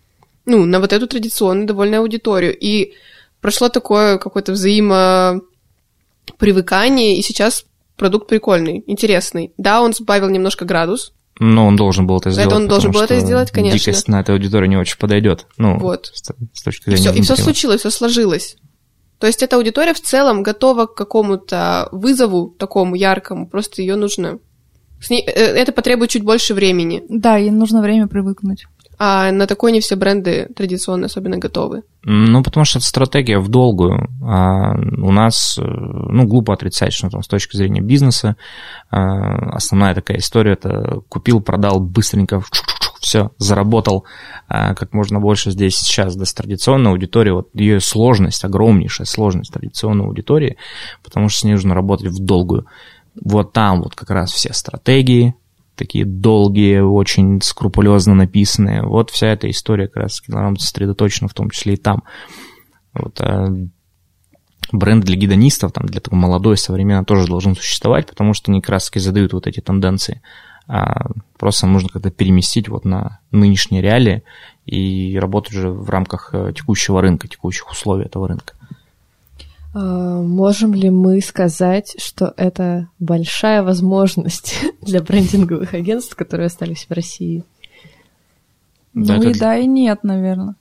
ну, 0.45 0.67
на 0.67 0.81
вот 0.81 0.93
эту 0.93 1.07
традиционную 1.07 1.67
довольно 1.67 1.97
аудиторию. 1.99 2.55
И 2.55 2.93
прошло 3.41 3.71
такое 3.71 4.19
какое-то 4.19 4.53
взаимопривыкание, 4.53 7.17
и 7.17 7.23
сейчас 7.23 7.65
продукт 7.97 8.29
прикольный, 8.29 8.85
интересный. 8.87 9.55
Да, 9.57 9.81
он 9.81 9.95
сбавил 9.95 10.29
немножко 10.29 10.67
градус, 10.67 11.15
Но 11.39 11.67
он 11.67 11.77
должен 11.77 12.07
был 12.07 12.19
это 12.19 12.31
сделать. 12.31 12.53
он 12.55 12.69
должен 12.69 12.93
был 12.93 13.01
это 13.01 13.19
сделать, 13.21 13.51
конечно. 13.51 13.79
Дикость 13.79 14.09
на 14.09 14.21
этой 14.21 14.35
аудитории 14.35 14.69
не 14.69 14.77
очень 14.77 14.99
подойдет. 14.99 15.47
Ну, 15.57 15.79
Вот. 15.79 16.11
с, 16.15 16.23
с 16.53 16.63
точки 16.63 16.89
И 16.91 16.97
зрения 16.97 17.11
все, 17.13 17.19
и 17.19 17.23
все 17.23 17.37
случилось, 17.37 17.81
все 17.81 17.91
сложилось. 17.91 18.57
То 19.19 19.27
есть 19.27 19.43
эта 19.43 19.57
аудитория 19.57 19.95
в 19.95 20.01
целом 20.01 20.43
готова 20.43 20.87
к 20.87 20.95
какому-то 20.95 21.89
вызову 21.93 22.49
такому 22.59 22.95
яркому, 22.97 23.49
просто 23.49 23.81
ее 23.81 23.97
нужно... 23.97 24.39
с 25.01 25.11
ней- 25.11 25.25
э, 25.25 25.31
это 25.31 25.73
потребует 25.73 26.11
чуть 26.11 26.25
больше 26.25 26.55
времени, 26.55 27.05
Да, 27.09 27.39
им 27.39 27.57
нужно 27.59 27.83
время 27.83 28.09
привыкнуть. 28.09 28.67
А 29.05 29.33
на 29.33 29.49
такое 29.49 29.73
не 29.73 29.81
все 29.81 29.97
бренды 29.97 30.49
традиционно 30.55 31.07
особенно 31.07 31.37
готовы. 31.37 31.83
Ну, 32.05 32.41
потому 32.45 32.65
что 32.65 32.79
это 32.79 32.87
стратегия 32.87 33.41
в 33.41 33.49
долгую. 33.49 34.09
А 34.23 34.75
у 34.77 35.11
нас, 35.11 35.59
э, 35.59 35.65
ну, 35.65 36.25
глупо 36.25 36.55
отрицать, 36.55 36.93
что 36.93 37.11
там 37.11 37.25
с 37.25 37.27
точки 37.27 37.57
зрения 37.57 37.81
бизнеса 37.81 38.37
а, 38.93 39.57
основная 39.57 39.97
такая 39.97 40.19
история– 40.19 40.53
это 40.63 41.01
купил, 41.09 41.41
продал 41.41 41.81
быстренько, 41.81 42.45
все, 43.01 43.33
заработал 43.39 44.05
а, 44.47 44.77
как 44.77 44.93
можно 44.93 45.19
больше 45.19 45.51
здесь 45.51 45.75
сейчас. 45.75 46.15
Да, 46.15 46.25
с 46.25 46.33
традиционной 46.33 46.93
аудиторией, 46.93 47.35
вот 47.35 47.49
ее 47.55 47.81
сложность, 47.81 48.45
огромнейшая 48.45 49.09
сложность 49.09 49.53
традиционной 49.53 50.05
аудитории, 50.05 50.59
потому 51.03 51.29
что 51.29 51.41
с 51.41 51.43
ней 51.43 51.55
нужно 51.55 51.75
работать 51.75 52.07
в 52.07 52.25
долгую. 52.25 52.67
Вот 53.21 53.53
там 53.53 53.83
вот 53.83 53.97
как 53.97 54.11
раз 54.11 54.31
все 54.31 54.53
стратегии, 54.53 55.35
такие 55.83 56.05
долгие, 56.05 56.79
очень 56.79 57.41
скрупулезно 57.43 58.15
написанные. 58.15 58.83
Вот 58.83 59.11
вся 59.11 59.29
эта 59.29 59.51
история 59.51 59.89
как 59.89 60.05
раз 60.05 60.23
сосредоточена 60.59 61.29
в 61.29 61.35
том 61.35 61.51
числе 61.51 61.75
и 61.75 61.77
там. 61.77 62.05
Вот, 62.95 63.21
а 63.21 63.49
бренд 64.71 65.05
для 65.05 65.17
гидонистов, 65.17 65.73
там, 65.73 65.87
для 65.87 66.01
такого 66.01 66.21
молодой, 66.21 66.57
современно 66.57 67.05
тоже 67.05 67.27
должен 67.27 67.57
существовать, 67.57 68.07
потому 68.07 68.33
что 68.33 68.51
они 68.51 68.61
как 68.61 68.71
раз 68.71 68.91
задают 68.95 69.33
вот 69.33 69.47
эти 69.47 69.61
тенденции. 69.61 70.23
А 70.69 71.11
просто 71.39 71.67
нужно 71.67 71.89
как-то 71.89 72.11
переместить 72.11 72.69
вот 72.69 72.85
на 72.85 73.19
нынешние 73.33 73.83
реалии 73.83 74.23
и 74.65 75.19
работать 75.21 75.55
уже 75.55 75.71
в 75.71 75.91
рамках 75.91 76.31
э, 76.33 76.53
текущего 76.57 77.03
рынка, 77.03 77.27
текущих 77.27 77.69
условий 77.71 78.05
этого 78.05 78.29
рынка. 78.29 78.55
А, 79.75 80.21
Можем 80.23 80.75
ли 80.75 80.91
мы 80.91 81.21
сказать, 81.21 81.95
что 81.99 82.35
это 82.37 82.89
большая 82.99 83.63
возможность 83.63 84.55
для 84.83 85.03
брендинговых 85.03 85.75
агентств, 85.75 86.15
которые 86.15 86.47
остались 86.47 86.87
в 86.89 86.93
России? 86.93 87.45
Да, 88.95 89.17
ну 89.17 89.23
и 89.23 89.31
это- 89.31 89.41
да, 89.41 89.57
и 89.57 89.67
нет, 89.67 90.05
наверное. 90.05 90.55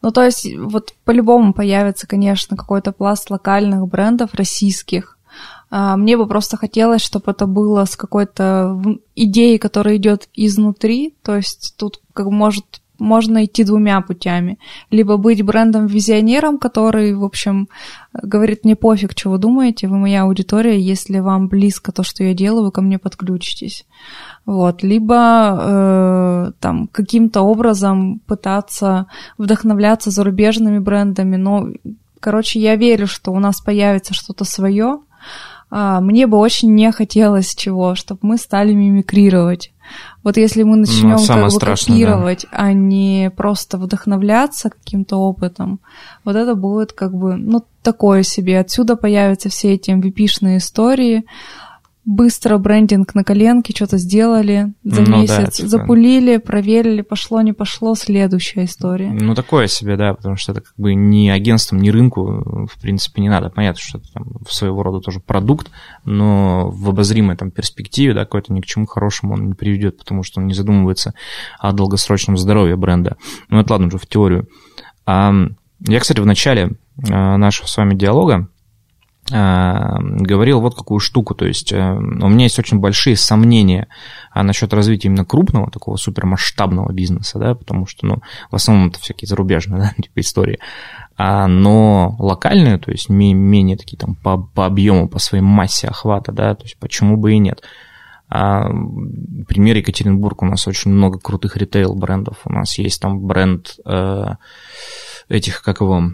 Ну, 0.00 0.12
то 0.12 0.22
есть, 0.22 0.46
вот 0.56 0.94
по-любому 1.04 1.52
появится, 1.52 2.06
конечно, 2.06 2.56
какой-то 2.56 2.92
пласт 2.92 3.30
локальных 3.30 3.86
брендов 3.88 4.32
российских. 4.34 5.18
А, 5.70 5.96
Мне 5.96 6.16
бы 6.16 6.26
просто 6.26 6.56
хотелось, 6.56 7.02
чтобы 7.02 7.32
это 7.32 7.46
было 7.46 7.84
с 7.84 7.96
какой-то 7.96 8.80
идеей, 9.16 9.58
которая 9.58 9.96
идет 9.96 10.28
изнутри. 10.34 11.14
То 11.22 11.36
есть 11.36 11.74
тут 11.76 12.00
как 12.14 12.26
может 12.26 12.80
можно 12.98 13.44
идти 13.44 13.64
двумя 13.64 14.00
путями. 14.00 14.58
Либо 14.90 15.16
быть 15.16 15.42
брендом-визионером, 15.42 16.58
который, 16.58 17.14
в 17.14 17.24
общем, 17.24 17.68
говорит, 18.22 18.64
мне 18.64 18.76
пофиг, 18.76 19.12
что 19.16 19.30
вы 19.30 19.38
думаете, 19.38 19.88
вы 19.88 19.98
моя 19.98 20.22
аудитория, 20.22 20.80
если 20.80 21.18
вам 21.18 21.48
близко 21.48 21.92
то, 21.92 22.02
что 22.02 22.24
я 22.24 22.34
делаю, 22.34 22.64
вы 22.64 22.72
ко 22.72 22.80
мне 22.80 22.98
подключитесь. 22.98 23.86
Вот. 24.46 24.82
Либо 24.82 25.58
э, 25.60 26.52
там 26.60 26.88
каким-то 26.88 27.42
образом 27.42 28.20
пытаться 28.26 29.06
вдохновляться 29.36 30.10
зарубежными 30.10 30.78
брендами. 30.78 31.36
Но, 31.36 31.68
короче, 32.20 32.60
я 32.60 32.76
верю, 32.76 33.06
что 33.06 33.32
у 33.32 33.38
нас 33.38 33.60
появится 33.60 34.14
что-то 34.14 34.44
свое. 34.44 35.00
А, 35.70 36.00
мне 36.00 36.26
бы 36.26 36.38
очень 36.38 36.74
не 36.74 36.90
хотелось 36.92 37.54
чего, 37.54 37.94
чтобы 37.94 38.20
мы 38.22 38.38
стали 38.38 38.72
мимикрировать. 38.72 39.72
Вот 40.22 40.36
если 40.36 40.62
мы 40.62 40.76
начнем 40.76 41.16
Ну, 41.16 41.26
как 41.26 41.44
бы 41.44 41.50
страшное, 41.50 41.98
да. 41.98 42.04
копировать, 42.04 42.46
а 42.50 42.72
не 42.72 43.30
просто 43.34 43.78
вдохновляться 43.78 44.70
каким-то 44.70 45.16
опытом, 45.16 45.80
вот 46.24 46.36
это 46.36 46.54
будет 46.54 46.92
как 46.92 47.14
бы, 47.14 47.36
ну, 47.36 47.64
такое 47.82 48.22
себе. 48.22 48.60
Отсюда 48.60 48.96
появятся 48.96 49.48
все 49.48 49.74
эти 49.74 49.90
MVP-шные 49.90 50.58
истории. 50.58 51.24
Быстро 52.10 52.56
брендинг 52.56 53.14
на 53.14 53.22
коленке, 53.22 53.74
что-то 53.76 53.98
сделали 53.98 54.72
за 54.82 55.02
Ну 55.02 55.06
да, 55.10 55.16
месяц, 55.18 55.56
типа- 55.56 55.68
запулили, 55.68 56.38
проверили, 56.38 57.02
пошло, 57.02 57.42
не 57.42 57.52
пошло, 57.52 57.94
следующая 57.94 58.64
история. 58.64 59.10
Ну, 59.10 59.34
такое 59.34 59.66
себе, 59.66 59.98
да, 59.98 60.14
потому 60.14 60.36
что 60.36 60.52
это 60.52 60.62
как 60.62 60.72
бы 60.78 60.94
ни 60.94 61.28
агентствам, 61.28 61.82
ни 61.82 61.90
рынку, 61.90 62.66
в 62.66 62.80
принципе, 62.80 63.20
не 63.20 63.28
надо. 63.28 63.50
Понятно, 63.50 63.82
что 63.82 63.98
это 63.98 64.10
там 64.10 64.24
своего 64.48 64.82
рода 64.82 65.00
тоже 65.00 65.20
продукт, 65.20 65.70
но 66.06 66.70
в 66.70 66.88
обозримой 66.88 67.36
там 67.36 67.50
перспективе, 67.50 68.14
да, 68.14 68.20
какой-то 68.20 68.54
ни 68.54 68.62
к 68.62 68.64
чему 68.64 68.86
хорошему 68.86 69.34
он 69.34 69.48
не 69.48 69.52
приведет, 69.52 69.98
потому 69.98 70.22
что 70.22 70.40
он 70.40 70.46
не 70.46 70.54
задумывается 70.54 71.12
о 71.58 71.72
долгосрочном 71.72 72.38
здоровье 72.38 72.76
бренда. 72.76 73.18
Ну, 73.50 73.60
это 73.60 73.74
ладно 73.74 73.88
уже 73.88 73.98
в 73.98 74.06
теорию. 74.06 74.48
А, 75.04 75.34
я, 75.80 76.00
кстати, 76.00 76.20
в 76.20 76.26
начале 76.26 76.70
а, 77.10 77.36
нашего 77.36 77.66
с 77.66 77.76
вами 77.76 77.94
диалога 77.94 78.48
говорил 79.30 80.60
вот 80.60 80.74
какую 80.74 81.00
штуку, 81.00 81.34
то 81.34 81.44
есть 81.44 81.72
э, 81.72 81.92
у 81.92 82.28
меня 82.28 82.44
есть 82.44 82.58
очень 82.58 82.78
большие 82.78 83.16
сомнения 83.16 83.88
а, 84.30 84.42
насчет 84.42 84.72
развития 84.72 85.08
именно 85.08 85.24
крупного, 85.24 85.70
такого 85.70 85.96
супермасштабного 85.96 86.92
бизнеса, 86.92 87.38
да, 87.38 87.54
потому 87.54 87.86
что, 87.86 88.06
ну, 88.06 88.18
в 88.50 88.56
основном 88.56 88.88
это 88.88 89.00
всякие 89.00 89.28
зарубежные, 89.28 89.80
да, 89.96 90.02
типа 90.02 90.20
истории, 90.20 90.58
а, 91.16 91.46
но 91.46 92.16
локальные, 92.18 92.78
то 92.78 92.90
есть 92.90 93.08
менее 93.10 93.76
такие 93.76 93.98
там 93.98 94.14
по, 94.14 94.38
по 94.38 94.64
объему, 94.64 95.08
по 95.08 95.18
своей 95.18 95.44
массе 95.44 95.88
охвата, 95.88 96.32
да, 96.32 96.54
то 96.54 96.64
есть 96.64 96.78
почему 96.78 97.16
бы 97.16 97.34
и 97.34 97.38
нет. 97.38 97.62
А, 98.30 98.68
пример 98.68 99.76
Екатеринбург, 99.76 100.42
у 100.42 100.46
нас 100.46 100.66
очень 100.66 100.90
много 100.90 101.18
крутых 101.18 101.56
ритейл-брендов, 101.56 102.36
у 102.44 102.52
нас 102.52 102.78
есть 102.78 103.00
там 103.00 103.20
бренд 103.20 103.76
э, 103.84 104.34
этих, 105.28 105.62
как 105.62 105.80
его, 105.80 106.12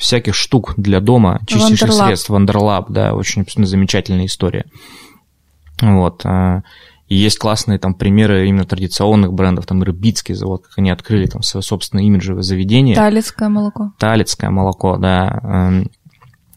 всяких 0.00 0.34
штук 0.34 0.74
для 0.76 1.00
дома, 1.00 1.40
чистейших 1.46 1.90
Wonderlab. 1.90 2.06
средств, 2.06 2.30
Wonderlab, 2.30 2.86
да, 2.88 3.14
очень 3.14 3.44
замечательная 3.46 4.26
история. 4.26 4.64
Вот. 5.80 6.22
А, 6.24 6.62
и 7.06 7.16
есть 7.16 7.38
классные 7.38 7.78
там 7.78 7.94
примеры 7.94 8.48
именно 8.48 8.64
традиционных 8.64 9.32
брендов, 9.34 9.66
там 9.66 9.82
Рыбицкий 9.82 10.34
завод, 10.34 10.64
как 10.66 10.78
они 10.78 10.90
открыли 10.90 11.26
там 11.26 11.42
свое 11.42 11.62
собственное 11.62 12.04
имиджевое 12.04 12.42
заведение. 12.42 12.96
Талицкое 12.96 13.50
молоко. 13.50 13.92
Талицкое 13.98 14.50
молоко, 14.50 14.96
да. 14.96 15.40
Эм, 15.42 15.90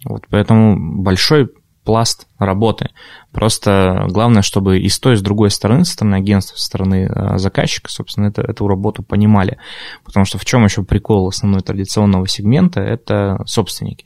вот 0.06 0.24
поэтому 0.30 1.02
большой 1.02 1.50
пласт 1.84 2.28
работы. 2.38 2.90
Просто 3.32 4.06
главное, 4.10 4.42
чтобы 4.42 4.80
и 4.80 4.90
с 4.90 5.00
той, 5.00 5.14
и 5.14 5.18
с 5.18 5.22
другой 5.22 5.52
стороны, 5.52 5.86
со 5.86 5.94
стороны 5.94 6.16
агентства, 6.16 6.56
со 6.56 6.66
стороны 6.66 7.10
э, 7.10 7.38
заказчика, 7.38 7.90
собственно, 7.90 8.28
это, 8.28 8.42
эту 8.42 8.68
работу 8.68 9.04
понимали. 9.04 9.58
Потому 10.04 10.26
что 10.26 10.38
в 10.38 10.46
чем 10.46 10.64
еще 10.64 10.84
прикол 10.84 11.28
основной 11.28 11.62
традиционного 11.62 12.28
сегмента? 12.28 12.82
Это 12.82 13.42
собственники, 13.46 14.06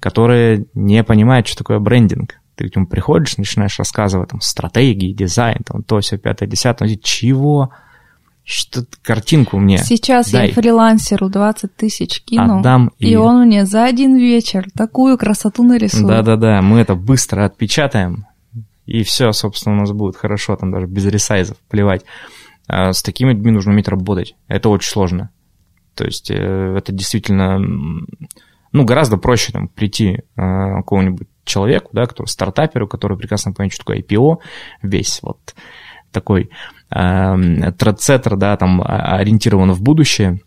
которые 0.00 0.66
не 0.74 1.02
понимают, 1.04 1.46
что 1.46 1.58
такое 1.58 1.78
брендинг. 1.78 2.36
Ты 2.56 2.68
к 2.68 2.76
нему 2.76 2.86
приходишь, 2.86 3.38
начинаешь 3.38 3.78
рассказывать 3.78 4.30
там 4.30 4.40
стратегии, 4.40 5.12
дизайн, 5.12 5.62
там 5.64 5.82
то, 5.82 6.00
все, 6.00 6.18
пятое, 6.18 6.48
десятое, 6.48 6.98
чего? 7.02 7.70
Что 8.44 8.84
картинку 9.02 9.58
мне 9.58 9.78
Сейчас 9.78 10.30
дай. 10.30 10.48
я 10.48 10.54
фрилансеру 10.54 11.28
20 11.28 11.76
тысяч 11.76 12.22
кину, 12.22 12.58
Отдам 12.58 12.90
и... 12.98 13.10
и 13.10 13.16
он 13.16 13.46
мне 13.46 13.64
за 13.64 13.84
один 13.84 14.16
вечер 14.16 14.66
такую 14.76 15.18
красоту 15.18 15.62
нарисует. 15.62 16.06
Да-да-да, 16.06 16.62
мы 16.62 16.80
это 16.80 16.94
быстро 16.94 17.44
отпечатаем, 17.44 18.26
и 18.86 19.02
все, 19.02 19.32
собственно, 19.32 19.76
у 19.76 19.78
нас 19.80 19.92
будет 19.92 20.16
хорошо, 20.16 20.56
там 20.56 20.72
даже 20.72 20.86
без 20.86 21.06
ресайзов, 21.06 21.56
плевать. 21.68 22.04
А 22.66 22.92
с 22.92 23.02
такими 23.02 23.30
людьми 23.30 23.50
нужно 23.50 23.72
уметь 23.72 23.88
работать, 23.88 24.34
это 24.48 24.68
очень 24.68 24.90
сложно. 24.90 25.30
То 25.94 26.04
есть 26.04 26.30
э, 26.30 26.74
это 26.78 26.92
действительно, 26.92 27.58
ну, 27.58 28.84
гораздо 28.84 29.16
проще 29.16 29.52
там 29.52 29.68
прийти 29.68 30.18
э, 30.18 30.20
какому-нибудь 30.36 31.28
человеку, 31.44 31.90
да, 31.92 32.06
который 32.06 32.28
стартаперу, 32.28 32.88
который 32.88 33.18
прекрасно 33.18 33.52
понимает, 33.52 33.72
что 33.72 33.84
такое 33.84 34.00
IPO, 34.00 34.38
весь 34.82 35.20
вот 35.22 35.54
такой 36.12 36.50
э, 36.90 37.72
да, 38.36 38.56
там 38.56 38.82
ориентирован 38.82 39.72
в 39.72 39.82
будущее, 39.82 40.40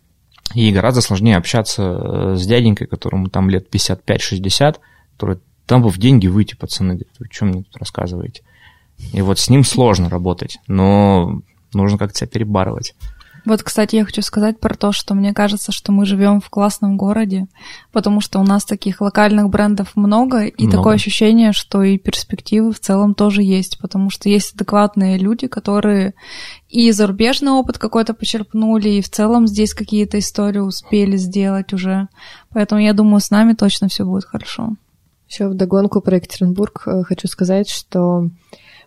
и 0.54 0.72
гораздо 0.72 1.02
сложнее 1.02 1.38
общаться 1.38 1.84
э, 1.84 2.36
с 2.36 2.46
дяденькой, 2.46 2.88
которому 2.88 3.30
там 3.30 3.50
лет 3.50 3.74
55-60, 3.74 4.78
который 5.14 5.40
там 5.66 5.82
бы 5.82 5.90
в 5.90 5.98
деньги 5.98 6.28
выйти, 6.28 6.56
пацаны, 6.56 6.96
говорит, 6.96 7.14
вы 7.20 7.28
что 7.32 7.46
мне 7.46 7.64
тут 7.64 7.78
рассказываете? 7.78 8.44
И 9.14 9.22
вот 9.22 9.40
с 9.40 9.50
ним 9.50 9.64
сложно 9.64 10.10
работать, 10.10 10.60
но 10.68 11.42
нужно 11.74 11.98
как-то 11.98 12.20
себя 12.20 12.28
перебарывать. 12.28 12.94
Вот, 13.46 13.62
кстати, 13.62 13.98
я 13.98 14.06
хочу 14.06 14.22
сказать 14.22 14.60
про 14.60 14.76
то, 14.76 14.92
что 14.92 15.14
мне 15.16 15.34
кажется, 15.34 15.72
что 15.72 15.92
мы 15.92 16.06
живем 16.06 16.40
в 16.40 16.50
классном 16.50 16.96
городе, 16.96 17.48
потому 17.92 18.22
что 18.22 18.40
у 18.40 18.44
нас 18.44 18.64
таких 18.64 19.02
локальных 19.02 19.50
брендов 19.50 19.96
много, 19.96 20.46
и 20.46 20.64
много. 20.64 20.78
такое 20.78 20.96
ощущение, 20.96 21.52
что 21.52 21.84
и 21.84 21.98
перспективы 21.98 22.72
в 22.72 22.80
целом 22.80 23.16
тоже 23.16 23.44
есть, 23.44 23.80
потому 23.80 24.10
что 24.10 24.30
есть 24.30 24.56
адекватные 24.56 25.18
люди, 25.18 25.48
которые 25.48 26.14
и 26.70 26.90
зарубежный 26.92 27.52
опыт 27.52 27.78
какой-то 27.78 28.14
почерпнули, 28.14 28.90
и 28.90 29.02
в 29.02 29.10
целом 29.10 29.46
здесь 29.46 29.74
какие-то 29.74 30.20
истории 30.20 30.60
успели 30.60 31.18
сделать 31.18 31.74
уже. 31.74 32.08
Поэтому 32.50 32.82
я 32.82 32.94
думаю, 32.94 33.20
с 33.20 33.30
нами 33.30 33.54
точно 33.54 33.90
все 33.90 34.06
будет 34.06 34.26
хорошо. 34.26 34.76
Еще 35.30 35.48
в 35.48 35.56
догонку 35.56 36.00
про 36.00 36.18
Екатеринбург 36.18 36.84
э, 36.86 37.04
хочу 37.04 37.28
сказать, 37.28 37.68
что 37.70 38.30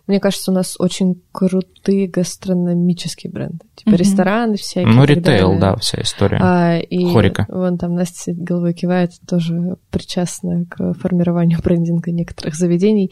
мне 0.07 0.21
кажется, 0.21 0.51
у 0.51 0.53
нас 0.53 0.75
очень 0.79 1.21
крутые 1.33 2.07
гастрономические 2.07 3.31
бренды. 3.31 3.59
Типа 3.75 3.89
mm-hmm. 3.89 3.97
рестораны 3.97 4.55
всякие. 4.55 4.93
Ну, 4.93 5.03
ритейл, 5.03 5.59
да, 5.59 5.75
вся 5.75 6.01
история. 6.01 6.39
А, 6.41 6.77
и 6.77 7.11
Хорика. 7.11 7.45
Вон 7.49 7.77
там 7.77 7.93
Настя 7.93 8.33
головой 8.33 8.73
кивает, 8.73 9.11
тоже 9.27 9.75
причастна 9.91 10.65
к 10.69 10.93
формированию 10.93 11.59
брендинга 11.61 12.11
некоторых 12.11 12.55
заведений. 12.55 13.11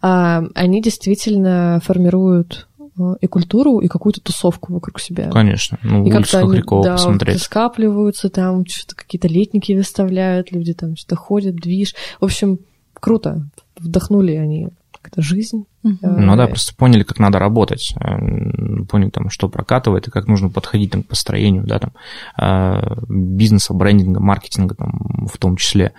А, 0.00 0.44
они 0.54 0.80
действительно 0.80 1.80
формируют 1.84 2.68
э, 2.96 3.02
и 3.20 3.26
культуру, 3.26 3.80
и 3.80 3.88
какую-то 3.88 4.20
тусовку 4.20 4.72
вокруг 4.72 5.00
себя. 5.00 5.28
Конечно. 5.30 5.80
Ну, 5.82 6.06
и 6.06 6.10
как-то 6.10 6.38
они, 6.38 6.62
да, 6.84 6.92
посмотреть. 6.92 7.42
скапливаются, 7.42 8.30
там 8.30 8.64
что-то 8.66 8.94
какие-то 8.94 9.26
летники 9.26 9.72
выставляют, 9.72 10.52
люди 10.52 10.74
там 10.74 10.94
что-то 10.94 11.16
ходят, 11.16 11.56
движ. 11.56 11.96
В 12.20 12.24
общем, 12.24 12.60
круто. 12.94 13.50
Вдохнули 13.78 14.32
они 14.36 14.68
как-то 15.06 15.22
жизнь. 15.22 15.66
Ну 15.82 16.36
да, 16.36 16.46
просто 16.48 16.74
поняли, 16.74 17.04
как 17.04 17.18
надо 17.18 17.38
работать, 17.38 17.94
э, 17.98 18.84
поняли, 18.88 19.10
там, 19.10 19.30
что 19.30 19.48
прокатывает 19.48 20.08
и 20.08 20.10
как 20.10 20.26
нужно 20.26 20.50
подходить 20.50 20.90
там, 20.90 21.02
к 21.04 21.08
построению 21.08 21.64
да, 21.64 21.78
там, 21.78 21.92
э, 22.40 22.96
бизнеса, 23.08 23.72
брендинга, 23.72 24.20
маркетинга 24.20 24.74
там, 24.74 25.28
в 25.32 25.38
том 25.38 25.56
числе. 25.56 25.92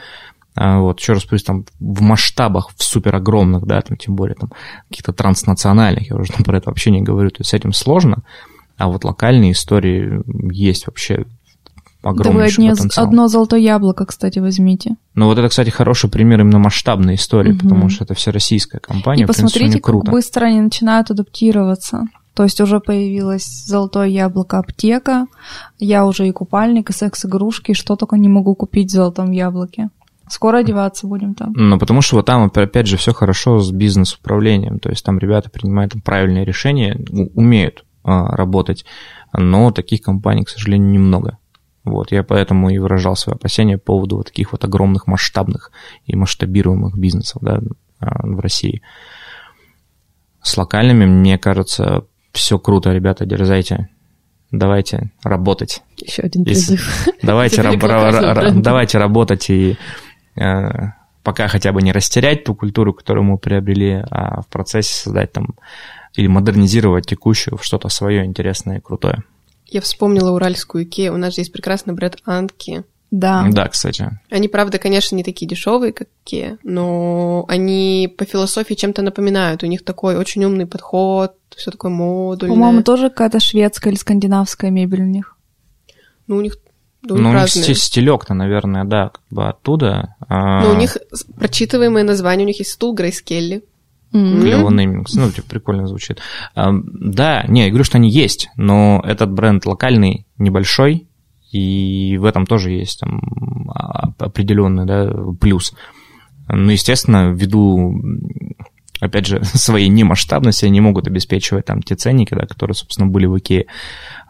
Вот, 0.55 0.99
еще 0.99 1.13
раз 1.13 1.21
повторюсь, 1.21 1.43
там 1.43 1.65
в 1.79 2.01
масштабах, 2.01 2.71
в 2.75 2.83
супер 2.83 3.15
огромных, 3.15 3.65
да, 3.67 3.79
там, 3.81 3.95
тем 3.95 4.15
более 4.15 4.33
там 4.33 4.51
каких-то 4.89 5.13
транснациональных, 5.13 6.09
я 6.09 6.15
уже 6.15 6.33
там, 6.33 6.43
про 6.43 6.57
это 6.57 6.69
вообще 6.69 6.89
не 6.89 7.01
говорю, 7.01 7.29
то 7.29 7.41
есть 7.41 7.51
с 7.51 7.53
этим 7.53 7.73
сложно, 7.73 8.23
а 8.75 8.87
вот 8.87 9.03
локальные 9.03 9.51
истории 9.51 10.23
есть 10.51 10.87
вообще 10.87 11.25
огромный 12.01 12.49
да 12.49 12.61
вы 12.61 12.69
потенциал. 12.69 13.05
одно 13.07 13.27
золотое 13.27 13.59
яблоко, 13.59 14.05
кстати, 14.05 14.39
возьмите. 14.39 14.95
Ну 15.15 15.25
вот 15.25 15.37
это, 15.37 15.49
кстати, 15.49 15.69
хороший 15.69 16.09
пример 16.09 16.41
именно 16.41 16.59
масштабной 16.59 17.15
истории, 17.15 17.53
угу. 17.53 17.59
потому 17.59 17.89
что 17.89 18.03
это 18.03 18.13
все 18.13 18.31
российская 18.31 18.79
компания. 18.79 19.23
И 19.23 19.25
посмотрите, 19.25 19.79
круто. 19.79 20.05
как 20.05 20.13
быстро 20.13 20.45
они 20.45 20.61
начинают 20.61 21.11
адаптироваться. 21.11 22.05
То 22.33 22.43
есть 22.43 22.61
уже 22.61 22.79
появилось 22.79 23.65
золотое 23.65 24.07
яблоко 24.07 24.59
аптека, 24.59 25.25
я 25.79 26.05
уже 26.05 26.27
и 26.27 26.31
купальник, 26.31 26.91
и 26.91 26.93
секс-игрушки, 26.93 27.73
что 27.73 27.95
только 27.95 28.15
не 28.15 28.29
могу 28.29 28.53
купить 28.53 28.89
в 28.89 28.93
золотом 28.93 29.31
яблоке. 29.31 29.89
Скоро 30.29 30.57
одеваться 30.57 31.07
будем 31.07 31.33
там. 31.33 31.53
Ну, 31.55 31.79
потому 31.79 32.01
что 32.01 32.17
вот 32.17 32.25
там, 32.25 32.51
опять 32.53 32.85
же, 32.85 32.97
все 32.97 33.13
хорошо 33.13 33.59
с 33.59 33.71
бизнес-управлением. 33.71 34.77
То 34.77 34.89
есть 34.89 35.03
там 35.03 35.17
ребята 35.17 35.49
принимают 35.49 35.93
правильные 36.03 36.45
решения, 36.45 36.99
умеют 37.33 37.85
а, 38.03 38.35
работать, 38.35 38.85
но 39.33 39.71
таких 39.71 40.01
компаний, 40.01 40.43
к 40.43 40.49
сожалению, 40.49 40.91
немного. 40.91 41.37
Вот, 41.89 42.11
я 42.11 42.23
поэтому 42.23 42.69
и 42.69 42.77
выражал 42.77 43.15
свои 43.15 43.35
опасения 43.35 43.77
по 43.77 43.93
поводу 43.93 44.17
вот 44.17 44.27
таких 44.27 44.51
вот 44.51 44.63
огромных 44.63 45.07
масштабных 45.07 45.71
и 46.05 46.15
масштабируемых 46.15 46.97
бизнесов 46.97 47.41
да, 47.41 47.59
а, 47.99 48.25
в 48.25 48.39
России. 48.39 48.81
С 50.41 50.57
локальными, 50.57 51.05
мне 51.05 51.37
кажется, 51.37 52.05
все 52.31 52.59
круто, 52.59 52.91
ребята, 52.91 53.25
дерзайте. 53.25 53.89
Давайте 54.51 55.11
работать. 55.23 55.83
Еще 55.97 56.21
один 56.21 56.45
призыв. 56.45 57.09
Давайте, 57.21 57.61
давайте 58.53 58.97
работать 58.97 59.49
и 59.49 59.75
э, 60.37 60.69
пока 61.21 61.49
хотя 61.49 61.73
бы 61.73 61.81
не 61.81 61.91
растерять 61.91 62.45
ту 62.45 62.55
культуру, 62.55 62.93
которую 62.93 63.25
мы 63.25 63.37
приобрели, 63.37 64.01
а 64.09 64.41
в 64.41 64.47
процессе 64.47 64.93
создать 64.93 65.33
там 65.33 65.55
или 66.15 66.27
модернизировать 66.27 67.07
текущую 67.07 67.57
в 67.57 67.65
что-то 67.65 67.89
свое 67.89 68.23
интересное 68.23 68.77
и 68.77 68.81
крутое. 68.81 69.23
Я 69.67 69.81
вспомнила 69.81 70.31
уральскую 70.31 70.83
Икею. 70.83 71.13
У 71.13 71.17
нас 71.17 71.35
же 71.35 71.41
есть 71.41 71.51
прекрасный 71.51 71.93
бренд 71.93 72.17
Анки. 72.25 72.83
Да. 73.11 73.45
Да, 73.49 73.67
кстати. 73.67 74.19
Они, 74.29 74.47
правда, 74.47 74.79
конечно, 74.79 75.15
не 75.15 75.23
такие 75.23 75.47
дешевые, 75.47 75.93
как 75.93 76.07
Икея, 76.25 76.57
но 76.63 77.45
они 77.47 78.13
по 78.17 78.25
философии 78.25 78.73
чем-то 78.73 79.01
напоминают. 79.01 79.63
У 79.63 79.67
них 79.67 79.85
такой 79.85 80.17
очень 80.17 80.43
умный 80.43 80.65
подход, 80.65 81.33
все 81.55 81.71
такое 81.71 81.91
модульное. 81.91 82.55
По-моему, 82.55 82.83
тоже 82.83 83.09
какая-то 83.09 83.39
шведская 83.39 83.91
или 83.91 83.97
скандинавская 83.97 84.71
мебель 84.71 85.03
у 85.03 85.07
них. 85.07 85.37
Ну, 86.27 86.37
у 86.37 86.41
них 86.41 86.57
ну, 87.03 87.15
у 87.15 87.19
них 87.19 87.77
стилек-то, 87.77 88.33
наверное, 88.33 88.83
да, 88.83 89.09
как 89.09 89.21
бы 89.29 89.47
оттуда. 89.47 90.15
А 90.27 90.63
но 90.63 90.71
у 90.71 90.75
них 90.75 90.97
прочитываемое 91.37 92.03
название, 92.03 92.43
у 92.43 92.47
них 92.47 92.59
есть 92.59 92.71
стул 92.71 92.93
Грейс 92.93 93.21
Келли. 93.21 93.63
Mm-hmm. 94.13 94.41
Клево 94.41 94.69
нейминг, 94.69 95.07
ну, 95.15 95.31
типа, 95.31 95.49
прикольно 95.49 95.87
звучит. 95.87 96.19
А, 96.55 96.71
да, 96.71 97.43
не, 97.47 97.63
я 97.63 97.69
говорю, 97.69 97.83
что 97.83 97.97
они 97.97 98.09
есть, 98.09 98.49
но 98.55 99.03
этот 99.05 99.31
бренд 99.31 99.65
локальный, 99.65 100.25
небольшой, 100.37 101.07
и 101.51 102.17
в 102.17 102.25
этом 102.25 102.45
тоже 102.45 102.71
есть 102.71 102.99
там 102.99 103.69
а, 103.73 104.13
определенный 104.19 104.85
да, 104.85 105.13
плюс. 105.39 105.73
Ну, 106.49 106.71
естественно, 106.71 107.31
ввиду, 107.31 108.01
опять 108.99 109.25
же, 109.25 109.43
своей 109.43 109.89
немасштабности, 109.89 110.65
они 110.65 110.79
могут 110.81 111.07
обеспечивать 111.07 111.65
там 111.65 111.81
те 111.81 111.95
ценники, 111.95 112.33
да, 112.33 112.45
которые, 112.45 112.75
собственно, 112.75 113.07
были 113.07 113.25
в 113.25 113.37
Икее. 113.37 113.65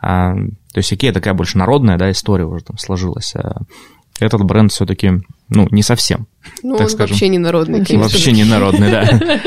А, 0.02 0.34
то 0.34 0.78
есть 0.78 0.92
Икея 0.94 1.14
такая 1.14 1.34
больше 1.34 1.58
народная, 1.58 1.98
да, 1.98 2.10
история 2.10 2.46
уже 2.46 2.64
там 2.64 2.78
сложилась. 2.78 3.36
А 3.36 3.62
этот 4.20 4.44
бренд 4.44 4.72
все-таки 4.72 5.22
Ну, 5.50 5.68
не 5.72 5.82
совсем. 5.84 6.28
Ну, 6.64 6.74
так 6.76 6.88
он 6.88 6.90
скажем. 6.92 7.14
вообще 7.14 7.28
не 7.30 7.38
народный, 7.40 7.86
конечно. 7.86 8.00
Вообще 8.00 8.32
не 8.32 8.44
народный, 8.44 8.92
да. 8.92 9.42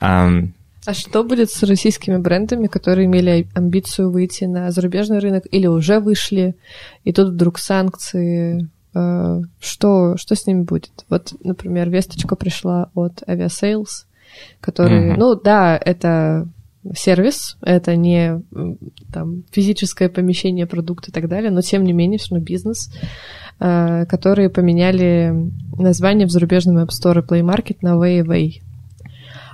А 0.84 0.94
что 0.94 1.22
будет 1.22 1.50
с 1.50 1.62
российскими 1.62 2.16
брендами, 2.16 2.66
которые 2.66 3.06
имели 3.06 3.46
амбицию 3.54 4.10
выйти 4.10 4.44
на 4.44 4.72
зарубежный 4.72 5.20
рынок 5.20 5.44
или 5.48 5.68
уже 5.68 6.00
вышли, 6.00 6.56
и 7.04 7.12
тут 7.12 7.34
вдруг 7.34 7.58
санкции? 7.58 8.68
э, 8.94 9.40
Что, 9.60 10.16
что 10.16 10.34
с 10.34 10.44
ними 10.46 10.62
будет? 10.64 10.90
Вот, 11.08 11.34
например, 11.44 11.88
весточка 11.88 12.34
пришла 12.34 12.90
от 12.94 13.22
Aviasales, 13.22 14.06
который, 14.60 15.10
Мгм. 15.12 15.20
ну 15.20 15.34
да, 15.36 15.78
это 15.80 16.48
сервис, 16.96 17.58
это 17.62 17.94
не 17.94 18.42
там, 19.12 19.44
физическое 19.52 20.08
помещение 20.08 20.66
продукта 20.66 21.10
и 21.10 21.12
так 21.12 21.28
далее, 21.28 21.52
но 21.52 21.60
тем 21.60 21.84
не 21.84 21.92
менее 21.92 22.18
все 22.18 22.34
равно 22.34 22.44
бизнес, 22.44 22.92
которые 23.58 24.50
поменяли 24.50 25.50
название 25.78 26.26
в 26.26 26.30
зарубежном 26.30 26.78
App 26.78 26.88
Store 26.88 27.20
и 27.20 27.26
Play 27.26 27.42
Market 27.42 27.78
на 27.80 27.94
Way 27.94 28.60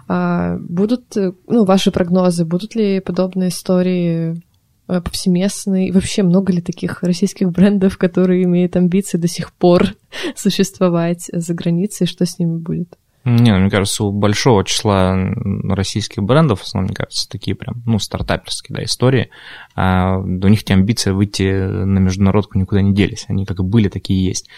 а 0.08 0.56
будут, 0.58 1.16
э, 1.16 1.32
ну, 1.46 1.64
ваши 1.64 1.90
прогнозы, 1.90 2.46
будут 2.46 2.74
ли 2.74 3.00
подобные 3.00 3.50
истории 3.50 4.42
э, 4.88 5.00
повсеместные? 5.02 5.88
И 5.88 5.92
вообще, 5.92 6.22
много 6.22 6.50
ли 6.50 6.62
таких 6.62 7.02
российских 7.02 7.50
брендов, 7.50 7.98
которые 7.98 8.44
имеют 8.44 8.74
амбиции 8.74 9.18
до 9.18 9.28
сих 9.28 9.52
пор 9.52 9.94
существовать 10.34 11.28
за 11.30 11.52
границей? 11.52 12.06
Что 12.06 12.24
с 12.24 12.38
ними 12.38 12.56
будет? 12.56 12.96
Не, 13.24 13.52
ну, 13.52 13.60
мне 13.60 13.70
кажется, 13.70 14.04
у 14.04 14.12
большого 14.12 14.64
числа 14.64 15.16
российских 15.64 16.22
брендов, 16.22 16.60
в 16.60 16.64
основном, 16.64 16.88
мне 16.88 16.96
кажется, 16.96 17.28
такие 17.28 17.54
прям, 17.54 17.82
ну, 17.84 17.98
стартаперские, 17.98 18.76
да, 18.76 18.84
истории, 18.84 19.30
а, 19.74 20.18
у 20.18 20.48
них 20.48 20.62
эти 20.62 20.72
амбиции 20.72 21.10
выйти 21.10 21.66
на 21.66 21.98
международку 21.98 22.58
никуда 22.58 22.80
не 22.80 22.94
делись. 22.94 23.26
Они 23.28 23.44
как 23.44 23.58
и 23.58 23.62
были, 23.62 23.88
такие 23.88 24.24
есть. 24.24 24.48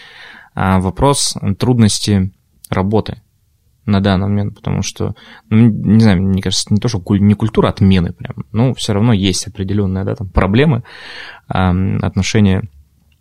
А 0.53 0.79
вопрос 0.79 1.35
трудности 1.57 2.31
работы 2.69 3.21
на 3.85 3.99
данный 3.99 4.27
момент, 4.27 4.55
потому 4.55 4.83
что, 4.83 5.15
ну, 5.49 5.67
не 5.67 5.99
знаю, 5.99 6.21
мне 6.21 6.41
кажется, 6.41 6.73
не 6.73 6.79
то, 6.79 6.87
что 6.87 6.99
куль- 6.99 7.19
не 7.19 7.33
культура 7.33 7.69
отмены 7.69 8.13
прям, 8.13 8.45
но 8.51 8.73
все 8.73 8.93
равно 8.93 9.11
есть 9.11 9.47
определенные, 9.47 10.03
да, 10.03 10.15
там, 10.15 10.29
проблемы 10.29 10.83
а, 11.47 11.71
отношения 12.01 12.63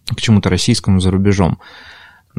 к 0.07 0.21
чему-то 0.21 0.51
российскому 0.51 1.01
за 1.01 1.11
рубежом. 1.11 1.59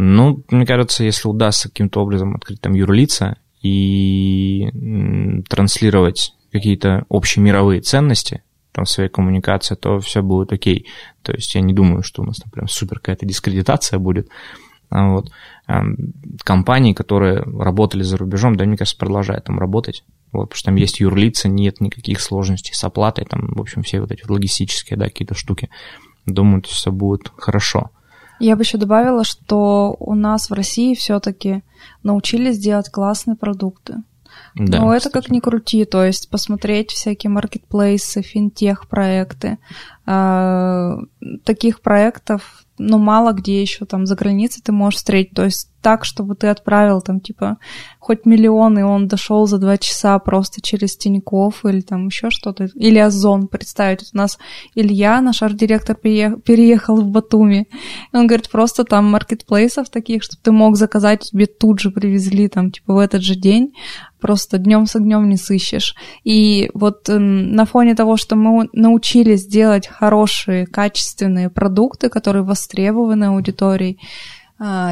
Ну, 0.03 0.43
мне 0.49 0.65
кажется, 0.65 1.03
если 1.03 1.27
удастся 1.27 1.69
каким-то 1.69 2.01
образом 2.01 2.35
открыть 2.35 2.59
там 2.59 2.73
юрлица 2.73 3.37
и 3.61 5.43
транслировать 5.47 6.33
какие-то 6.51 7.05
общемировые 7.07 7.81
ценности 7.81 8.41
там 8.71 8.85
в 8.85 8.89
своей 8.89 9.09
коммуникации, 9.09 9.75
то 9.75 9.99
все 9.99 10.23
будет 10.23 10.53
окей. 10.53 10.87
То 11.21 11.33
есть 11.33 11.53
я 11.53 11.61
не 11.61 11.75
думаю, 11.75 12.01
что 12.01 12.23
у 12.23 12.25
нас 12.25 12.37
там 12.37 12.49
прям 12.49 12.67
супер 12.67 12.97
какая-то 12.97 13.27
дискредитация 13.27 13.99
будет. 13.99 14.27
А 14.89 15.09
Вот. 15.09 15.29
Ам, 15.67 15.95
Компании, 16.43 16.93
которые 16.93 17.43
работали 17.43 18.01
за 18.01 18.17
рубежом, 18.17 18.55
да, 18.55 18.65
мне 18.65 18.77
кажется, 18.77 18.97
продолжают 18.97 19.45
там 19.45 19.59
работать. 19.59 20.03
Вот, 20.31 20.45
потому 20.45 20.57
что 20.57 20.65
там 20.65 20.77
есть 20.77 20.99
юрлица, 20.99 21.47
нет 21.47 21.79
никаких 21.79 22.21
сложностей 22.21 22.73
с 22.73 22.83
оплатой, 22.83 23.25
там, 23.25 23.53
в 23.53 23.61
общем, 23.61 23.83
все 23.83 24.01
вот 24.01 24.11
эти 24.11 24.23
логистические, 24.27 24.97
да, 24.97 25.05
какие-то 25.05 25.35
штуки. 25.35 25.69
Думаю, 26.25 26.63
что 26.63 26.73
все 26.73 26.91
будет 26.91 27.31
хорошо. 27.37 27.91
Я 28.41 28.55
бы 28.55 28.63
еще 28.63 28.77
добавила, 28.77 29.23
что 29.23 29.95
у 29.99 30.15
нас 30.15 30.49
в 30.49 30.53
России 30.53 30.95
все-таки 30.95 31.63
научились 32.03 32.57
делать 32.59 32.89
классные 32.89 33.35
продукты. 33.35 33.97
Да, 34.55 34.79
Но 34.79 34.93
это 34.93 35.07
кстати. 35.09 35.13
как 35.23 35.31
ни 35.31 35.39
крути, 35.39 35.85
то 35.85 36.03
есть 36.03 36.29
посмотреть 36.29 36.91
всякие 36.91 37.29
маркетплейсы, 37.29 38.21
финтех-проекты. 38.21 39.57
А, 40.05 40.97
Таких 41.43 41.81
проектов, 41.81 42.65
ну, 42.77 42.97
мало 42.97 43.33
где 43.33 43.61
еще 43.61 43.85
там 43.85 44.05
за 44.05 44.15
границей 44.15 44.61
ты 44.63 44.71
можешь 44.71 44.97
встретить. 44.97 45.33
То 45.33 45.45
есть 45.45 45.69
так, 45.81 46.05
чтобы 46.05 46.35
ты 46.35 46.47
отправил 46.47 47.01
там, 47.01 47.19
типа, 47.19 47.57
хоть 48.11 48.25
миллион, 48.25 48.77
и 48.77 48.81
он 48.81 49.07
дошел 49.07 49.47
за 49.47 49.57
два 49.57 49.77
часа 49.77 50.19
просто 50.19 50.61
через 50.61 50.97
Тинькофф 50.97 51.65
или 51.65 51.79
там 51.79 52.07
еще 52.07 52.29
что-то. 52.29 52.67
Или 52.75 52.99
Озон, 52.99 53.47
представить. 53.47 54.01
Вот 54.01 54.09
у 54.13 54.17
нас 54.17 54.37
Илья, 54.75 55.21
наш 55.21 55.41
арт-директор, 55.41 55.95
переех- 55.95 56.41
переехал 56.41 56.97
в 56.97 57.07
Батуми. 57.07 57.69
И 58.13 58.17
он 58.17 58.27
говорит, 58.27 58.49
просто 58.49 58.83
там 58.83 59.05
маркетплейсов 59.05 59.89
таких, 59.89 60.23
чтобы 60.23 60.41
ты 60.43 60.51
мог 60.51 60.75
заказать, 60.75 61.21
тебе 61.21 61.45
тут 61.45 61.79
же 61.79 61.89
привезли 61.89 62.49
там, 62.49 62.71
типа, 62.71 62.95
в 62.95 62.97
этот 62.97 63.21
же 63.21 63.35
день 63.35 63.71
просто 64.19 64.57
днем 64.57 64.85
с 64.85 64.95
огнем 64.95 65.27
не 65.29 65.37
сыщешь. 65.37 65.95
И 66.23 66.69
вот 66.73 67.09
эм, 67.09 67.53
на 67.53 67.65
фоне 67.65 67.95
того, 67.95 68.17
что 68.17 68.35
мы 68.35 68.69
научились 68.73 69.47
делать 69.47 69.87
хорошие, 69.87 70.67
качественные 70.67 71.49
продукты, 71.49 72.09
которые 72.09 72.43
востребованы 72.43 73.25
аудиторией, 73.25 73.97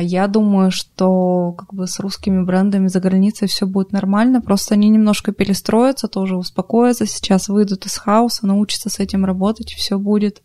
я 0.02 0.28
думаю, 0.28 0.72
что 0.72 1.54
как 1.54 1.74
бы 1.74 1.86
с 1.86 2.00
русскими 2.00 2.44
брендами 2.44 2.88
за 2.88 3.00
границей 3.00 3.48
все 3.48 3.68
будет 3.68 3.92
нормально, 3.92 4.42
просто 4.42 4.74
они 4.74 4.90
немножко 4.90 5.32
перестроятся, 5.32 6.08
тоже 6.08 6.36
успокоятся, 6.38 7.06
сейчас 7.06 7.50
выйдут 7.50 7.86
из 7.86 7.96
хаоса, 7.98 8.48
научатся 8.48 8.90
с 8.90 9.00
этим 9.00 9.26
работать, 9.26 9.72
и 9.74 9.76
все 9.76 10.00
будет. 10.00 10.42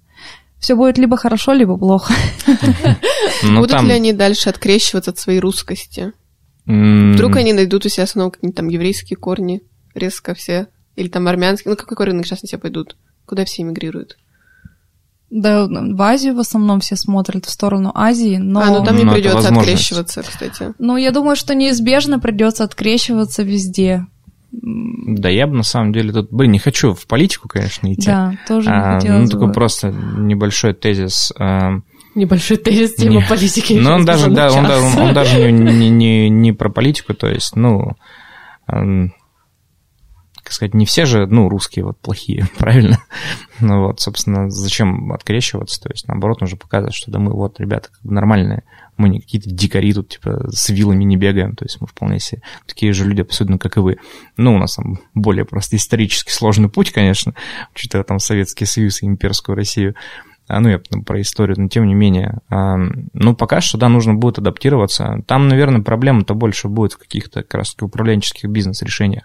Все 0.58 0.76
будет 0.76 0.98
либо 0.98 1.16
хорошо, 1.16 1.52
либо 1.52 1.76
плохо. 1.76 2.12
Ну, 3.42 3.56
Будут 3.60 3.72
там, 3.72 3.86
ли 3.86 3.92
они 3.92 4.12
дальше 4.12 4.48
открещиваться 4.48 5.10
от 5.10 5.18
своей 5.18 5.40
русскости? 5.40 6.12
м, 6.66 7.12
Вдруг 7.14 7.36
они 7.36 7.52
найдут 7.52 7.84
у 7.84 7.88
себя 7.88 8.06
снова 8.06 8.30
какие-нибудь 8.30 8.56
там 8.56 8.68
еврейские 8.68 9.16
корни 9.16 9.62
резко 9.94 10.34
все? 10.34 10.68
Или 10.96 11.08
там 11.08 11.26
армянские? 11.28 11.70
Ну, 11.70 11.76
какой 11.76 12.06
рынок 12.06 12.24
сейчас 12.26 12.42
на 12.42 12.48
себя 12.48 12.58
пойдут? 12.58 12.96
Куда 13.26 13.44
все 13.44 13.62
эмигрируют? 13.62 14.16
Да, 15.36 15.66
в 15.66 16.00
Азию 16.00 16.36
в 16.36 16.38
основном 16.38 16.78
все 16.78 16.94
смотрят 16.94 17.44
в 17.46 17.50
сторону 17.50 17.90
Азии, 17.92 18.36
но... 18.36 18.60
А, 18.60 18.66
ну 18.66 18.84
там 18.84 18.96
не 18.96 19.02
Ну, 19.02 19.10
это 19.10 19.20
придется 19.20 19.48
открещиваться, 19.48 20.22
кстати. 20.22 20.74
Ну, 20.78 20.96
я 20.96 21.10
думаю, 21.10 21.34
что 21.34 21.56
неизбежно 21.56 22.20
придется 22.20 22.62
открещиваться 22.62 23.42
везде. 23.42 24.06
Да, 24.52 25.28
я 25.28 25.48
бы 25.48 25.54
на 25.56 25.64
самом 25.64 25.92
деле 25.92 26.12
тут, 26.12 26.28
блин, 26.30 26.52
не 26.52 26.60
хочу 26.60 26.94
в 26.94 27.08
политику, 27.08 27.48
конечно, 27.48 27.92
идти. 27.92 28.06
Да, 28.06 28.34
тоже 28.46 28.70
не 28.70 28.76
А, 28.76 29.00
хотелось 29.00 29.22
ну, 29.24 29.28
такой 29.28 29.46
бы. 29.48 29.52
просто 29.52 29.88
небольшой 29.90 30.72
тезис. 30.72 31.32
а, 31.36 31.80
Небольшой 32.14 32.56
тезис 32.58 32.94
тема 32.96 33.16
Не. 33.20 33.26
политики. 33.28 33.72
Ну, 33.72 33.90
он 33.90 34.04
даже, 34.04 34.30
да, 34.30 34.52
он, 34.52 34.64
он, 34.66 34.98
он 35.08 35.14
даже 35.14 35.50
не, 35.50 35.72
не, 35.72 35.88
не, 35.90 36.30
не 36.30 36.52
про 36.52 36.70
политику, 36.70 37.12
то 37.12 37.26
есть, 37.26 37.56
ну, 37.56 37.96
как 40.44 40.52
сказать, 40.52 40.74
не 40.74 40.84
все 40.84 41.06
же, 41.06 41.26
ну, 41.26 41.48
русские 41.48 41.86
вот 41.86 41.98
плохие, 41.98 42.46
правильно? 42.58 43.02
Ну 43.60 43.86
вот, 43.86 44.00
собственно, 44.00 44.50
зачем 44.50 45.10
открещиваться? 45.12 45.80
То 45.80 45.88
есть, 45.90 46.06
наоборот, 46.06 46.42
нужно 46.42 46.58
показывать, 46.58 46.94
что 46.94 47.10
да 47.10 47.18
мы 47.18 47.32
вот, 47.32 47.58
ребята, 47.58 47.88
как 47.90 48.02
бы 48.02 48.12
нормальные, 48.12 48.62
мы 48.98 49.08
не 49.08 49.20
какие-то 49.20 49.50
дикари 49.50 49.94
тут, 49.94 50.10
типа, 50.10 50.50
с 50.52 50.68
вилами 50.68 51.02
не 51.04 51.16
бегаем, 51.16 51.56
то 51.56 51.64
есть 51.64 51.80
мы 51.80 51.86
вполне 51.86 52.20
себе 52.20 52.42
такие 52.66 52.92
же 52.92 53.06
люди, 53.06 53.22
абсолютно 53.22 53.58
как 53.58 53.78
и 53.78 53.80
вы. 53.80 53.96
Ну, 54.36 54.54
у 54.54 54.58
нас 54.58 54.76
там 54.76 55.00
более 55.14 55.46
просто 55.46 55.76
исторически 55.76 56.30
сложный 56.30 56.68
путь, 56.68 56.92
конечно, 56.92 57.34
учитывая 57.74 58.04
там 58.04 58.18
Советский 58.18 58.66
Союз 58.66 59.02
и 59.02 59.06
имперскую 59.06 59.56
Россию, 59.56 59.94
ну, 60.48 60.68
я 60.68 60.80
про 61.06 61.20
историю, 61.20 61.56
но 61.58 61.68
тем 61.68 61.86
не 61.86 61.94
менее. 61.94 62.38
а, 62.50 62.76
Ну, 63.12 63.34
пока 63.34 63.60
что, 63.60 63.78
да, 63.78 63.88
нужно 63.88 64.14
будет 64.14 64.38
адаптироваться. 64.38 65.22
Там, 65.26 65.48
наверное, 65.48 65.82
проблема-то 65.82 66.34
больше 66.34 66.68
будет 66.68 66.92
в 66.92 66.98
каких-то 66.98 67.42
как 67.42 67.54
раз 67.54 67.74
управленческих 67.80 68.48
бизнес-решениях. 68.50 69.24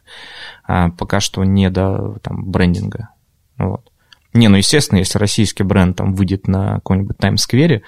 А 0.64 0.90
пока 0.90 1.20
что 1.20 1.44
не 1.44 1.70
до 1.70 2.18
там, 2.22 2.50
брендинга. 2.50 3.10
Вот. 3.58 3.90
Не, 4.34 4.48
ну, 4.48 4.58
естественно, 4.58 5.00
если 5.00 5.18
российский 5.18 5.64
бренд 5.64 5.98
там 5.98 6.14
выйдет 6.14 6.48
на 6.48 6.76
какой-нибудь 6.76 7.18
Таймс-сквере, 7.18 7.82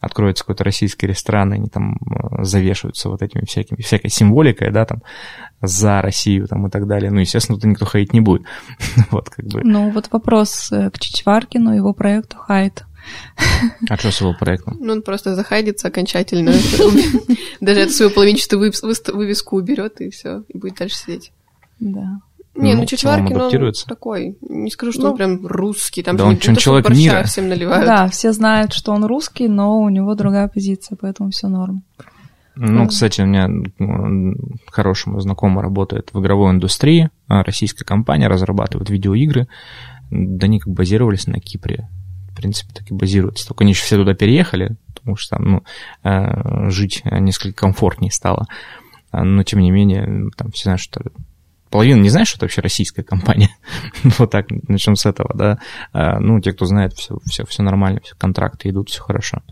откроется 0.00 0.44
какой-то 0.44 0.64
российский 0.64 1.06
ресторан, 1.06 1.52
и 1.52 1.56
они 1.56 1.68
там 1.68 1.94
э, 1.94 2.44
завешиваются 2.44 3.08
вот 3.08 3.22
этими 3.22 3.44
всякими, 3.44 3.80
всякой 3.82 4.10
символикой, 4.10 4.70
да, 4.70 4.84
там, 4.84 5.02
за 5.60 6.00
Россию 6.02 6.46
там 6.46 6.66
и 6.66 6.70
так 6.70 6.86
далее. 6.86 7.10
Ну, 7.10 7.20
естественно, 7.20 7.58
тут 7.58 7.68
никто 7.68 7.86
хейтить 7.86 8.12
не 8.12 8.20
будет. 8.20 8.42
Вот, 9.10 9.30
как 9.30 9.46
бы. 9.46 9.62
Ну, 9.64 9.90
вот 9.90 10.08
вопрос 10.10 10.70
э, 10.72 10.90
к 10.90 10.98
Чичваркину, 10.98 11.74
его 11.74 11.92
проекту 11.94 12.36
Хайт. 12.36 12.84
А 13.88 13.96
что 13.96 14.10
с 14.10 14.20
его 14.20 14.34
проектом? 14.34 14.76
Ну, 14.80 14.92
он 14.92 15.02
просто 15.02 15.34
захайдится 15.34 15.88
окончательно. 15.88 16.52
Даже 17.60 17.80
эту 17.80 17.92
свою 17.92 18.10
половинчатую 18.10 18.72
вывеску 19.12 19.56
уберет, 19.56 20.00
и 20.00 20.10
все, 20.10 20.44
и 20.48 20.58
будет 20.58 20.76
дальше 20.76 20.96
сидеть. 20.96 21.32
Да. 21.80 22.20
Не, 22.58 22.74
Ну, 22.74 22.80
ну 22.80 22.86
Чичваркин, 22.86 23.26
он 23.36 23.40
адаптируется. 23.42 23.86
такой. 23.86 24.36
Не 24.42 24.70
скажу, 24.70 24.92
что 24.92 25.02
Ну, 25.02 25.10
он 25.10 25.16
прям 25.16 25.46
русский. 25.46 26.02
Там 26.02 26.16
да 26.16 26.24
же 26.24 26.28
он 26.30 26.34
не 26.42 26.48
он 26.48 26.56
человек 26.56 26.84
борща 26.86 27.00
мира. 27.00 27.22
всем 27.24 27.48
наливают. 27.48 27.86
Да, 27.86 28.08
все 28.08 28.32
знают, 28.32 28.72
что 28.72 28.92
он 28.92 29.04
русский, 29.04 29.48
но 29.48 29.78
у 29.80 29.88
него 29.88 30.14
другая 30.14 30.48
позиция, 30.48 30.96
поэтому 31.00 31.30
все 31.30 31.48
норм. 31.48 31.84
Ну, 32.56 32.80
Мгм. 32.80 32.88
кстати, 32.88 33.20
у 33.20 33.26
меня 33.26 33.48
мой 33.48 35.20
знакомый 35.20 35.62
работает 35.62 36.10
в 36.12 36.20
игровой 36.20 36.50
индустрии, 36.52 37.10
а, 37.28 37.44
российская 37.44 37.84
компания 37.84 38.26
разрабатывает 38.26 38.90
видеоигры, 38.90 39.46
да 40.10 40.46
они 40.46 40.58
как 40.58 40.72
базировались 40.74 41.28
на 41.28 41.38
Кипре, 41.38 41.88
в 42.32 42.36
принципе, 42.36 42.72
так 42.74 42.90
и 42.90 42.94
базируются, 42.94 43.46
только 43.46 43.62
они 43.62 43.72
еще 43.72 43.84
все 43.84 43.96
туда 43.96 44.14
переехали, 44.14 44.76
потому 44.92 45.14
что 45.16 45.36
там, 45.36 45.44
ну, 45.50 45.62
э, 46.02 46.70
жить 46.70 47.02
несколько 47.04 47.54
комфортнее 47.60 48.10
стало, 48.10 48.46
А, 49.10 49.24
но, 49.24 49.42
тем 49.42 49.60
не 49.60 49.70
менее, 49.70 50.28
там 50.36 50.50
все 50.50 50.64
знают, 50.64 50.80
что 50.82 51.00
половина 51.70 52.00
не 52.00 52.10
знает, 52.10 52.28
что 52.28 52.38
это 52.38 52.46
вообще 52.46 52.60
российская 52.60 53.02
компания. 53.02 53.50
вот 54.18 54.30
так, 54.30 54.46
начнем 54.68 54.96
с 54.96 55.06
этого, 55.06 55.32
да. 55.34 55.58
А, 55.92 56.18
ну, 56.18 56.40
те, 56.40 56.52
кто 56.52 56.64
знает, 56.66 56.94
все, 56.94 57.18
все, 57.24 57.44
все 57.46 57.62
нормально, 57.62 58.00
все 58.02 58.14
контракты 58.16 58.68
идут, 58.70 58.90
все 58.90 59.02
хорошо. 59.02 59.42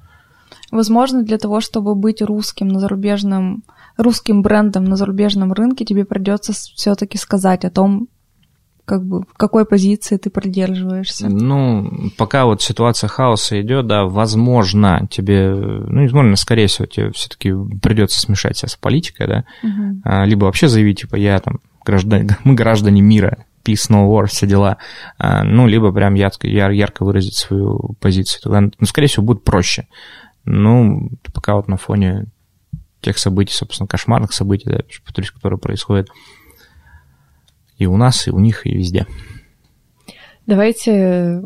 Возможно, 0.70 1.22
для 1.22 1.38
того, 1.38 1.60
чтобы 1.60 1.94
быть 1.94 2.22
русским 2.22 2.68
на 2.68 2.80
зарубежном, 2.80 3.62
русским 3.96 4.42
брендом 4.42 4.84
на 4.84 4.96
зарубежном 4.96 5.52
рынке, 5.52 5.84
тебе 5.84 6.04
придется 6.04 6.52
все-таки 6.52 7.18
сказать 7.18 7.64
о 7.64 7.70
том, 7.70 8.08
как 8.86 9.04
бы 9.04 9.22
в 9.22 9.36
какой 9.36 9.66
позиции 9.66 10.16
ты 10.16 10.30
придерживаешься? 10.30 11.28
Ну, 11.28 12.10
пока 12.16 12.46
вот 12.46 12.62
ситуация 12.62 13.08
хаоса 13.08 13.60
идет, 13.60 13.86
да, 13.88 14.04
возможно, 14.04 15.06
тебе, 15.10 15.50
ну, 15.54 16.02
возможно, 16.02 16.36
скорее 16.36 16.68
всего, 16.68 16.86
тебе 16.86 17.10
все-таки 17.10 17.52
придется 17.82 18.20
смешать 18.20 18.56
себя 18.56 18.68
с 18.68 18.76
политикой, 18.76 19.26
да, 19.26 19.44
угу. 19.62 20.24
либо 20.24 20.44
вообще 20.44 20.68
заявить, 20.68 21.00
типа, 21.00 21.16
я 21.16 21.38
там 21.40 21.58
граждан, 21.86 22.28
мы 22.44 22.54
граждане 22.54 23.00
мира, 23.00 23.46
peace, 23.64 23.90
no 23.90 24.06
war, 24.08 24.26
все 24.26 24.46
дела, 24.46 24.78
а, 25.18 25.44
ну, 25.44 25.66
либо 25.66 25.92
прям 25.92 26.14
ярко, 26.14 26.46
ярко 26.46 27.04
выразить 27.04 27.36
свою 27.36 27.94
позицию. 28.00 28.42
Тогда, 28.42 28.60
ну, 28.60 28.86
скорее 28.86 29.06
всего, 29.06 29.24
будет 29.24 29.44
проще. 29.44 29.86
Ну, 30.44 31.10
пока 31.32 31.54
вот 31.54 31.68
на 31.68 31.76
фоне 31.76 32.26
тех 33.00 33.18
событий, 33.18 33.54
собственно, 33.54 33.86
кошмарных 33.86 34.32
событий, 34.32 34.68
да, 34.68 34.80
повторюсь, 35.04 35.30
которые 35.30 35.58
происходят 35.58 36.08
и 37.78 37.86
у 37.86 37.96
нас, 37.96 38.26
и 38.26 38.30
у 38.30 38.38
них, 38.38 38.66
и 38.66 38.74
везде. 38.74 39.06
Давайте 40.46 41.42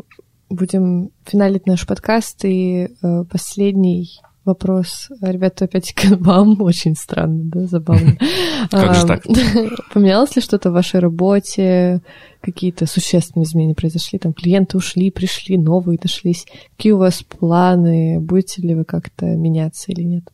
будем 0.48 1.10
финалить 1.24 1.66
наш 1.66 1.86
подкаст, 1.86 2.44
и 2.44 2.88
э, 3.02 3.24
последний 3.24 4.20
вопрос, 4.44 5.08
ребята, 5.20 5.66
опять 5.66 5.92
к 5.92 6.04
вам, 6.18 6.60
очень 6.62 6.94
странно, 6.94 7.42
да, 7.44 7.66
забавно. 7.66 8.16
Как 8.70 8.94
же 8.94 9.06
так? 9.06 9.22
Поменялось 9.94 10.36
ли 10.36 10.42
что-то 10.42 10.70
в 10.70 10.74
вашей 10.74 11.00
работе? 11.00 12.02
Какие-то 12.40 12.86
существенные 12.86 13.44
изменения 13.44 13.74
произошли? 13.74 14.18
Там 14.18 14.32
клиенты 14.32 14.76
ушли, 14.76 15.10
пришли, 15.10 15.58
новые 15.58 15.98
нашлись. 16.02 16.46
Какие 16.76 16.92
у 16.92 16.98
вас 16.98 17.22
планы? 17.22 18.18
Будете 18.20 18.62
ли 18.62 18.74
вы 18.74 18.84
как-то 18.84 19.26
меняться 19.26 19.92
или 19.92 20.02
нет? 20.02 20.24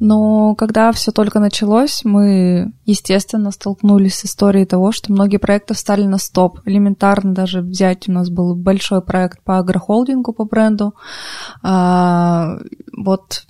Но 0.00 0.54
когда 0.54 0.90
все 0.92 1.12
только 1.12 1.40
началось, 1.40 2.00
мы, 2.04 2.72
естественно, 2.86 3.50
столкнулись 3.50 4.14
с 4.14 4.24
историей 4.24 4.64
того, 4.64 4.92
что 4.92 5.12
многие 5.12 5.36
проекты 5.36 5.74
встали 5.74 6.04
на 6.04 6.16
стоп. 6.16 6.60
Элементарно 6.64 7.34
даже 7.34 7.60
взять, 7.60 8.08
у 8.08 8.12
нас 8.12 8.30
был 8.30 8.56
большой 8.56 9.02
проект 9.02 9.42
по 9.44 9.58
агрохолдингу, 9.58 10.32
по 10.32 10.46
бренду. 10.46 10.94
А, 11.62 12.56
вот 12.96 13.44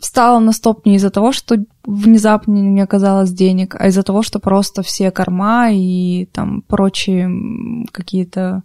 встала 0.00 0.38
на 0.38 0.52
стоп 0.52 0.86
не 0.86 0.96
из-за 0.96 1.10
того, 1.10 1.30
что 1.30 1.56
внезапно 1.84 2.52
не 2.52 2.80
оказалось 2.80 3.30
денег, 3.30 3.76
а 3.78 3.88
из-за 3.88 4.02
того, 4.02 4.22
что 4.22 4.38
просто 4.38 4.82
все 4.82 5.10
корма 5.10 5.70
и 5.70 6.26
там 6.32 6.62
прочие 6.62 7.30
какие-то 7.92 8.62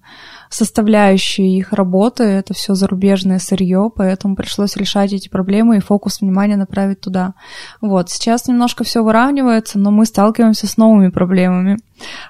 составляющие 0.50 1.58
их 1.58 1.74
работы, 1.74 2.24
это 2.24 2.54
все 2.54 2.74
зарубежное 2.74 3.40
сырье, 3.40 3.92
поэтому 3.94 4.36
пришлось 4.36 4.78
решать 4.78 5.14
эти 5.14 5.28
проблемы 5.28 5.78
и 5.78 5.82
фокус 5.82 6.22
внимания 6.22 6.56
направить 6.56 7.02
туда. 7.02 7.34
Вот, 7.82 8.10
сейчас 8.10 8.48
немножко 8.48 8.84
все 8.84 9.04
выравнивается, 9.04 9.80
но 9.80 9.92
мы 9.92 10.06
сталкиваемся 10.06 10.68
с 10.68 10.78
новыми 10.78 11.10
проблемами, 11.10 11.78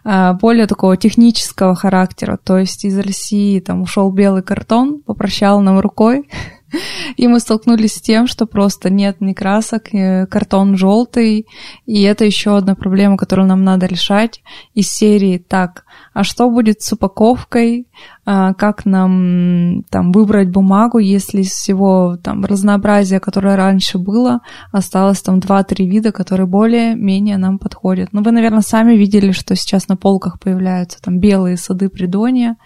а, 0.04 0.34
более 0.34 0.68
такого 0.68 0.98
технического 0.98 1.76
характера, 1.76 2.40
то 2.44 2.58
есть 2.58 2.86
из 2.86 2.98
России 2.98 3.60
там 3.60 3.82
ушел 3.82 4.12
белый 4.12 4.44
картон, 4.44 5.02
попрощал 5.06 5.62
нам 5.62 5.80
рукой, 5.80 6.28
И 7.18 7.28
мы 7.28 7.40
столкнулись 7.40 7.96
с 7.96 8.02
тем, 8.02 8.28
что 8.28 8.46
просто 8.46 8.90
нет 8.90 9.22
ни 9.22 9.34
красок, 9.34 9.90
картон 10.30 10.78
желтый, 10.78 11.48
и 11.86 12.02
это 12.02 12.26
еще 12.26 12.58
одна 12.58 12.76
проблема, 12.76 13.18
которую 13.18 13.48
нам 13.48 13.64
надо 13.64 13.86
решать 13.86 14.42
из 14.74 14.90
серии 14.90 15.38
«Так, 15.38 15.86
а 16.14 16.24
что 16.24 16.50
будет 16.50 16.82
с 16.82 16.94
упаковкой? 16.94 17.88
А, 18.28 18.54
как 18.54 18.86
нам 18.86 19.84
там 19.90 20.12
выбрать 20.12 20.50
бумагу, 20.50 20.98
если 20.98 21.42
из 21.42 21.52
всего 21.52 22.18
там 22.22 22.44
разнообразия, 22.44 23.20
которое 23.20 23.56
раньше 23.56 24.00
было, 24.00 24.40
осталось 24.72 25.22
там 25.22 25.38
2-3 25.38 25.86
вида, 25.86 26.12
которые 26.12 26.48
более-менее 26.48 27.38
нам 27.38 27.60
подходят. 27.60 28.10
Ну, 28.14 28.24
вы, 28.24 28.32
наверное, 28.32 28.62
сами 28.62 28.94
видели, 28.94 29.32
что 29.32 29.56
сейчас 29.56 29.88
на 29.88 29.96
полках 29.96 30.40
появляются 30.40 31.00
там 31.02 31.20
белые 31.20 31.58
сады 31.58 31.90
придония 31.90 32.58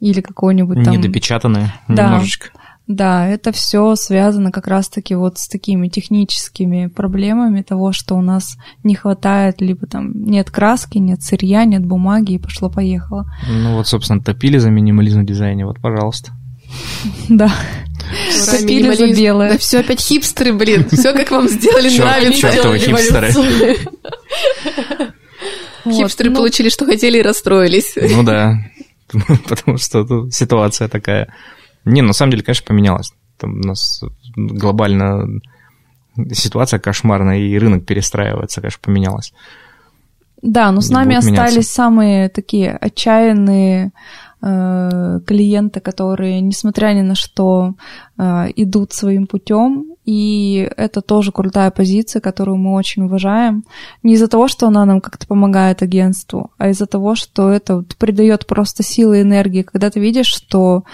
или 0.00 0.20
какой-нибудь 0.20 0.82
там... 0.84 0.94
Недопечатанные 0.94 1.72
да. 1.86 2.06
немножечко. 2.06 2.50
Да, 2.52 2.60
это 2.88 3.50
все 3.52 3.96
связано 3.96 4.52
как 4.52 4.68
раз-таки 4.68 5.14
вот 5.14 5.38
с 5.38 5.48
такими 5.48 5.88
техническими 5.88 6.86
проблемами 6.86 7.62
того, 7.62 7.92
что 7.92 8.14
у 8.14 8.20
нас 8.20 8.56
не 8.84 8.94
хватает, 8.94 9.60
либо 9.60 9.86
там 9.86 10.12
нет 10.24 10.50
краски, 10.50 10.98
нет 10.98 11.22
сырья, 11.22 11.64
нет 11.64 11.84
бумаги, 11.84 12.34
и 12.34 12.38
пошло-поехало. 12.38 13.26
Ну 13.48 13.76
вот, 13.76 13.88
собственно, 13.88 14.22
топили 14.22 14.58
за 14.58 14.70
минимализм 14.70 15.22
в 15.22 15.26
дизайне, 15.26 15.66
вот, 15.66 15.80
пожалуйста. 15.80 16.32
Да. 17.28 17.52
Топили 18.50 18.94
за 18.94 19.08
белое. 19.08 19.52
Да 19.52 19.58
все 19.58 19.80
опять 19.80 20.00
хипстеры, 20.00 20.52
блин. 20.52 20.86
Все 20.90 21.12
как 21.12 21.30
вам 21.30 21.48
сделали, 21.48 21.88
нравится. 21.98 22.40
Чертовы 22.40 22.78
хипстеры. 22.78 23.32
Хипстеры 25.84 26.30
ну. 26.30 26.36
получили, 26.36 26.68
что 26.68 26.84
хотели, 26.84 27.18
и 27.18 27.22
расстроились. 27.22 27.94
Ну 27.96 28.22
да, 28.22 28.58
потому 29.48 29.78
что 29.78 30.30
ситуация 30.30 30.88
такая. 30.88 31.32
Не, 31.86 32.02
на 32.02 32.12
самом 32.12 32.32
деле, 32.32 32.42
конечно, 32.42 32.66
поменялось. 32.66 33.12
Там 33.38 33.60
у 33.60 33.66
нас 33.66 34.02
глобально 34.36 35.40
ситуация 36.32 36.78
кошмарная, 36.78 37.38
и 37.38 37.58
рынок 37.58 37.86
перестраивается, 37.86 38.60
конечно, 38.60 38.80
поменялось. 38.82 39.32
Да, 40.42 40.70
но 40.70 40.80
с 40.80 40.90
нами 40.90 41.16
остались 41.16 41.52
меняться. 41.52 41.72
самые 41.72 42.28
такие 42.28 42.70
отчаянные 42.70 43.92
э, 44.42 45.20
клиенты, 45.26 45.80
которые, 45.80 46.40
несмотря 46.40 46.92
ни 46.92 47.00
на 47.00 47.14
что, 47.14 47.74
э, 48.18 48.22
идут 48.56 48.92
своим 48.92 49.26
путем. 49.26 49.96
И 50.04 50.70
это 50.76 51.00
тоже 51.00 51.32
крутая 51.32 51.70
позиция, 51.70 52.20
которую 52.20 52.58
мы 52.58 52.74
очень 52.74 53.04
уважаем. 53.04 53.64
Не 54.04 54.14
из-за 54.14 54.28
того, 54.28 54.46
что 54.46 54.68
она 54.68 54.84
нам 54.84 55.00
как-то 55.00 55.26
помогает 55.26 55.82
агентству, 55.82 56.50
а 56.58 56.68
из-за 56.68 56.86
того, 56.86 57.16
что 57.16 57.50
это 57.50 57.76
вот 57.76 57.96
придает 57.96 58.46
просто 58.46 58.82
силы 58.82 59.18
и 59.18 59.22
энергии, 59.22 59.62
когда 59.62 59.90
ты 59.90 59.98
видишь, 59.98 60.28
что 60.28 60.84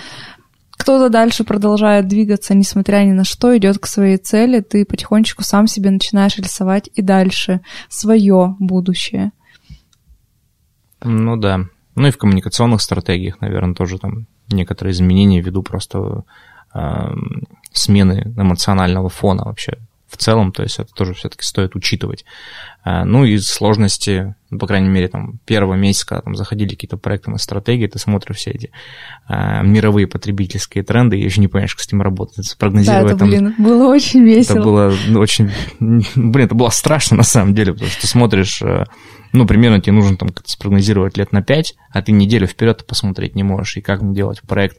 кто-то 0.83 1.11
дальше 1.11 1.45
продолжает 1.45 2.09
двигаться, 2.09 2.55
несмотря 2.55 3.05
ни 3.05 3.13
на 3.13 3.23
что, 3.23 3.57
идет 3.57 3.79
к 3.79 3.87
своей 3.87 4.17
цели, 4.17 4.59
ты 4.59 4.85
потихонечку 4.85 5.45
сам 5.45 5.69
себе 5.69 5.91
начинаешь 5.91 6.37
рисовать 6.39 6.91
и 6.93 7.03
дальше 7.03 7.61
свое 7.89 8.57
будущее. 8.59 9.31
Ну 11.01 11.37
да. 11.37 11.61
Ну 11.95 12.09
и 12.09 12.11
в 12.11 12.19
коммуникационных 12.19 12.83
стратегиях, 12.83 13.41
наверное, 13.41 13.77
тоже 13.77 13.99
там 13.99 14.27
некоторые 14.51 14.93
изменения 14.93 15.41
ввиду 15.41 15.63
просто 15.63 16.25
э, 16.75 17.15
смены 17.73 18.35
эмоционального 18.37 19.09
фона 19.09 19.45
вообще 19.45 19.79
в 20.09 20.17
целом, 20.17 20.51
то 20.51 20.65
есть 20.65 20.81
это 20.81 20.93
тоже 20.93 21.15
все-таки 21.15 21.45
стоит 21.45 21.77
учитывать. 21.77 22.25
А, 22.83 23.05
ну 23.05 23.25
и 23.25 23.39
сложности, 23.39 24.35
ну, 24.53 24.59
по 24.59 24.67
крайней 24.67 24.91
мере, 24.91 25.09
там 25.09 25.39
первого 25.47 25.75
месяца, 25.75 26.07
когда 26.07 26.21
там 26.21 26.37
заходили 26.37 26.75
какие-то 26.75 26.99
проекты 26.99 27.31
на 27.31 27.39
стратегии, 27.39 27.87
ты 27.87 27.99
смотришь 27.99 28.37
все 28.37 28.51
эти 28.51 28.71
а, 29.27 29.63
мировые 29.63 30.07
потребительские 30.07 30.85
тренды, 30.85 31.19
и 31.19 31.25
еще 31.25 31.41
не 31.41 31.49
понимаешь, 31.49 31.75
как 31.75 31.83
с 31.83 31.91
ним 31.91 32.03
работать, 32.03 32.45
спрогнозировать. 32.45 33.05
Да, 33.05 33.09
это, 33.09 33.19
там, 33.19 33.31
блин, 33.31 33.55
было 33.57 33.89
очень 33.89 34.23
весело. 34.25 34.57
Это 34.57 34.63
было 34.63 34.95
ну, 35.09 35.21
очень, 35.21 35.51
блин, 35.81 36.45
это 36.45 36.55
было 36.55 36.69
страшно 36.69 37.17
на 37.17 37.23
самом 37.23 37.55
деле, 37.55 37.73
потому 37.73 37.91
что 37.91 38.03
ты 38.03 38.07
смотришь, 38.07 38.61
э, 38.61 38.85
ну, 39.33 39.47
примерно 39.47 39.81
тебе 39.81 39.93
нужно 39.93 40.19
там 40.19 40.29
как-то 40.29 40.51
спрогнозировать 40.51 41.17
лет 41.17 41.33
на 41.33 41.43
пять, 41.43 41.75
а 41.91 42.03
ты 42.03 42.13
неделю 42.13 42.47
вперед 42.47 42.87
посмотреть 42.87 43.35
не 43.35 43.45
можешь, 43.45 43.79
и 43.79 43.81
как 43.81 44.13
делать 44.13 44.43
проект 44.43 44.77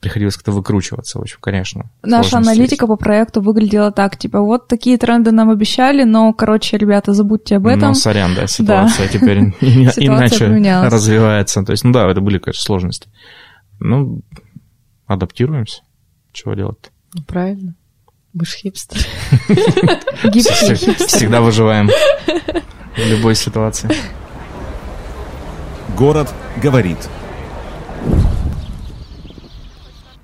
приходилось 0.00 0.36
как-то 0.36 0.52
выкручиваться, 0.52 1.18
в 1.18 1.22
общем, 1.22 1.38
конечно. 1.40 1.90
Наша 2.02 2.38
аналитика 2.38 2.86
по 2.86 2.96
проекту 2.96 3.40
выглядела 3.40 3.92
так, 3.92 4.16
типа, 4.16 4.40
вот 4.40 4.68
такие 4.68 4.98
тренды 4.98 5.32
нам 5.32 5.50
обещали, 5.50 6.04
но, 6.04 6.32
короче, 6.32 6.76
ребята, 6.76 7.12
забудьте 7.12 7.56
об 7.56 7.66
этом. 7.66 7.88
Ну, 7.88 7.94
сорян, 7.94 8.34
да, 8.34 8.46
ситуация 8.46 9.06
да. 9.06 9.12
теперь 9.12 9.38
иначе 9.60 10.46
развивается. 10.88 11.62
То 11.62 11.72
есть, 11.72 11.84
ну 11.84 11.92
да, 11.92 12.10
это 12.10 12.20
были, 12.20 12.38
конечно, 12.38 12.62
сложности. 12.62 13.08
Ну, 13.80 14.22
адаптируемся. 15.06 15.82
Чего 16.32 16.54
делать-то? 16.54 16.90
Ну, 17.14 17.22
правильно. 17.24 17.74
Мы 18.32 18.46
же 18.46 18.56
хипстер. 18.56 18.98
Всегда 21.06 21.42
выживаем 21.42 21.90
в 22.96 23.06
любой 23.06 23.34
ситуации. 23.34 23.90
Город 25.96 26.32
говорит. 26.62 26.98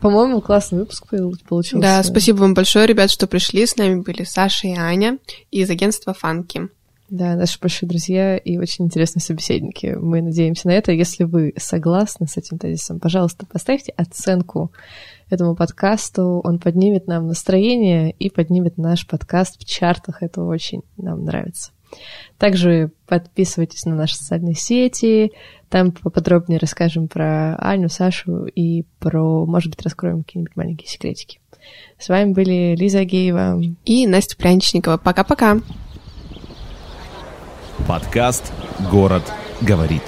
По-моему, 0.01 0.41
классный 0.41 0.79
выпуск 0.81 1.07
получился. 1.09 1.79
Да, 1.79 2.03
спасибо 2.03 2.39
вам 2.39 2.55
большое, 2.55 2.87
ребят, 2.87 3.11
что 3.11 3.27
пришли. 3.27 3.67
С 3.67 3.77
нами 3.77 4.01
были 4.01 4.25
Саша 4.25 4.69
и 4.69 4.77
Аня 4.77 5.19
из 5.51 5.69
агентства 5.71 6.15
Фанки. 6.15 6.69
Да, 7.11 7.37
наши 7.37 7.59
большие 7.59 7.89
друзья 7.89 8.37
и 8.37 8.59
очень 8.59 8.85
интересные 8.85 9.23
собеседники. 9.23 9.97
Мы 9.99 10.21
надеемся 10.21 10.69
на 10.69 10.73
это. 10.73 10.93
Если 10.93 11.25
вы 11.25 11.55
согласны 11.57 12.27
с 12.29 12.37
этим 12.37 12.59
тезисом, 12.59 13.01
пожалуйста, 13.01 13.47
поставьте 13.47 13.93
оценку 13.97 14.73
этому 15.31 15.57
подкасту. 15.57 16.43
Он 16.45 16.59
поднимет 16.59 17.07
нам 17.07 17.27
настроение 17.27 18.11
и 18.11 18.29
поднимет 18.29 18.77
наш 18.77 19.07
подкаст 19.07 19.59
в 19.59 19.65
чартах. 19.65 20.23
Это 20.23 20.43
очень 20.43 20.83
нам 20.99 21.25
нравится. 21.25 21.71
Также 22.39 22.93
подписывайтесь 23.07 23.85
на 23.85 23.97
наши 23.97 24.15
социальные 24.15 24.55
сети, 24.55 25.33
там 25.69 25.91
поподробнее 25.91 26.61
расскажем 26.61 27.09
про 27.09 27.57
Аню, 27.57 27.89
Сашу 27.89 28.47
и 28.47 28.85
про, 29.01 29.45
может 29.45 29.71
быть, 29.71 29.83
раскроем 29.83 30.23
какие-нибудь 30.23 30.57
маленькие 30.57 30.89
секретики. 30.89 31.41
С 31.99 32.09
вами 32.09 32.33
были 32.33 32.77
Лиза 32.77 33.05
Геева 33.05 33.61
и 33.85 34.07
Настя 34.07 34.37
Пряничникова. 34.37 34.99
Пока-пока. 34.99 35.59
Подкаст 37.87 38.53
«Город 38.91 39.25
говорит». 39.61 40.03